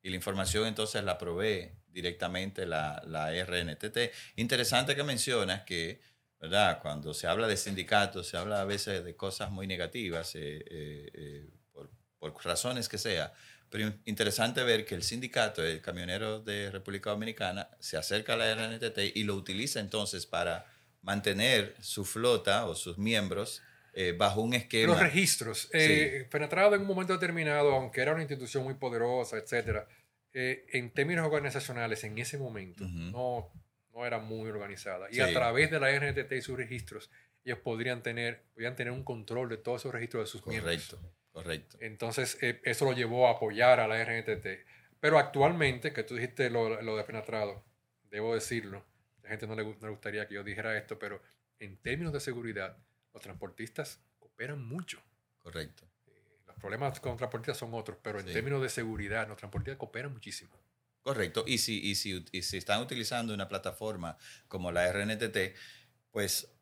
Y 0.03 0.09
la 0.09 0.15
información 0.15 0.67
entonces 0.67 1.03
la 1.03 1.17
provee 1.17 1.71
directamente 1.87 2.65
la, 2.65 3.01
la 3.07 3.31
RNTT. 3.31 3.97
Interesante 4.35 4.95
que 4.95 5.03
mencionas 5.03 5.63
que, 5.63 6.01
¿verdad? 6.39 6.79
Cuando 6.81 7.13
se 7.13 7.25
habla 7.27 7.47
de 7.47 7.57
sindicatos, 7.57 8.27
se 8.27 8.37
habla 8.37 8.61
a 8.61 8.65
veces 8.65 9.03
de 9.03 9.15
cosas 9.15 9.49
muy 9.49 9.65
negativas, 9.65 10.35
eh, 10.35 10.63
eh, 10.69 11.11
eh, 11.13 11.49
por, 11.71 11.89
por 12.19 12.45
razones 12.45 12.89
que 12.89 12.97
sea. 12.97 13.33
Pero 13.73 13.87
in- 13.87 13.99
interesante 14.05 14.61
ver 14.63 14.85
que 14.85 14.93
el 14.93 15.01
sindicato 15.01 15.63
de 15.63 15.81
camioneros 15.81 16.45
de 16.45 16.69
República 16.69 17.09
Dominicana 17.09 17.67
se 17.79 17.97
acerca 17.97 18.33
a 18.33 18.37
la 18.37 18.51
RNTT 18.51 18.99
y 19.15 19.23
lo 19.23 19.33
utiliza 19.33 19.79
entonces 19.79 20.27
para 20.27 20.63
mantener 21.01 21.75
su 21.81 22.05
flota 22.05 22.67
o 22.67 22.75
sus 22.75 22.99
miembros 22.99 23.63
eh, 23.95 24.13
bajo 24.15 24.41
un 24.41 24.53
esquema. 24.53 24.93
Los 24.93 25.01
registros, 25.01 25.69
eh, 25.73 26.27
penetrado 26.29 26.75
en 26.75 26.81
un 26.81 26.87
momento 26.87 27.13
determinado, 27.13 27.71
aunque 27.73 28.01
era 28.01 28.11
una 28.13 28.21
institución 28.21 28.63
muy 28.63 28.75
poderosa, 28.75 29.37
etcétera, 29.37 29.87
eh, 30.33 30.65
en 30.73 30.91
términos 30.91 31.25
organizacionales, 31.25 32.03
en 32.03 32.15
ese 32.19 32.37
momento, 32.37 32.83
Ujú. 32.83 32.93
no, 32.93 33.51
no 33.91 34.05
era 34.05 34.19
muy 34.19 34.49
organizada. 34.51 35.07
Y 35.09 35.15
Sí. 35.15 35.21
a 35.21 35.33
través 35.33 35.71
de 35.71 35.79
la 35.79 35.89
RNTT 35.89 36.31
y 36.37 36.41
sus 36.43 36.55
registros, 36.57 37.09
ellos 37.43 37.57
podrían 37.57 38.03
tener, 38.03 38.43
podrían 38.53 38.75
tener 38.75 38.93
un 38.93 39.03
control 39.03 39.49
de 39.49 39.57
todos 39.57 39.81
esos 39.81 39.91
registros 39.93 40.25
de 40.25 40.31
sus 40.31 40.45
miembros. 40.45 40.75
Correcto, 40.91 41.11
correcto. 41.33 41.77
Entonces, 41.81 42.37
eh, 42.41 42.61
eso 42.63 42.85
lo 42.85 42.93
llevó 42.93 43.27
a 43.27 43.31
apoyar 43.31 43.79
a 43.81 43.87
la 43.87 44.01
RNTT. 44.01 44.65
Pero 44.99 45.19
actualmente, 45.19 45.91
que 45.91 46.03
tú 46.03 46.15
dijiste 46.15 46.49
lo, 46.49 46.81
lo 46.81 46.95
de 46.95 47.03
penetrado, 47.03 47.65
debo 48.09 48.33
decirlo, 48.33 48.85
la 49.21 49.29
gente 49.29 49.47
no 49.47 49.55
le, 49.55 49.63
no 49.65 49.75
le 49.81 49.89
gustaría 49.89 50.27
que 50.27 50.35
yo 50.35 50.43
dijera 50.43 50.77
esto, 50.77 50.97
pero 50.97 51.21
en 51.59 51.75
términos 51.77 52.13
de 52.13 52.19
seguridad, 52.21 52.77
los 53.13 53.21
transportistas 53.21 54.01
cooperan 54.19 54.63
mucho. 54.65 55.01
Correcto. 55.39 55.85
Eh, 56.07 56.39
Los 56.47 56.55
problemas 56.57 56.99
con 57.01 57.17
transportistas 57.17 57.57
son 57.57 57.73
otros, 57.73 57.97
pero 58.01 58.19
en 58.19 58.27
Sí. 58.27 58.33
términos 58.33 58.61
de 58.61 58.69
seguridad, 58.69 59.27
los 59.27 59.37
transportistas 59.37 59.77
cooperan 59.77 60.13
muchísimo. 60.13 60.51
Correcto. 61.01 61.43
Y 61.45 61.57
si, 61.57 61.81
y, 61.81 61.95
si, 61.95 62.23
y 62.31 62.41
si 62.43 62.57
están 62.57 62.81
utilizando 62.81 63.33
una 63.33 63.49
plataforma 63.49 64.17
como 64.47 64.71
la 64.71 64.87
RNTT, 64.87 65.53
pues 66.11 66.52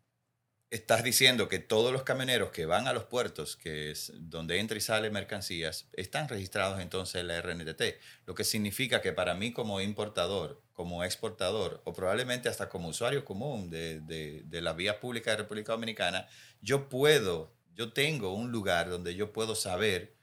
estás 0.72 1.04
diciendo 1.04 1.50
que 1.50 1.60
todos 1.60 1.92
los 1.92 2.04
camioneros 2.04 2.52
que 2.52 2.66
van 2.66 2.88
a 2.88 2.94
los 2.94 3.04
puertos, 3.04 3.58
que 3.58 3.92
es 3.92 4.14
donde 4.16 4.58
entra 4.58 4.78
y 4.78 4.82
sale 4.82 5.12
mercancías, 5.12 5.90
están 5.92 6.30
registrados 6.30 6.80
entonces 6.80 7.22
en 7.22 7.28
la 7.28 7.42
RNTT. 7.42 7.82
Lo 8.26 8.34
que 8.36 8.46
significa 8.46 9.02
que 9.02 9.12
para 9.12 9.34
mí 9.34 9.52
como 9.52 9.82
importador, 9.82 10.64
como 10.72 11.04
exportador, 11.04 11.82
o 11.84 11.94
probablemente 11.94 12.48
hasta 12.48 12.70
como 12.70 12.88
usuario 12.88 13.26
común 13.26 13.70
de, 13.70 14.00
de, 14.00 14.44
de 14.46 14.62
la 14.62 14.72
vía 14.72 15.02
pública 15.02 15.32
de 15.32 15.38
República 15.38 15.74
Dominicana, 15.74 16.28
yo 16.62 16.88
puedo, 16.88 17.54
yo 17.76 17.92
tengo 17.92 18.34
un 18.34 18.52
lugar 18.52 18.90
donde 18.90 19.14
yo 19.14 19.34
puedo 19.34 19.56
saber 19.56 20.16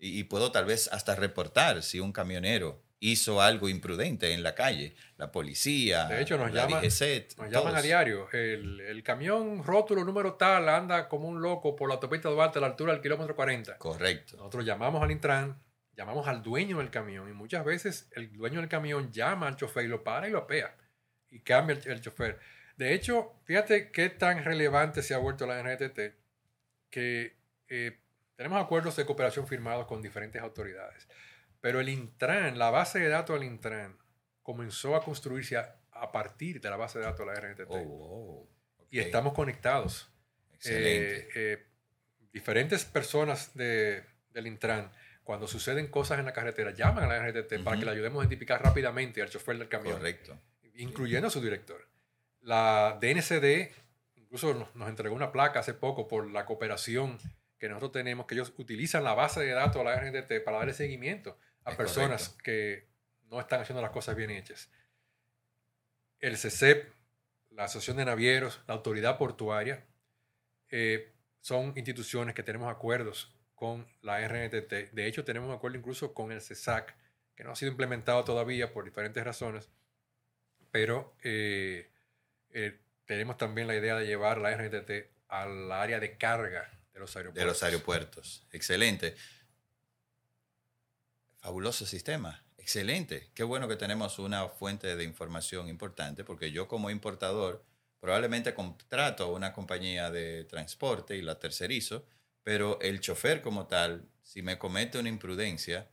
y 0.00 0.24
puedo 0.24 0.50
tal 0.50 0.64
vez 0.64 0.88
hasta 0.88 1.14
reportar 1.14 1.82
si 1.82 2.00
un 2.00 2.12
camionero 2.12 2.82
hizo 3.02 3.40
algo 3.40 3.68
imprudente 3.68 4.32
en 4.32 4.42
la 4.42 4.54
calle. 4.54 4.94
La 5.16 5.32
policía, 5.32 6.04
De 6.04 6.20
hecho, 6.20 6.36
nos 6.36 6.52
la 6.52 6.64
llama- 6.66 6.80
DGCET, 6.80 7.36
Nos 7.38 7.50
llaman 7.50 7.74
a 7.74 7.82
diario. 7.82 8.28
El, 8.32 8.80
el 8.80 9.02
camión 9.02 9.64
rótulo 9.64 10.04
número 10.04 10.34
tal 10.34 10.68
anda 10.68 11.08
como 11.08 11.26
un 11.28 11.40
loco 11.40 11.74
por 11.74 11.88
la 11.88 11.94
autopista 11.94 12.28
Duarte 12.28 12.58
a 12.58 12.60
la 12.62 12.68
altura 12.68 12.92
del 12.92 13.00
kilómetro 13.02 13.34
40. 13.34 13.78
Correcto. 13.78 14.36
Nosotros 14.36 14.64
llamamos 14.66 15.02
al 15.02 15.10
Intran, 15.10 15.58
llamamos 15.96 16.28
al 16.28 16.42
dueño 16.42 16.78
del 16.78 16.90
camión 16.90 17.28
y 17.28 17.32
muchas 17.32 17.64
veces 17.64 18.10
el 18.14 18.32
dueño 18.32 18.60
del 18.60 18.68
camión 18.68 19.10
llama 19.10 19.48
al 19.48 19.56
chofer 19.56 19.84
y 19.86 19.88
lo 19.88 20.04
para 20.04 20.28
y 20.28 20.30
lo 20.30 20.38
apea 20.38 20.76
y 21.30 21.40
cambia 21.40 21.76
el, 21.76 21.90
el 21.90 22.00
chofer. 22.02 22.38
De 22.76 22.92
hecho, 22.94 23.32
fíjate 23.44 23.90
qué 23.90 24.10
tan 24.10 24.44
relevante 24.44 25.02
se 25.02 25.14
ha 25.14 25.18
vuelto 25.18 25.46
la 25.46 25.62
NTT 25.62 25.98
que 26.90 27.36
eh, 27.68 27.98
tenemos 28.36 28.62
acuerdos 28.62 28.96
de 28.96 29.04
cooperación 29.06 29.46
firmados 29.46 29.86
con 29.86 30.02
diferentes 30.02 30.40
autoridades. 30.42 31.06
Pero 31.60 31.80
el 31.80 31.88
Intran, 31.88 32.58
la 32.58 32.70
base 32.70 32.98
de 33.00 33.08
datos 33.08 33.38
del 33.38 33.48
Intran, 33.48 33.98
comenzó 34.42 34.96
a 34.96 35.02
construirse 35.04 35.56
a, 35.56 35.76
a 35.92 36.10
partir 36.12 36.60
de 36.60 36.70
la 36.70 36.76
base 36.76 36.98
de 36.98 37.04
datos 37.04 37.26
de 37.26 37.26
la 37.26 37.40
RNTT. 37.40 37.66
Oh, 37.68 37.76
oh, 37.76 38.48
Y 38.90 39.00
ok. 39.00 39.06
estamos 39.06 39.34
conectados. 39.34 40.10
Excelente. 40.54 41.18
Eh, 41.18 41.28
eh, 41.34 41.66
diferentes 42.32 42.84
personas 42.84 43.54
de, 43.54 44.04
del 44.32 44.46
Intran, 44.46 44.90
cuando 45.24 45.46
suceden 45.46 45.88
cosas 45.88 46.18
en 46.18 46.24
la 46.26 46.32
carretera, 46.32 46.72
llaman 46.72 47.04
a 47.04 47.06
la 47.08 47.30
RTT 47.30 47.62
para 47.62 47.78
que 47.78 47.84
le 47.84 47.92
ayudemos 47.92 48.20
a 48.20 48.24
identificar 48.24 48.62
rápidamente 48.62 49.22
al 49.22 49.28
chofer 49.30 49.58
del 49.58 49.68
camión, 49.68 49.94
Correcto. 49.98 50.38
incluyendo 50.74 51.28
a 51.28 51.30
su 51.30 51.40
director. 51.40 51.86
La 52.40 52.98
DNCD 53.00 53.70
incluso 54.16 54.54
nos, 54.54 54.74
nos 54.76 54.88
entregó 54.88 55.14
una 55.14 55.32
placa 55.32 55.60
hace 55.60 55.74
poco 55.74 56.08
por 56.08 56.30
la 56.30 56.46
cooperación 56.46 57.18
que 57.58 57.68
nosotros 57.68 57.92
tenemos, 57.92 58.26
que 58.26 58.34
ellos 58.36 58.52
utilizan 58.56 59.04
la 59.04 59.12
base 59.12 59.40
de 59.40 59.50
datos 59.50 59.76
de 59.76 59.84
la 59.84 59.96
RTT 59.96 60.42
para 60.44 60.58
darle 60.58 60.72
seguimiento 60.72 61.36
a 61.64 61.70
Es 61.70 61.76
personas 61.76 62.28
correcto. 62.28 62.42
que 62.44 62.88
no 63.30 63.40
están 63.40 63.60
haciendo 63.60 63.82
las 63.82 63.90
cosas 63.90 64.16
bien 64.16 64.30
hechas. 64.30 64.70
El 66.18 66.36
CESEP, 66.36 66.92
la 67.50 67.64
Asociación 67.64 67.96
de 67.96 68.04
Navieros, 68.04 68.60
la 68.66 68.74
Autoridad 68.74 69.18
Portuaria, 69.18 69.86
eh, 70.68 71.12
son 71.40 71.72
instituciones 71.76 72.34
que 72.34 72.42
tenemos 72.42 72.70
acuerdos 72.70 73.34
con 73.54 73.86
la 74.02 74.26
RNTT. 74.26 74.92
De 74.92 75.06
hecho, 75.06 75.24
tenemos 75.24 75.48
un 75.48 75.54
acuerdo 75.54 75.78
incluso 75.78 76.14
con 76.14 76.32
el 76.32 76.40
CESAC, 76.40 76.94
que 77.34 77.44
no 77.44 77.52
ha 77.52 77.56
sido 77.56 77.70
implementado 77.70 78.24
todavía 78.24 78.72
por 78.72 78.84
diferentes 78.84 79.22
razones, 79.24 79.70
pero 80.70 81.14
eh, 81.22 81.90
eh, 82.50 82.78
tenemos 83.06 83.36
también 83.36 83.66
la 83.66 83.74
idea 83.74 83.96
de 83.96 84.06
llevar 84.06 84.38
la 84.38 84.54
RNTT 84.56 85.10
al 85.28 85.72
área 85.72 86.00
de 86.00 86.16
carga 86.16 86.70
de 86.92 87.00
los 87.00 87.16
aeropuertos. 87.16 87.42
De 87.42 87.46
los 87.46 87.62
aeropuertos. 87.62 88.46
Excelente. 88.52 89.16
Fabuloso 91.40 91.86
sistema. 91.86 92.44
Excelente. 92.58 93.30
Qué 93.34 93.42
bueno 93.42 93.66
que 93.66 93.76
tenemos 93.76 94.18
una 94.18 94.48
fuente 94.48 94.94
de 94.96 95.04
información 95.04 95.68
importante 95.68 96.22
porque 96.24 96.52
yo 96.52 96.68
como 96.68 96.90
importador 96.90 97.64
probablemente 97.98 98.54
contrato 98.54 99.32
una 99.32 99.52
compañía 99.52 100.10
de 100.10 100.44
transporte 100.44 101.16
y 101.16 101.22
la 101.22 101.38
tercerizo, 101.38 102.04
pero 102.42 102.78
el 102.80 103.00
chofer 103.00 103.40
como 103.42 103.66
tal, 103.66 104.08
si 104.22 104.42
me 104.42 104.58
comete 104.58 104.98
una 104.98 105.08
imprudencia, 105.08 105.88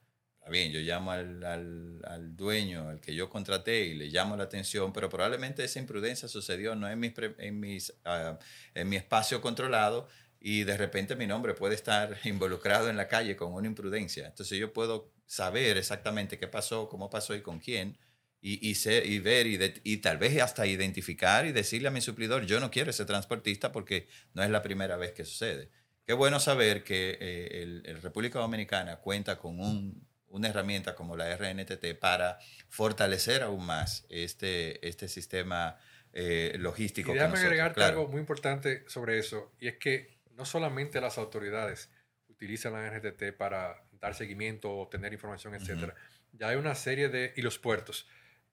bien, 0.49 0.71
yo 0.71 0.79
llamo 0.79 1.11
al, 1.11 1.43
al- 1.43 2.35
dueño, 2.35 2.89
al 2.89 3.01
que 3.01 3.13
yo 3.15 3.29
contraté 3.29 3.85
y 3.85 3.95
le 3.95 4.07
llamo 4.07 4.37
la 4.37 4.43
atención, 4.45 4.93
pero 4.93 5.09
probablemente 5.09 5.63
esa 5.63 5.79
imprudencia 5.79 6.27
sucedió 6.29 6.75
no 6.75 6.87
en, 6.89 6.99
mis, 6.99 7.13
en, 7.39 7.59
mis, 7.59 7.93
ah, 8.05 8.37
en 8.73 8.87
mi 8.89 8.95
espacio 8.95 9.41
controlado 9.41 10.07
y 10.39 10.63
de 10.63 10.77
repente 10.77 11.15
mi 11.15 11.27
nombre 11.27 11.53
puede 11.53 11.75
estar 11.75 12.17
involucrado 12.25 12.89
en 12.89 12.97
la 12.97 13.07
calle 13.07 13.35
con 13.35 13.53
una 13.53 13.67
imprudencia. 13.67 14.27
Entonces 14.27 14.57
yo 14.59 14.73
puedo 14.73 15.11
saber 15.25 15.77
exactamente 15.77 16.37
qué 16.37 16.47
pasó, 16.47 16.87
cómo 16.89 17.09
pasó 17.09 17.35
y 17.35 17.41
con 17.41 17.59
quién, 17.59 17.97
y, 18.39 18.65
y, 18.69 18.75
sé- 18.75 19.03
y 19.05 19.19
ver 19.19 19.47
y, 19.47 19.57
de- 19.57 19.81
y 19.83 19.97
tal 19.97 20.17
vez 20.19 20.39
hasta 20.41 20.65
identificar 20.67 21.45
y 21.45 21.51
decirle 21.51 21.87
a 21.87 21.91
mi 21.91 22.01
suplidor, 22.01 22.45
yo 22.45 22.59
no 22.59 22.69
quiero 22.71 22.91
ese 22.91 23.03
transportista 23.05 23.71
porque 23.71 24.07
no 24.33 24.43
es 24.43 24.49
la 24.49 24.61
primera 24.61 24.95
vez 24.95 25.11
que 25.13 25.25
sucede. 25.25 25.69
Qué 26.05 26.13
bueno 26.13 26.39
saber 26.39 26.83
que 26.83 27.17
eh, 27.19 27.63
el, 27.63 27.83
el 27.85 28.01
República 28.01 28.39
Dominicana 28.39 28.97
cuenta 28.97 29.37
con 29.37 29.59
un- 29.59 30.07
una 30.29 30.49
herramienta 30.49 30.93
como 30.93 31.15
la 31.17 31.35
RNTT 31.35 31.95
para 31.99 32.37
fortalecer 32.69 33.41
aún 33.43 33.65
más 33.65 34.05
este, 34.09 34.85
este 34.87 35.07
sistema 35.07 35.77
eh, 36.13 36.55
logístico. 36.59 37.09
Y 37.11 37.13
que 37.13 37.19
déjame 37.19 37.31
nosotros- 37.31 37.45
agregarte 37.51 37.75
claro. 37.75 37.99
algo 38.01 38.11
muy 38.11 38.19
importante 38.19 38.83
sobre 38.87 39.19
eso, 39.19 39.51
y 39.59 39.67
es 39.67 39.77
que 39.77 40.16
no 40.37 40.45
solamente 40.45 41.01
las 41.01 41.17
autoridades 41.17 41.89
utilizan 42.29 42.73
la 42.73 42.89
RTT 42.89 43.35
para 43.35 43.83
dar 43.99 44.13
seguimiento, 44.13 44.71
obtener 44.71 45.11
información, 45.11 45.55
etcétera. 45.55 45.95
Ya 46.33 46.49
hay 46.49 46.55
una 46.55 46.75
serie 46.75 47.09
de, 47.09 47.33
y 47.35 47.41
los 47.41 47.57
puertos, 47.57 48.07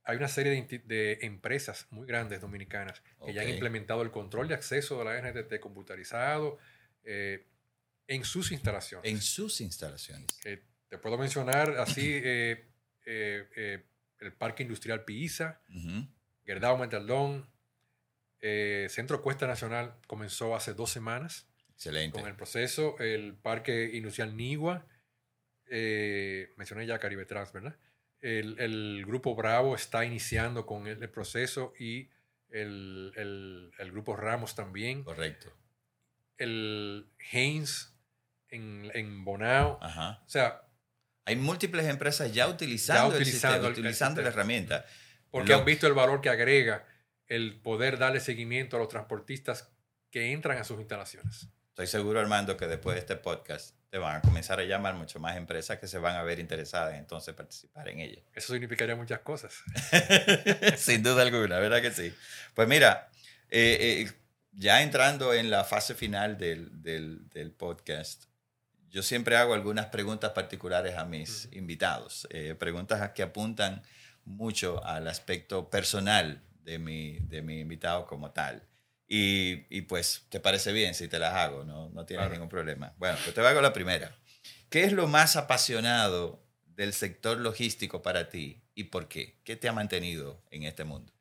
hay 0.05 0.17
una 0.17 0.29
serie 0.29 0.53
de, 0.53 0.79
de 0.79 1.19
empresas 1.23 1.87
muy 1.91 2.07
grandes 2.07 2.41
dominicanas 2.41 3.03
que 3.25 3.33
ya 3.33 3.43
han 3.43 3.49
implementado 3.51 4.03
el 4.03 4.11
control 4.11 4.49
de 4.49 4.55
acceso 4.55 4.99
de 4.99 5.05
la 5.05 5.21
RTT 5.21 5.61
computarizado 5.61 6.59
eh, 7.05 7.47
en 8.07 8.25
sus 8.25 8.53
instalaciones. 8.53 9.11
En 9.11 9.21
sus 9.21 9.61
instalaciones. 9.61 10.27
Eh, 10.45 10.63
te 10.89 10.99
puedo 10.99 11.19
mencionar 11.19 11.77
así 11.79 12.03
eh, 12.25 12.65
eh, 13.07 13.49
eh, 13.57 13.85
el 14.21 14.33
Parque 14.33 14.63
Industrial 14.63 15.05
Piiza, 15.05 15.61
Ujú. 15.69 16.07
Gerdau 16.47 16.79
Metaldón, 16.79 17.47
eh, 18.41 18.87
Centro 18.91 19.23
Cuesta 19.23 19.47
Nacional 19.47 19.95
comenzó 20.07 20.55
hace 20.55 20.75
dos 20.75 20.91
semanas 20.91 21.47
Excelente. 21.75 22.19
con 22.19 22.29
el 22.29 22.37
proceso, 22.37 22.97
el 22.99 23.35
Parque 23.35 23.91
Industrial 23.95 24.37
Nigua, 24.37 24.87
eh, 25.67 26.53
mencioné 26.57 26.87
ya 26.87 26.99
Caribe 26.99 27.25
Trans, 27.27 27.53
¿verdad? 27.53 27.77
El, 28.21 28.59
el 28.59 29.05
Grupo 29.07 29.35
Bravo 29.35 29.75
está 29.75 30.05
iniciando 30.05 30.65
con 30.67 30.87
el, 30.87 31.03
el 31.03 31.11
proceso 31.11 31.73
y 31.79 32.09
el, 32.49 33.13
el, 33.17 33.91
grupo 33.93 34.17
Ramos 34.17 34.55
también, 34.55 35.03
Correcto. 35.03 35.53
el 36.39 37.11
Haynes 37.33 37.93
en, 38.49 38.91
en 38.95 39.25
Bonao. 39.25 39.79
Ajá. 39.83 40.23
O 40.25 40.29
sea, 40.29 40.63
Hay 41.25 41.37
múltiples 41.37 41.87
empresas 41.87 42.33
ya 42.33 42.47
utilizando, 42.49 43.11
Ya 43.11 43.17
utilizando 43.17 43.55
sistema, 43.57 43.73
utilizando 43.73 44.23
la 44.23 44.29
herramienta. 44.29 44.87
porque 45.31 45.51
Lo- 45.53 45.59
han 45.59 45.65
visto 45.65 45.87
el 45.87 45.95
valor 45.95 46.21
que 46.21 46.29
agrega 46.31 46.87
el 47.27 47.61
poder 47.61 47.99
darle 47.99 48.21
seguimiento 48.21 48.77
a 48.77 48.79
los 48.81 48.89
transportistas 48.89 49.71
que 50.11 50.33
entran 50.33 50.59
a 50.59 50.65
sus 50.65 50.79
instalaciones. 50.79 51.49
Estoy 51.75 51.89
seguro, 51.89 52.21
Armando, 52.21 52.57
que 52.57 52.69
después 52.69 52.95
de 52.95 53.01
este 53.01 53.17
podcast 53.17 53.75
te 53.91 53.99
van 53.99 54.15
a 54.19 54.21
comenzar 54.21 54.61
a 54.61 54.63
llamar 54.63 54.95
mucho 54.95 55.19
más 55.19 55.37
empresas 55.37 55.77
que 55.81 55.89
se 55.89 55.99
van 55.99 56.15
a 56.15 56.23
ver 56.23 56.39
interesadas 56.39 56.93
en 56.93 57.01
entonces 57.01 57.35
participar 57.35 57.89
en 57.89 57.99
ella. 57.99 58.23
Eso 58.33 58.53
significaría 58.53 58.95
muchas 58.95 59.19
cosas. 59.21 59.53
Sin 60.77 61.03
duda 61.03 61.23
alguna, 61.23 61.59
¿verdad 61.59 61.83
que 61.83 61.91
sí? 61.91 62.15
Pues 62.55 62.69
mira, 62.69 63.11
eh, 63.51 64.05
eh, 64.07 64.13
ya 64.53 64.83
entrando 64.83 65.35
en 65.35 65.51
la 65.51 65.65
fase 65.65 65.97
final 65.97 66.39
del, 66.39 66.81
del- 66.81 67.29
del 67.31 67.51
podcast, 67.51 68.27
yo 68.89 69.03
siempre 69.03 69.37
hago 69.37 69.53
algunas 69.53 69.87
preguntas 69.87 70.31
particulares 70.31 70.97
a 70.97 71.05
mis 71.05 71.47
Ujú. 71.47 71.59
invitados, 71.59 72.29
eh, 72.31 72.55
preguntas 72.57 73.11
que 73.11 73.25
apuntan 73.25 73.83
mucho 74.25 74.85
al 74.85 75.09
aspecto 75.09 75.71
personal 75.71 76.41
de 76.63 76.79
mi, 76.79 77.19
de 77.19 77.43
mi 77.43 77.59
invitado 77.59 78.07
como 78.07 78.31
tal. 78.31 78.63
Y, 79.07 79.67
y, 79.77 79.83
pues, 79.83 80.27
¿te 80.31 80.41
parece 80.41 80.73
bien 80.73 80.95
si 80.95 81.09
te 81.09 81.19
las 81.19 81.35
hago? 81.35 81.65
No, 81.65 81.91
no 81.91 82.07
tienes 82.07 82.23
Claro. 82.25 82.33
ningún 82.33 82.49
problema. 82.49 82.95
Bueno, 82.97 83.19
pues 83.23 83.35
te 83.35 83.41
hago 83.41 83.61
la 83.61 83.73
primera. 83.73 84.17
¿Qué 84.71 84.85
es 84.85 84.93
lo 84.93 85.07
más 85.09 85.37
apasionado 85.37 86.43
del 86.65 86.93
sector 86.93 87.39
logístico 87.39 88.03
para 88.03 88.29
ti 88.31 88.65
y 88.75 88.85
por 88.85 89.09
qué? 89.09 89.41
¿Qué 89.45 89.57
te 89.57 89.69
ha 89.69 89.73
mantenido 89.73 90.43
en 90.51 90.65
este 90.65 90.85
mundo? 90.85 91.13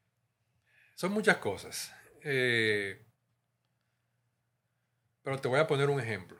Son 0.95 1.11
muchas 1.11 1.37
cosas. 1.37 1.93
Eh, 2.23 3.05
pero 5.21 5.39
te 5.39 5.47
voy 5.47 5.59
a 5.59 5.67
poner 5.67 5.89
un 5.89 5.99
ejemplo. 5.99 6.37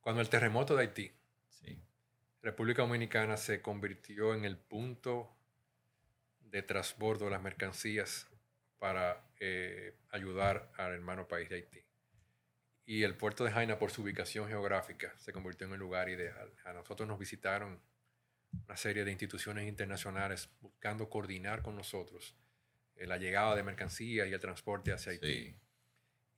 Cuando 0.00 0.20
el 0.20 0.28
terremoto 0.28 0.74
de 0.76 0.82
Haití, 0.82 1.12
Sí, 1.48 1.80
República 2.42 2.82
Dominicana 2.82 3.36
se 3.36 3.62
convirtió 3.62 4.34
en 4.34 4.44
el 4.44 4.56
punto 4.58 5.36
de 6.40 6.62
transbordo 6.62 7.24
de 7.26 7.32
las 7.32 7.42
mercancías 7.42 8.28
para 8.78 9.30
eh, 9.40 9.94
ayudar 10.10 10.70
al 10.76 10.92
hermano 10.92 11.26
país 11.26 11.48
de 11.48 11.56
Haití. 11.56 11.82
Y 12.84 13.02
el 13.02 13.16
puerto 13.16 13.44
de 13.44 13.50
Jaina, 13.50 13.78
por 13.78 13.90
su 13.90 14.02
ubicación 14.02 14.48
geográfica, 14.48 15.12
se 15.18 15.32
convirtió 15.32 15.66
en 15.66 15.72
el 15.72 15.78
lugar 15.80 16.08
ideal. 16.08 16.52
A 16.64 16.72
nosotros 16.72 17.08
nos 17.08 17.18
visitaron 17.18 17.80
una 18.64 18.76
serie 18.76 19.04
de 19.04 19.10
instituciones 19.10 19.66
internacionales 19.68 20.48
buscando 20.60 21.08
coordinar 21.10 21.62
con 21.62 21.74
nosotros 21.74 22.34
eh, 22.94 23.06
la 23.06 23.16
llegada 23.18 23.56
de 23.56 23.62
mercancías 23.64 24.28
y 24.28 24.32
el 24.32 24.40
transporte 24.40 24.92
hacia 24.92 25.12
Haití. 25.12 25.26
sí, 25.48 25.56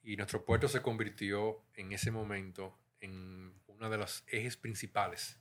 Y 0.03 0.17
nuestro 0.17 0.45
puerto 0.45 0.69
se 0.69 0.81
convirtió 0.81 1.63
en 1.75 1.93
ese 1.93 2.11
momento 2.11 2.79
en 3.01 3.53
uno 3.67 3.91
de 3.91 3.99
los 3.99 4.25
ejes 4.27 4.57
principales 4.57 5.39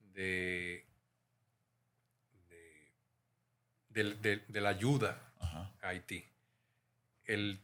de, 0.00 0.86
de, 2.48 2.92
del- 3.90 4.20
de- 4.22 4.44
de 4.48 4.60
la 4.60 4.70
ayuda 4.70 5.31
ajá, 5.52 5.72
a 5.82 5.88
Haití. 5.88 6.24
El, 7.24 7.60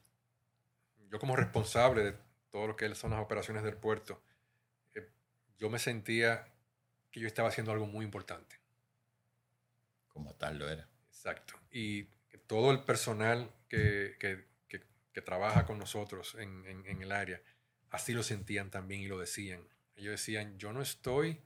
yo 1.11 1.19
como 1.19 1.37
responsable 1.37 2.03
de 2.03 2.15
todo 2.51 2.67
lo 2.69 2.77
que 2.77 2.95
son 2.95 3.11
las 3.11 3.21
operaciones 3.21 3.63
del 3.63 3.77
puerto, 3.77 4.23
eh, 4.95 5.09
yo 5.59 5.71
me 5.71 5.79
sentía 5.79 6.49
que 7.11 7.21
yo 7.21 7.27
estaba 7.27 7.49
haciendo 7.49 7.73
algo 7.73 7.87
muy 7.87 8.05
importante. 8.05 8.57
como 10.09 10.35
tal 10.35 10.59
lo 10.59 10.69
era. 10.69 10.89
Exacto. 11.09 11.55
Y 11.71 12.05
todo 12.47 12.73
el 12.73 12.85
personal 12.85 13.51
que, 13.69 14.17
que- 14.19 14.45
que- 14.69 14.83
que 15.13 15.23
trabaja 15.23 15.65
con 15.65 15.79
nosotros 15.79 16.35
en, 16.35 16.67
en- 16.67 16.87
en 16.87 17.03
el 17.03 17.13
área, 17.13 17.41
así 17.91 18.13
lo 18.15 18.23
sentían 18.23 18.71
también 18.71 19.01
y 19.03 19.07
lo 19.07 19.19
decían. 19.19 19.63
Ellos 19.97 20.13
decían, 20.13 20.59
yo 20.59 20.73
no 20.73 20.83
estoy 20.83 21.41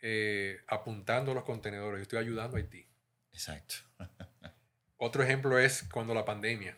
eh, 0.00 0.60
apuntando 0.68 1.34
los 1.34 1.44
contenedores, 1.44 1.98
yo 1.98 2.02
estoy 2.02 2.18
ayudando 2.20 2.56
a 2.56 2.60
Haití. 2.60 2.86
Exacto. 3.32 3.74
Otro 4.98 5.22
ejemplo 5.22 5.58
es 5.58 5.84
cuando 5.92 6.12
la 6.14 6.24
pandemia. 6.24 6.76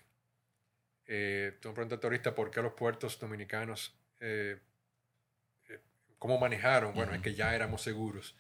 Eh, 1.06 1.58
tú 1.60 1.68
me 1.68 1.74
preguntaste 1.74 2.06
ahorita 2.06 2.34
por 2.34 2.50
qué 2.50 2.62
los 2.62 2.74
puertos 2.74 3.18
dominicanos, 3.18 3.98
eh, 4.20 4.60
eh, 5.68 5.80
cómo 6.18 6.38
manejaron. 6.38 6.94
Bueno, 6.94 7.12
es 7.14 7.22
que 7.22 7.34
ya 7.34 7.54
éramos 7.54 7.82
seguros. 7.82 8.36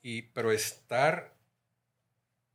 Y, 0.00 0.22
pero 0.22 0.52
estar 0.52 1.36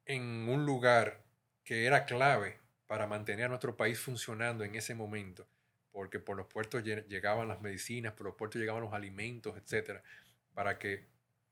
en 0.05 0.47
un 0.49 0.65
lugar 0.65 1.23
que 1.63 1.85
era 1.85 2.05
clave 2.05 2.59
para 2.87 3.07
mantener 3.07 3.45
a 3.45 3.49
nuestro 3.49 3.75
país 3.75 3.99
funcionando 3.99 4.63
en 4.63 4.75
ese 4.75 4.95
momento, 4.95 5.47
porque 5.91 6.19
por 6.19 6.37
los 6.37 6.47
puertos 6.47 6.81
lle- 6.83 7.05
llegaban 7.07 7.49
las 7.49 7.61
medicinas, 7.61 8.13
por 8.13 8.25
los 8.27 8.35
puertos 8.35 8.59
llegaban 8.59 8.81
los 8.81 8.93
alimentos, 8.93 9.57
etcétera, 9.57 10.01
para 10.53 10.79
que 10.79 11.05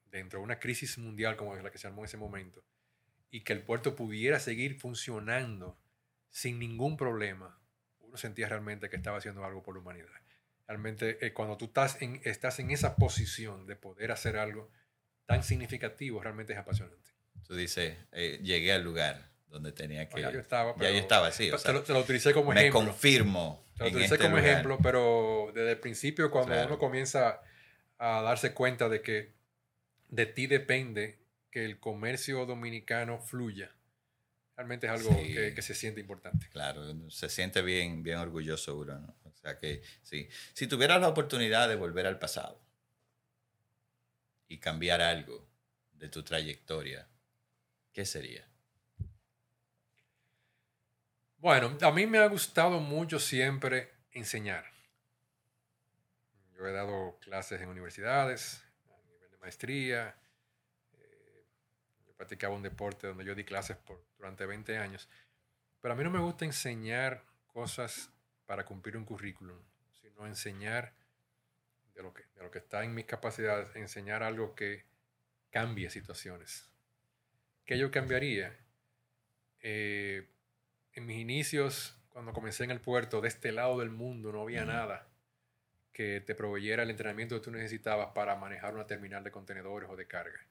dentro 0.05 0.39
de 0.39 0.45
una 0.45 0.59
crisis 0.59 0.97
mundial 0.97 1.35
como 1.35 1.53
la 1.55 1.69
que 1.69 1.77
se 1.77 1.87
armó 1.87 2.01
en 2.01 2.05
ese 2.05 2.17
momento, 2.17 2.63
y 3.31 3.43
que 3.43 3.53
el 3.53 3.61
puerto 3.63 3.95
pudiera 3.95 4.39
seguir 4.39 4.79
funcionando 4.79 5.77
sin 6.29 6.59
ningún 6.59 6.97
problema, 6.97 7.59
uno 7.99 8.17
sentía 8.17 8.47
realmente 8.49 8.89
que 8.89 8.95
estaba 8.95 9.17
haciendo 9.17 9.43
algo 9.45 9.61
por 9.63 9.75
la 9.75 9.81
humanidad. 9.81 10.09
Realmente, 10.67 11.23
eh, 11.25 11.33
cuando 11.33 11.57
tú 11.57 11.65
estás 11.65 12.01
en, 12.01 12.21
estás 12.23 12.59
en 12.59 12.71
esa 12.71 12.95
posición 12.95 13.67
de 13.67 13.75
poder 13.75 14.11
hacer 14.11 14.37
algo 14.37 14.71
tan 15.25 15.43
significativo, 15.43 16.21
realmente 16.21 16.53
es 16.53 16.59
apasionante. 16.59 17.11
Tú 17.47 17.55
dices, 17.55 17.97
eh, 18.11 18.39
llegué 18.43 18.73
al 18.73 18.83
lugar 18.83 19.31
donde 19.47 19.71
tenía 19.71 20.09
que... 20.09 20.21
ya 20.21 20.31
yo 20.31 20.39
estaba, 20.39 20.71
ya 20.73 20.77
pero- 20.79 20.91
yo 20.93 20.97
estaba 20.99 21.27
así. 21.27 21.49
o 21.51 21.55
te, 21.57 21.61
sea, 21.61 21.71
lo, 21.73 21.83
te 21.83 21.93
lo 21.93 21.99
utilicé 21.99 22.33
como 22.33 22.51
me 22.51 22.59
ejemplo. 22.61 22.79
confirmo. 22.81 23.63
Te 23.77 23.83
lo 23.83 23.89
utilicé 23.91 24.15
este 24.15 24.25
como 24.25 24.37
lugar. 24.37 24.49
ejemplo, 24.51 24.77
pero 24.81 25.51
desde 25.53 25.71
el 25.71 25.79
principio, 25.79 26.31
cuando 26.31 26.53
Claro. 26.53 26.67
uno 26.67 26.79
comienza 26.79 27.41
a 27.97 28.21
darse 28.21 28.53
cuenta 28.53 28.89
de 28.89 29.01
que 29.01 29.33
de 30.09 30.25
ti 30.25 30.47
depende 30.47 31.19
que 31.55 31.63
el 31.63 31.79
comercio 31.79 32.45
dominicano 32.45 33.17
fluya, 33.17 33.73
realmente 34.57 34.87
es 34.87 34.91
algo 34.91 35.09
Sí. 35.17 35.33
que, 35.33 35.53
que 35.53 35.61
se 35.61 35.73
siente 35.73 36.01
importante. 36.01 36.49
Claro, 36.49 37.09
se 37.09 37.29
siente 37.29 37.61
bien, 37.61 38.03
bien 38.03 38.17
orgulloso 38.17 38.77
uno. 38.77 38.99
¿no? 38.99 39.15
O 39.23 39.31
sea 39.37 39.57
que 39.57 39.81
sí. 40.03 40.27
Si 40.53 40.67
tuvieras 40.67 40.99
la 40.99 41.07
oportunidad 41.07 41.69
de 41.69 41.77
volver 41.77 42.07
al 42.07 42.19
pasado 42.19 42.61
y 44.49 44.57
cambiar 44.59 44.99
algo 44.99 45.47
de 45.93 46.09
tu 46.09 46.23
trayectoria, 46.23 47.07
¿qué 47.93 48.05
sería? 48.05 48.45
Bueno, 51.37 51.77
a 51.79 51.91
mí 51.93 52.05
me 52.05 52.17
ha 52.17 52.27
gustado 52.27 52.81
mucho 52.81 53.17
siempre 53.17 53.93
enseñar. 54.11 54.65
Yo 56.57 56.67
he 56.67 56.73
dado 56.73 57.17
clases 57.21 57.61
en 57.61 57.69
universidades, 57.69 58.61
a 58.89 59.09
nivel 59.09 59.31
de 59.31 59.37
maestría. 59.37 60.15
Practicaba 62.15 62.55
un 62.55 62.63
deporte 62.63 63.07
donde 63.07 63.25
yo 63.25 63.35
di 63.35 63.43
clases 63.43 63.77
por, 63.77 64.03
durante 64.17 64.45
20 64.45 64.77
años. 64.77 65.09
Pero 65.81 65.93
a 65.93 65.97
mí 65.97 66.03
no 66.03 66.09
me 66.09 66.19
gusta 66.19 66.45
enseñar 66.45 67.23
cosas 67.47 68.09
para 68.45 68.65
cumplir 68.65 68.97
un 68.97 69.05
currículum, 69.05 69.57
sino 70.01 70.25
enseñar 70.25 70.93
de 71.93 72.03
lo 72.03 72.13
que, 72.13 72.23
de 72.35 72.43
lo 72.43 72.51
que 72.51 72.59
está 72.59 72.83
en 72.83 72.93
mis 72.93 73.05
capacidades, 73.05 73.75
enseñar 73.75 74.23
algo 74.23 74.55
que 74.55 74.85
cambie 75.49 75.89
situaciones. 75.89 76.69
¿Qué 77.65 77.77
yo 77.77 77.89
cambiaría? 77.91 78.55
Eh, 79.61 80.29
en 80.93 81.05
mis 81.05 81.17
inicios, 81.17 81.97
cuando 82.09 82.33
comencé 82.33 82.63
en 82.63 82.71
el 82.71 82.81
puerto, 82.81 83.21
de 83.21 83.27
este 83.27 83.51
lado 83.51 83.79
del 83.79 83.89
mundo 83.89 84.31
no 84.31 84.41
había 84.41 84.65
nada 84.65 85.07
que 85.91 86.19
te 86.19 86.35
proveyera 86.35 86.83
el 86.83 86.89
entrenamiento 86.89 87.35
que 87.35 87.41
tú 87.41 87.51
necesitabas 87.51 88.09
para 88.13 88.35
manejar 88.35 88.73
una 88.73 88.85
terminal 88.85 89.23
de 89.23 89.31
contenedores 89.31 89.89
o 89.89 89.95
de 89.95 90.05
carga. 90.05 90.45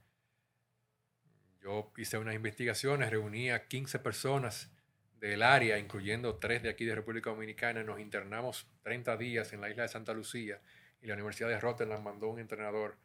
Yo 1.65 1.91
hice 1.97 2.19
unas 2.19 2.35
investigaciones, 2.35 3.09
reuní 3.11 3.51
a 3.51 3.67
15 3.67 3.99
personas 4.01 4.71
del 5.19 5.43
área, 5.43 5.79
incluyendo 5.79 6.37
tres 6.37 6.63
de 6.63 6.69
aquí 6.69 6.85
de 6.85 6.95
República 6.95 7.31
Dominicana. 7.31 7.83
Nos 7.83 8.01
internamos 8.01 8.69
30 8.83 9.17
días 9.17 9.53
en 9.55 9.63
la 9.63 9.71
isla 9.71 9.85
de 9.85 9.89
Santa 9.89 10.13
Lucía 10.13 10.61
y 11.01 11.07
la 11.07 11.15
Universidad 11.15 11.49
de 11.49 11.59
Rotterdam 11.59 12.03
mandó 12.03 12.29
un 12.29 12.39
entrenador 12.39 12.99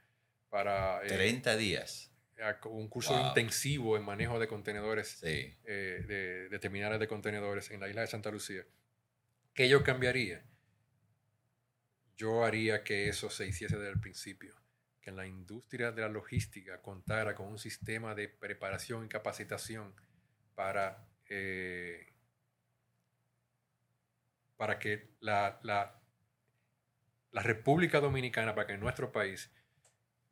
para 0.49 1.01
eh, 1.05 1.07
30 1.07 1.55
días. 1.55 2.11
un 2.65 2.89
curso 2.89 3.13
Wow. 3.17 3.27
intensivo 3.29 3.95
en 3.97 4.03
manejo 4.03 4.39
de 4.39 4.47
contenedores 4.47 5.07
Sí. 5.19 5.53
eh, 5.63 6.03
de, 6.05 6.49
de 6.49 6.59
terminales 6.59 6.99
de 6.99 7.07
contenedores 7.07 7.71
en 7.71 7.79
la 7.79 7.87
isla 7.87 8.01
de 8.01 8.07
Santa 8.07 8.29
Lucía. 8.29 8.63
¿Qué 9.53 9.69
yo 9.69 9.83
cambiaría? 9.83 10.43
Yo 12.17 12.43
haría 12.43 12.83
que 12.83 13.07
eso 13.07 13.29
se 13.29 13.47
hiciese 13.47 13.77
desde 13.77 13.91
el 13.93 13.99
principio, 14.01 14.53
que 15.01 15.11
la 15.11 15.25
industria 15.25 15.91
de 15.91 16.01
la 16.01 16.09
logística 16.09 16.81
contara 16.81 17.35
con 17.35 17.47
un 17.47 17.59
sistema 17.59 18.15
de 18.15 18.27
preparación 18.27 19.05
y 19.05 19.09
capacitación 19.09 19.93
para, 20.55 21.07
eh, 21.29 22.13
para 24.57 24.79
que 24.79 25.15
la, 25.19 25.59
la, 25.63 26.01
la 27.31 27.41
República 27.41 27.99
Dominicana, 27.99 28.55
para 28.55 28.67
que 28.67 28.77
nuestro 28.77 29.11
país 29.11 29.51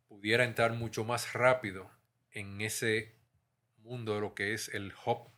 pudiera 0.08 0.44
entrar 0.44 0.74
mucho 0.74 1.04
más 1.04 1.34
rápido 1.34 1.90
en 2.32 2.62
ese 2.62 3.16
mundo 3.78 4.16
de 4.16 4.22
lo 4.22 4.34
que 4.34 4.54
es 4.54 4.70
el 4.70 4.94
hub 5.06 5.32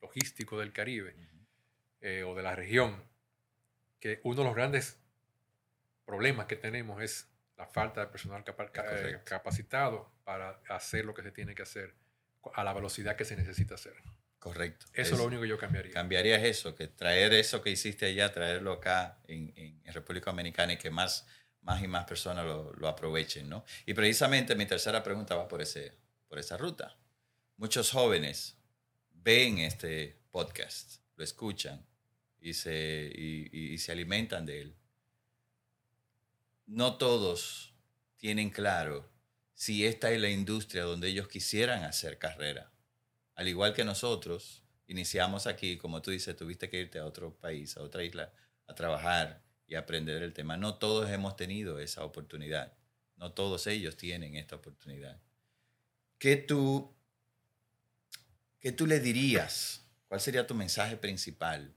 logístico 0.00 0.58
del 0.58 0.72
Caribe 0.72 1.14
eh, 2.00 2.22
o 2.22 2.34
de 2.34 2.42
la 2.42 2.56
región, 2.56 3.04
que 3.98 4.20
uno 4.24 4.36
de 4.36 4.44
los 4.44 4.54
grandes 4.54 4.98
problemas 6.06 6.46
que 6.46 6.56
tenemos 6.56 7.02
es 7.02 7.30
la 7.60 7.66
falta 7.66 8.00
de 8.00 8.06
personal 8.06 8.42
eh, 8.42 9.18
capacitado 9.22 10.10
para 10.24 10.62
hacer 10.70 11.04
lo 11.04 11.12
que 11.12 11.22
se 11.22 11.30
tiene 11.30 11.54
que 11.54 11.60
hacer 11.60 11.94
a 12.54 12.64
la 12.64 12.72
velocidad 12.72 13.16
que 13.16 13.26
se 13.26 13.36
necesita 13.36 13.74
hacer. 13.74 13.96
Correcto. 14.38 14.86
Eso 14.94 15.12
es, 15.12 15.18
lo 15.18 15.26
único 15.26 15.42
que 15.42 15.48
yo 15.48 15.58
cambiaría. 15.58 15.92
Cambiaría 15.92 16.42
eso, 16.42 16.74
que 16.74 16.88
traer 16.88 17.34
eso 17.34 17.60
que 17.60 17.68
hiciste 17.68 18.06
allá, 18.06 18.32
traerlo 18.32 18.72
acá 18.72 19.18
en, 19.28 19.52
en, 19.56 19.92
República 19.92 20.30
Dominicana 20.30 20.72
y 20.72 20.78
que 20.78 20.90
más, 20.90 21.26
más 21.60 21.82
y 21.82 21.86
más 21.86 22.06
personas 22.06 22.46
lo, 22.46 22.72
lo, 22.72 22.88
aprovechen, 22.88 23.46
¿no? 23.46 23.62
Y 23.84 23.92
precisamente 23.92 24.54
mi 24.54 24.64
tercera 24.64 25.02
pregunta 25.02 25.36
va 25.36 25.46
por, 25.46 25.60
ese, 25.60 25.92
por 26.26 26.38
esa 26.38 26.56
ruta. 26.56 26.96
Muchos 27.58 27.90
jóvenes 27.90 28.56
ven 29.10 29.58
este 29.58 30.16
podcast, 30.30 31.02
lo 31.16 31.24
escuchan 31.24 31.84
y 32.40 32.54
se, 32.54 33.12
y, 33.14 33.74
y 33.74 33.76
se 33.76 33.92
alimentan 33.92 34.46
de 34.46 34.62
él. 34.62 34.79
No 36.70 36.96
todos 36.98 37.74
tienen 38.16 38.50
claro 38.50 39.08
si 39.54 39.86
esta 39.86 40.10
es 40.10 40.20
la 40.20 40.30
industria 40.30 40.84
donde 40.84 41.08
ellos 41.08 41.28
quisieran 41.28 41.84
hacer 41.84 42.18
carrera 42.18 42.70
al 43.40 43.48
igual 43.48 43.72
que 43.72 43.86
nosotros, 43.86 44.62
iniciamos 44.86 45.46
aquí, 45.46 45.78
como 45.78 46.02
tú 46.02 46.10
dices, 46.10 46.36
tuviste 46.36 46.68
que 46.68 46.78
irte 46.78 46.98
a 46.98 47.06
otro 47.06 47.34
país, 47.38 47.74
a 47.78 47.82
otra 47.82 48.04
isla, 48.04 48.30
a 48.66 48.74
trabajar 48.74 49.42
y 49.66 49.76
aprender 49.76 50.22
el 50.22 50.34
tema. 50.34 50.58
No 50.58 50.74
todos 50.74 51.10
hemos 51.10 51.36
tenido 51.36 51.78
esa 51.78 52.04
oportunidad. 52.04 52.76
No 53.16 53.32
todos 53.32 53.66
ellos 53.66 53.96
tienen 53.96 54.36
esta 54.36 54.56
oportunidad. 54.56 55.18
¿Qué 56.18 56.36
tú, 56.36 56.94
qué 58.60 58.72
tú 58.72 58.86
le 58.86 59.00
dirías? 59.00 59.86
¿Cuál 60.06 60.20
sería 60.20 60.46
tu 60.46 60.54
mensaje 60.54 60.98
principal 60.98 61.74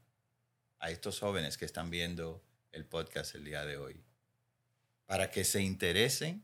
a 0.80 0.92
estos 0.92 1.18
jóvenes 1.18 1.58
que 1.58 1.64
están 1.64 1.90
viendo 1.90 2.44
el 2.74 2.84
podcast 2.84 3.36
el 3.36 3.46
día 3.46 3.64
de 3.64 3.78
hoy? 3.78 4.04
Para 5.06 5.30
que 5.30 5.44
se 5.44 5.62
interesen 5.62 6.44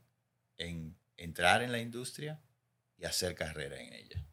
en 0.57 0.97
entrar 1.17 1.61
en 1.61 1.71
la 1.71 1.79
industria 1.79 2.41
y 2.97 3.05
hacer 3.05 3.35
carrera 3.35 3.79
en 3.79 3.93
ella. 3.93 4.25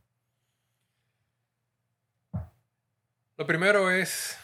Lo 3.37 3.47
primero 3.47 3.91
es, 3.91 4.37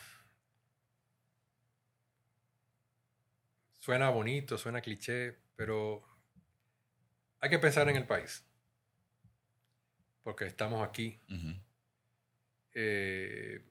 suena 3.78 4.10
bonito, 4.10 4.58
suena 4.58 4.82
cliché, 4.82 5.38
pero 5.56 6.06
hay 7.40 7.48
que 7.48 7.58
pensar 7.58 7.88
en 7.88 7.96
el 7.96 8.06
país, 8.06 8.44
porque 10.22 10.44
estamos 10.44 10.86
aquí. 10.86 11.18
Eh, 12.74 13.64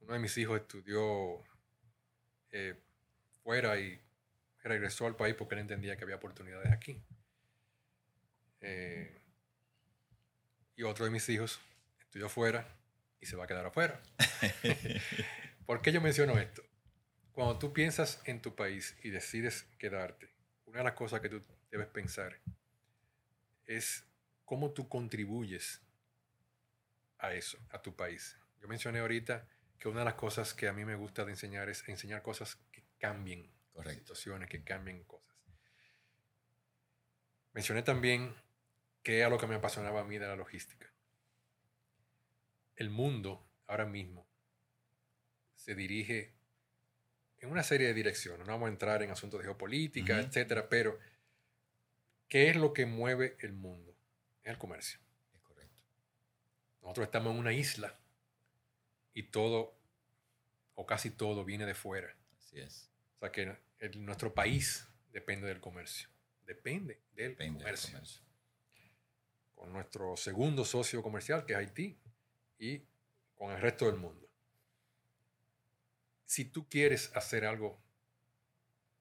uno 0.00 0.12
de 0.12 0.18
mis 0.18 0.36
hijos 0.36 0.60
estudió 0.60 1.42
eh, 2.50 2.78
fuera 3.50 3.80
y 3.80 4.00
regresó 4.62 5.08
al 5.08 5.16
país 5.16 5.34
porque 5.34 5.56
él 5.56 5.62
entendía 5.62 5.96
que 5.96 6.04
había 6.04 6.14
oportunidades 6.14 6.70
aquí. 6.70 7.02
Eh, 8.60 9.20
y 10.76 10.84
otro 10.84 11.04
de 11.04 11.10
mis 11.10 11.28
hijos 11.28 11.60
estudió 11.98 12.26
afuera 12.26 12.78
y 13.18 13.26
se 13.26 13.34
va 13.34 13.46
a 13.46 13.46
quedar 13.48 13.66
afuera. 13.66 14.00
¿Por 15.66 15.82
qué 15.82 15.90
yo 15.90 16.00
menciono 16.00 16.38
esto? 16.38 16.62
Cuando 17.32 17.58
tú 17.58 17.72
piensas 17.72 18.22
en 18.24 18.40
tu 18.40 18.54
país 18.54 18.96
y 19.02 19.10
decides 19.10 19.64
quedarte, 19.80 20.30
una 20.66 20.78
de 20.78 20.84
las 20.84 20.94
cosas 20.94 21.20
que 21.20 21.28
tú 21.28 21.42
debes 21.72 21.88
pensar 21.88 22.38
es 23.66 24.04
cómo 24.44 24.70
tú 24.70 24.88
contribuyes 24.88 25.82
a 27.18 27.34
eso, 27.34 27.58
a 27.70 27.82
tu 27.82 27.96
país. 27.96 28.38
Yo 28.60 28.68
mencioné 28.68 29.00
ahorita 29.00 29.48
que 29.76 29.88
una 29.88 30.00
de 30.00 30.04
las 30.04 30.14
cosas 30.14 30.54
que 30.54 30.68
a 30.68 30.72
mí 30.72 30.84
me 30.84 30.94
gusta 30.94 31.24
de 31.24 31.32
enseñar 31.32 31.68
es 31.68 31.88
enseñar 31.88 32.22
cosas 32.22 32.54
que 32.70 32.79
cambien 33.00 33.50
situaciones, 33.88 34.48
que 34.48 34.62
cambien 34.62 35.02
cosas. 35.02 35.34
Mencioné 37.52 37.82
también 37.82 38.36
que 39.02 39.18
era 39.18 39.28
lo 39.28 39.38
que 39.38 39.48
me 39.48 39.56
apasionaba 39.56 40.02
a 40.02 40.04
mí 40.04 40.18
de 40.18 40.28
la 40.28 40.36
logística 40.36 40.90
el 42.80 42.88
mundo 42.88 43.46
ahora 43.66 43.84
mismo 43.84 44.26
se 45.54 45.74
dirige 45.74 46.34
en 47.38 47.50
una 47.50 47.62
serie 47.62 47.88
de 47.88 47.94
direcciones. 47.94 48.46
No 48.46 48.54
vamos 48.54 48.68
a 48.68 48.72
entrar 48.72 49.02
en 49.02 49.10
asuntos 49.10 49.38
de 49.38 49.44
geopolítica, 49.44 50.18
etcétera, 50.18 50.70
pero 50.70 50.98
¿qué 52.26 52.48
es 52.48 52.56
lo 52.56 52.72
que 52.72 52.86
mueve 52.86 53.36
el 53.40 53.52
mundo? 53.52 53.94
Es 54.42 54.52
el 54.52 54.58
comercio. 54.58 54.98
Es 55.34 55.40
correcto. 55.42 55.84
Nosotros 56.80 57.04
estamos 57.04 57.34
en 57.34 57.38
una 57.38 57.52
isla 57.52 58.00
y 59.12 59.24
todo, 59.24 59.78
o 60.74 60.86
casi 60.86 61.10
todo, 61.10 61.44
viene 61.44 61.66
de 61.66 61.74
fuera. 61.74 62.16
Así 62.38 62.60
es. 62.60 62.89
O 63.20 63.26
sea 63.26 63.32
que 63.32 63.58
nuestro 63.98 64.32
país 64.32 64.88
depende 65.12 65.46
del 65.46 65.60
comercio. 65.60 66.08
Depende 66.46 67.02
del 67.12 67.36
comercio. 67.36 68.00
Con 69.54 69.74
nuestro 69.74 70.16
segundo 70.16 70.64
socio 70.64 71.02
comercial, 71.02 71.44
que 71.44 71.52
es 71.52 71.58
Haití, 71.58 72.00
y 72.58 72.82
con 73.34 73.52
el 73.52 73.60
resto 73.60 73.84
del 73.86 73.96
mundo. 73.96 74.26
Si 76.24 76.46
tú 76.46 76.66
quieres 76.66 77.14
hacer 77.14 77.44
algo 77.44 77.78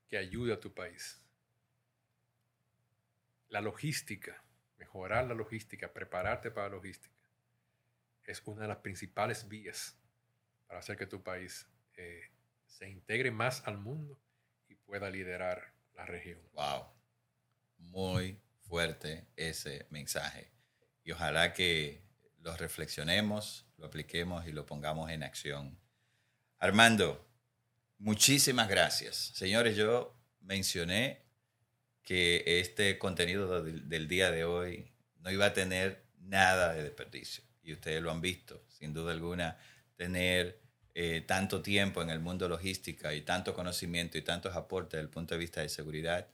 que 0.09 0.17
ayude 0.17 0.51
a 0.51 0.59
tu 0.59 0.73
país, 0.73 1.23
la 3.47 3.61
logística, 3.61 4.43
mejorar 4.77 5.27
la 5.27 5.33
logística, 5.33 5.93
prepararte 5.93 6.51
para 6.51 6.67
la 6.67 6.75
logística, 6.75 7.15
es 8.25 8.41
una 8.45 8.63
de 8.63 8.67
las 8.67 8.77
principales 8.77 9.47
vías 9.47 9.97
para 10.67 10.79
hacer 10.79 10.97
que 10.97 11.07
tu 11.07 11.23
país 11.23 11.67
eh, 11.95 12.29
se 12.69 12.89
integre 12.89 13.31
más 13.31 13.67
al 13.67 13.77
mundo 13.77 14.17
y 14.69 14.75
pueda 14.75 15.09
liderar 15.09 15.73
la 15.93 16.05
región. 16.05 16.39
Wow, 16.53 16.85
muy 17.77 18.39
fuerte 18.61 19.27
ese 19.35 19.85
mensaje. 19.89 20.49
Y 21.03 21.11
ojalá 21.11 21.53
que 21.53 22.01
lo 22.41 22.55
reflexionemos, 22.55 23.65
lo 23.77 23.87
apliquemos 23.87 24.47
y 24.47 24.51
lo 24.51 24.65
pongamos 24.65 25.09
en 25.11 25.23
acción. 25.23 25.77
Armando, 26.57 27.27
muchísimas 27.97 28.69
gracias. 28.69 29.15
Señores, 29.33 29.75
yo 29.75 30.15
mencioné 30.41 31.25
que 32.03 32.43
este 32.59 32.97
contenido 32.97 33.63
del, 33.63 34.07
día 34.07 34.31
de 34.31 34.43
hoy 34.43 34.91
no 35.17 35.31
iba 35.31 35.47
a 35.47 35.53
tener 35.53 36.05
nada 36.17 36.73
de 36.73 36.83
desperdicio. 36.83 37.43
Y 37.61 37.73
ustedes 37.73 38.01
lo 38.01 38.11
han 38.11 38.21
visto, 38.21 38.63
sin 38.67 38.93
duda 38.93 39.11
alguna, 39.11 39.57
tener 39.95 40.59
eh, 40.93 41.23
tanto 41.25 41.61
tiempo 41.61 42.01
en 42.01 42.09
el 42.09 42.19
mundo 42.19 42.49
logística 42.49 43.13
y 43.13 43.21
tanto 43.21 43.53
conocimiento 43.53 44.17
y 44.17 44.21
tantos 44.21 44.55
aportes 44.55 44.93
desde 44.93 45.03
el 45.03 45.09
punto 45.09 45.35
de 45.35 45.39
vista 45.39 45.61
de 45.61 45.69
seguridad 45.69 46.27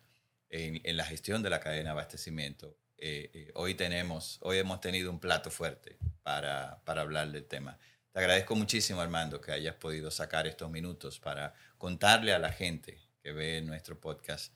en, 0.49 0.81
en 0.83 0.97
la 0.97 1.05
gestión 1.05 1.43
de 1.43 1.49
la 1.49 1.59
cadena 1.59 1.89
de 1.89 1.91
abastecimiento 1.91 2.77
eh, 2.97 3.29
eh, 3.33 3.51
hoy 3.55 3.75
tenemos, 3.75 4.39
hoy 4.41 4.57
hemos 4.57 4.79
tenido 4.79 5.11
un 5.11 5.19
plato 5.19 5.51
fuerte 5.51 5.97
para, 6.23 6.81
para 6.85 7.01
hablar 7.01 7.31
del 7.31 7.45
tema. 7.45 7.77
Te 8.11 8.19
agradezco 8.19 8.55
muchísimo, 8.55 9.01
Armando, 9.01 9.41
que 9.41 9.51
hayas 9.51 9.75
podido 9.75 10.09
sacar 10.11 10.47
estos 10.47 10.71
minutos 10.71 11.19
para 11.19 11.53
contarle 11.77 12.33
a 12.33 12.39
la 12.39 12.51
gente 12.51 12.97
que 13.21 13.33
ve 13.33 13.61
nuestro 13.61 13.99
podcast 13.99 14.53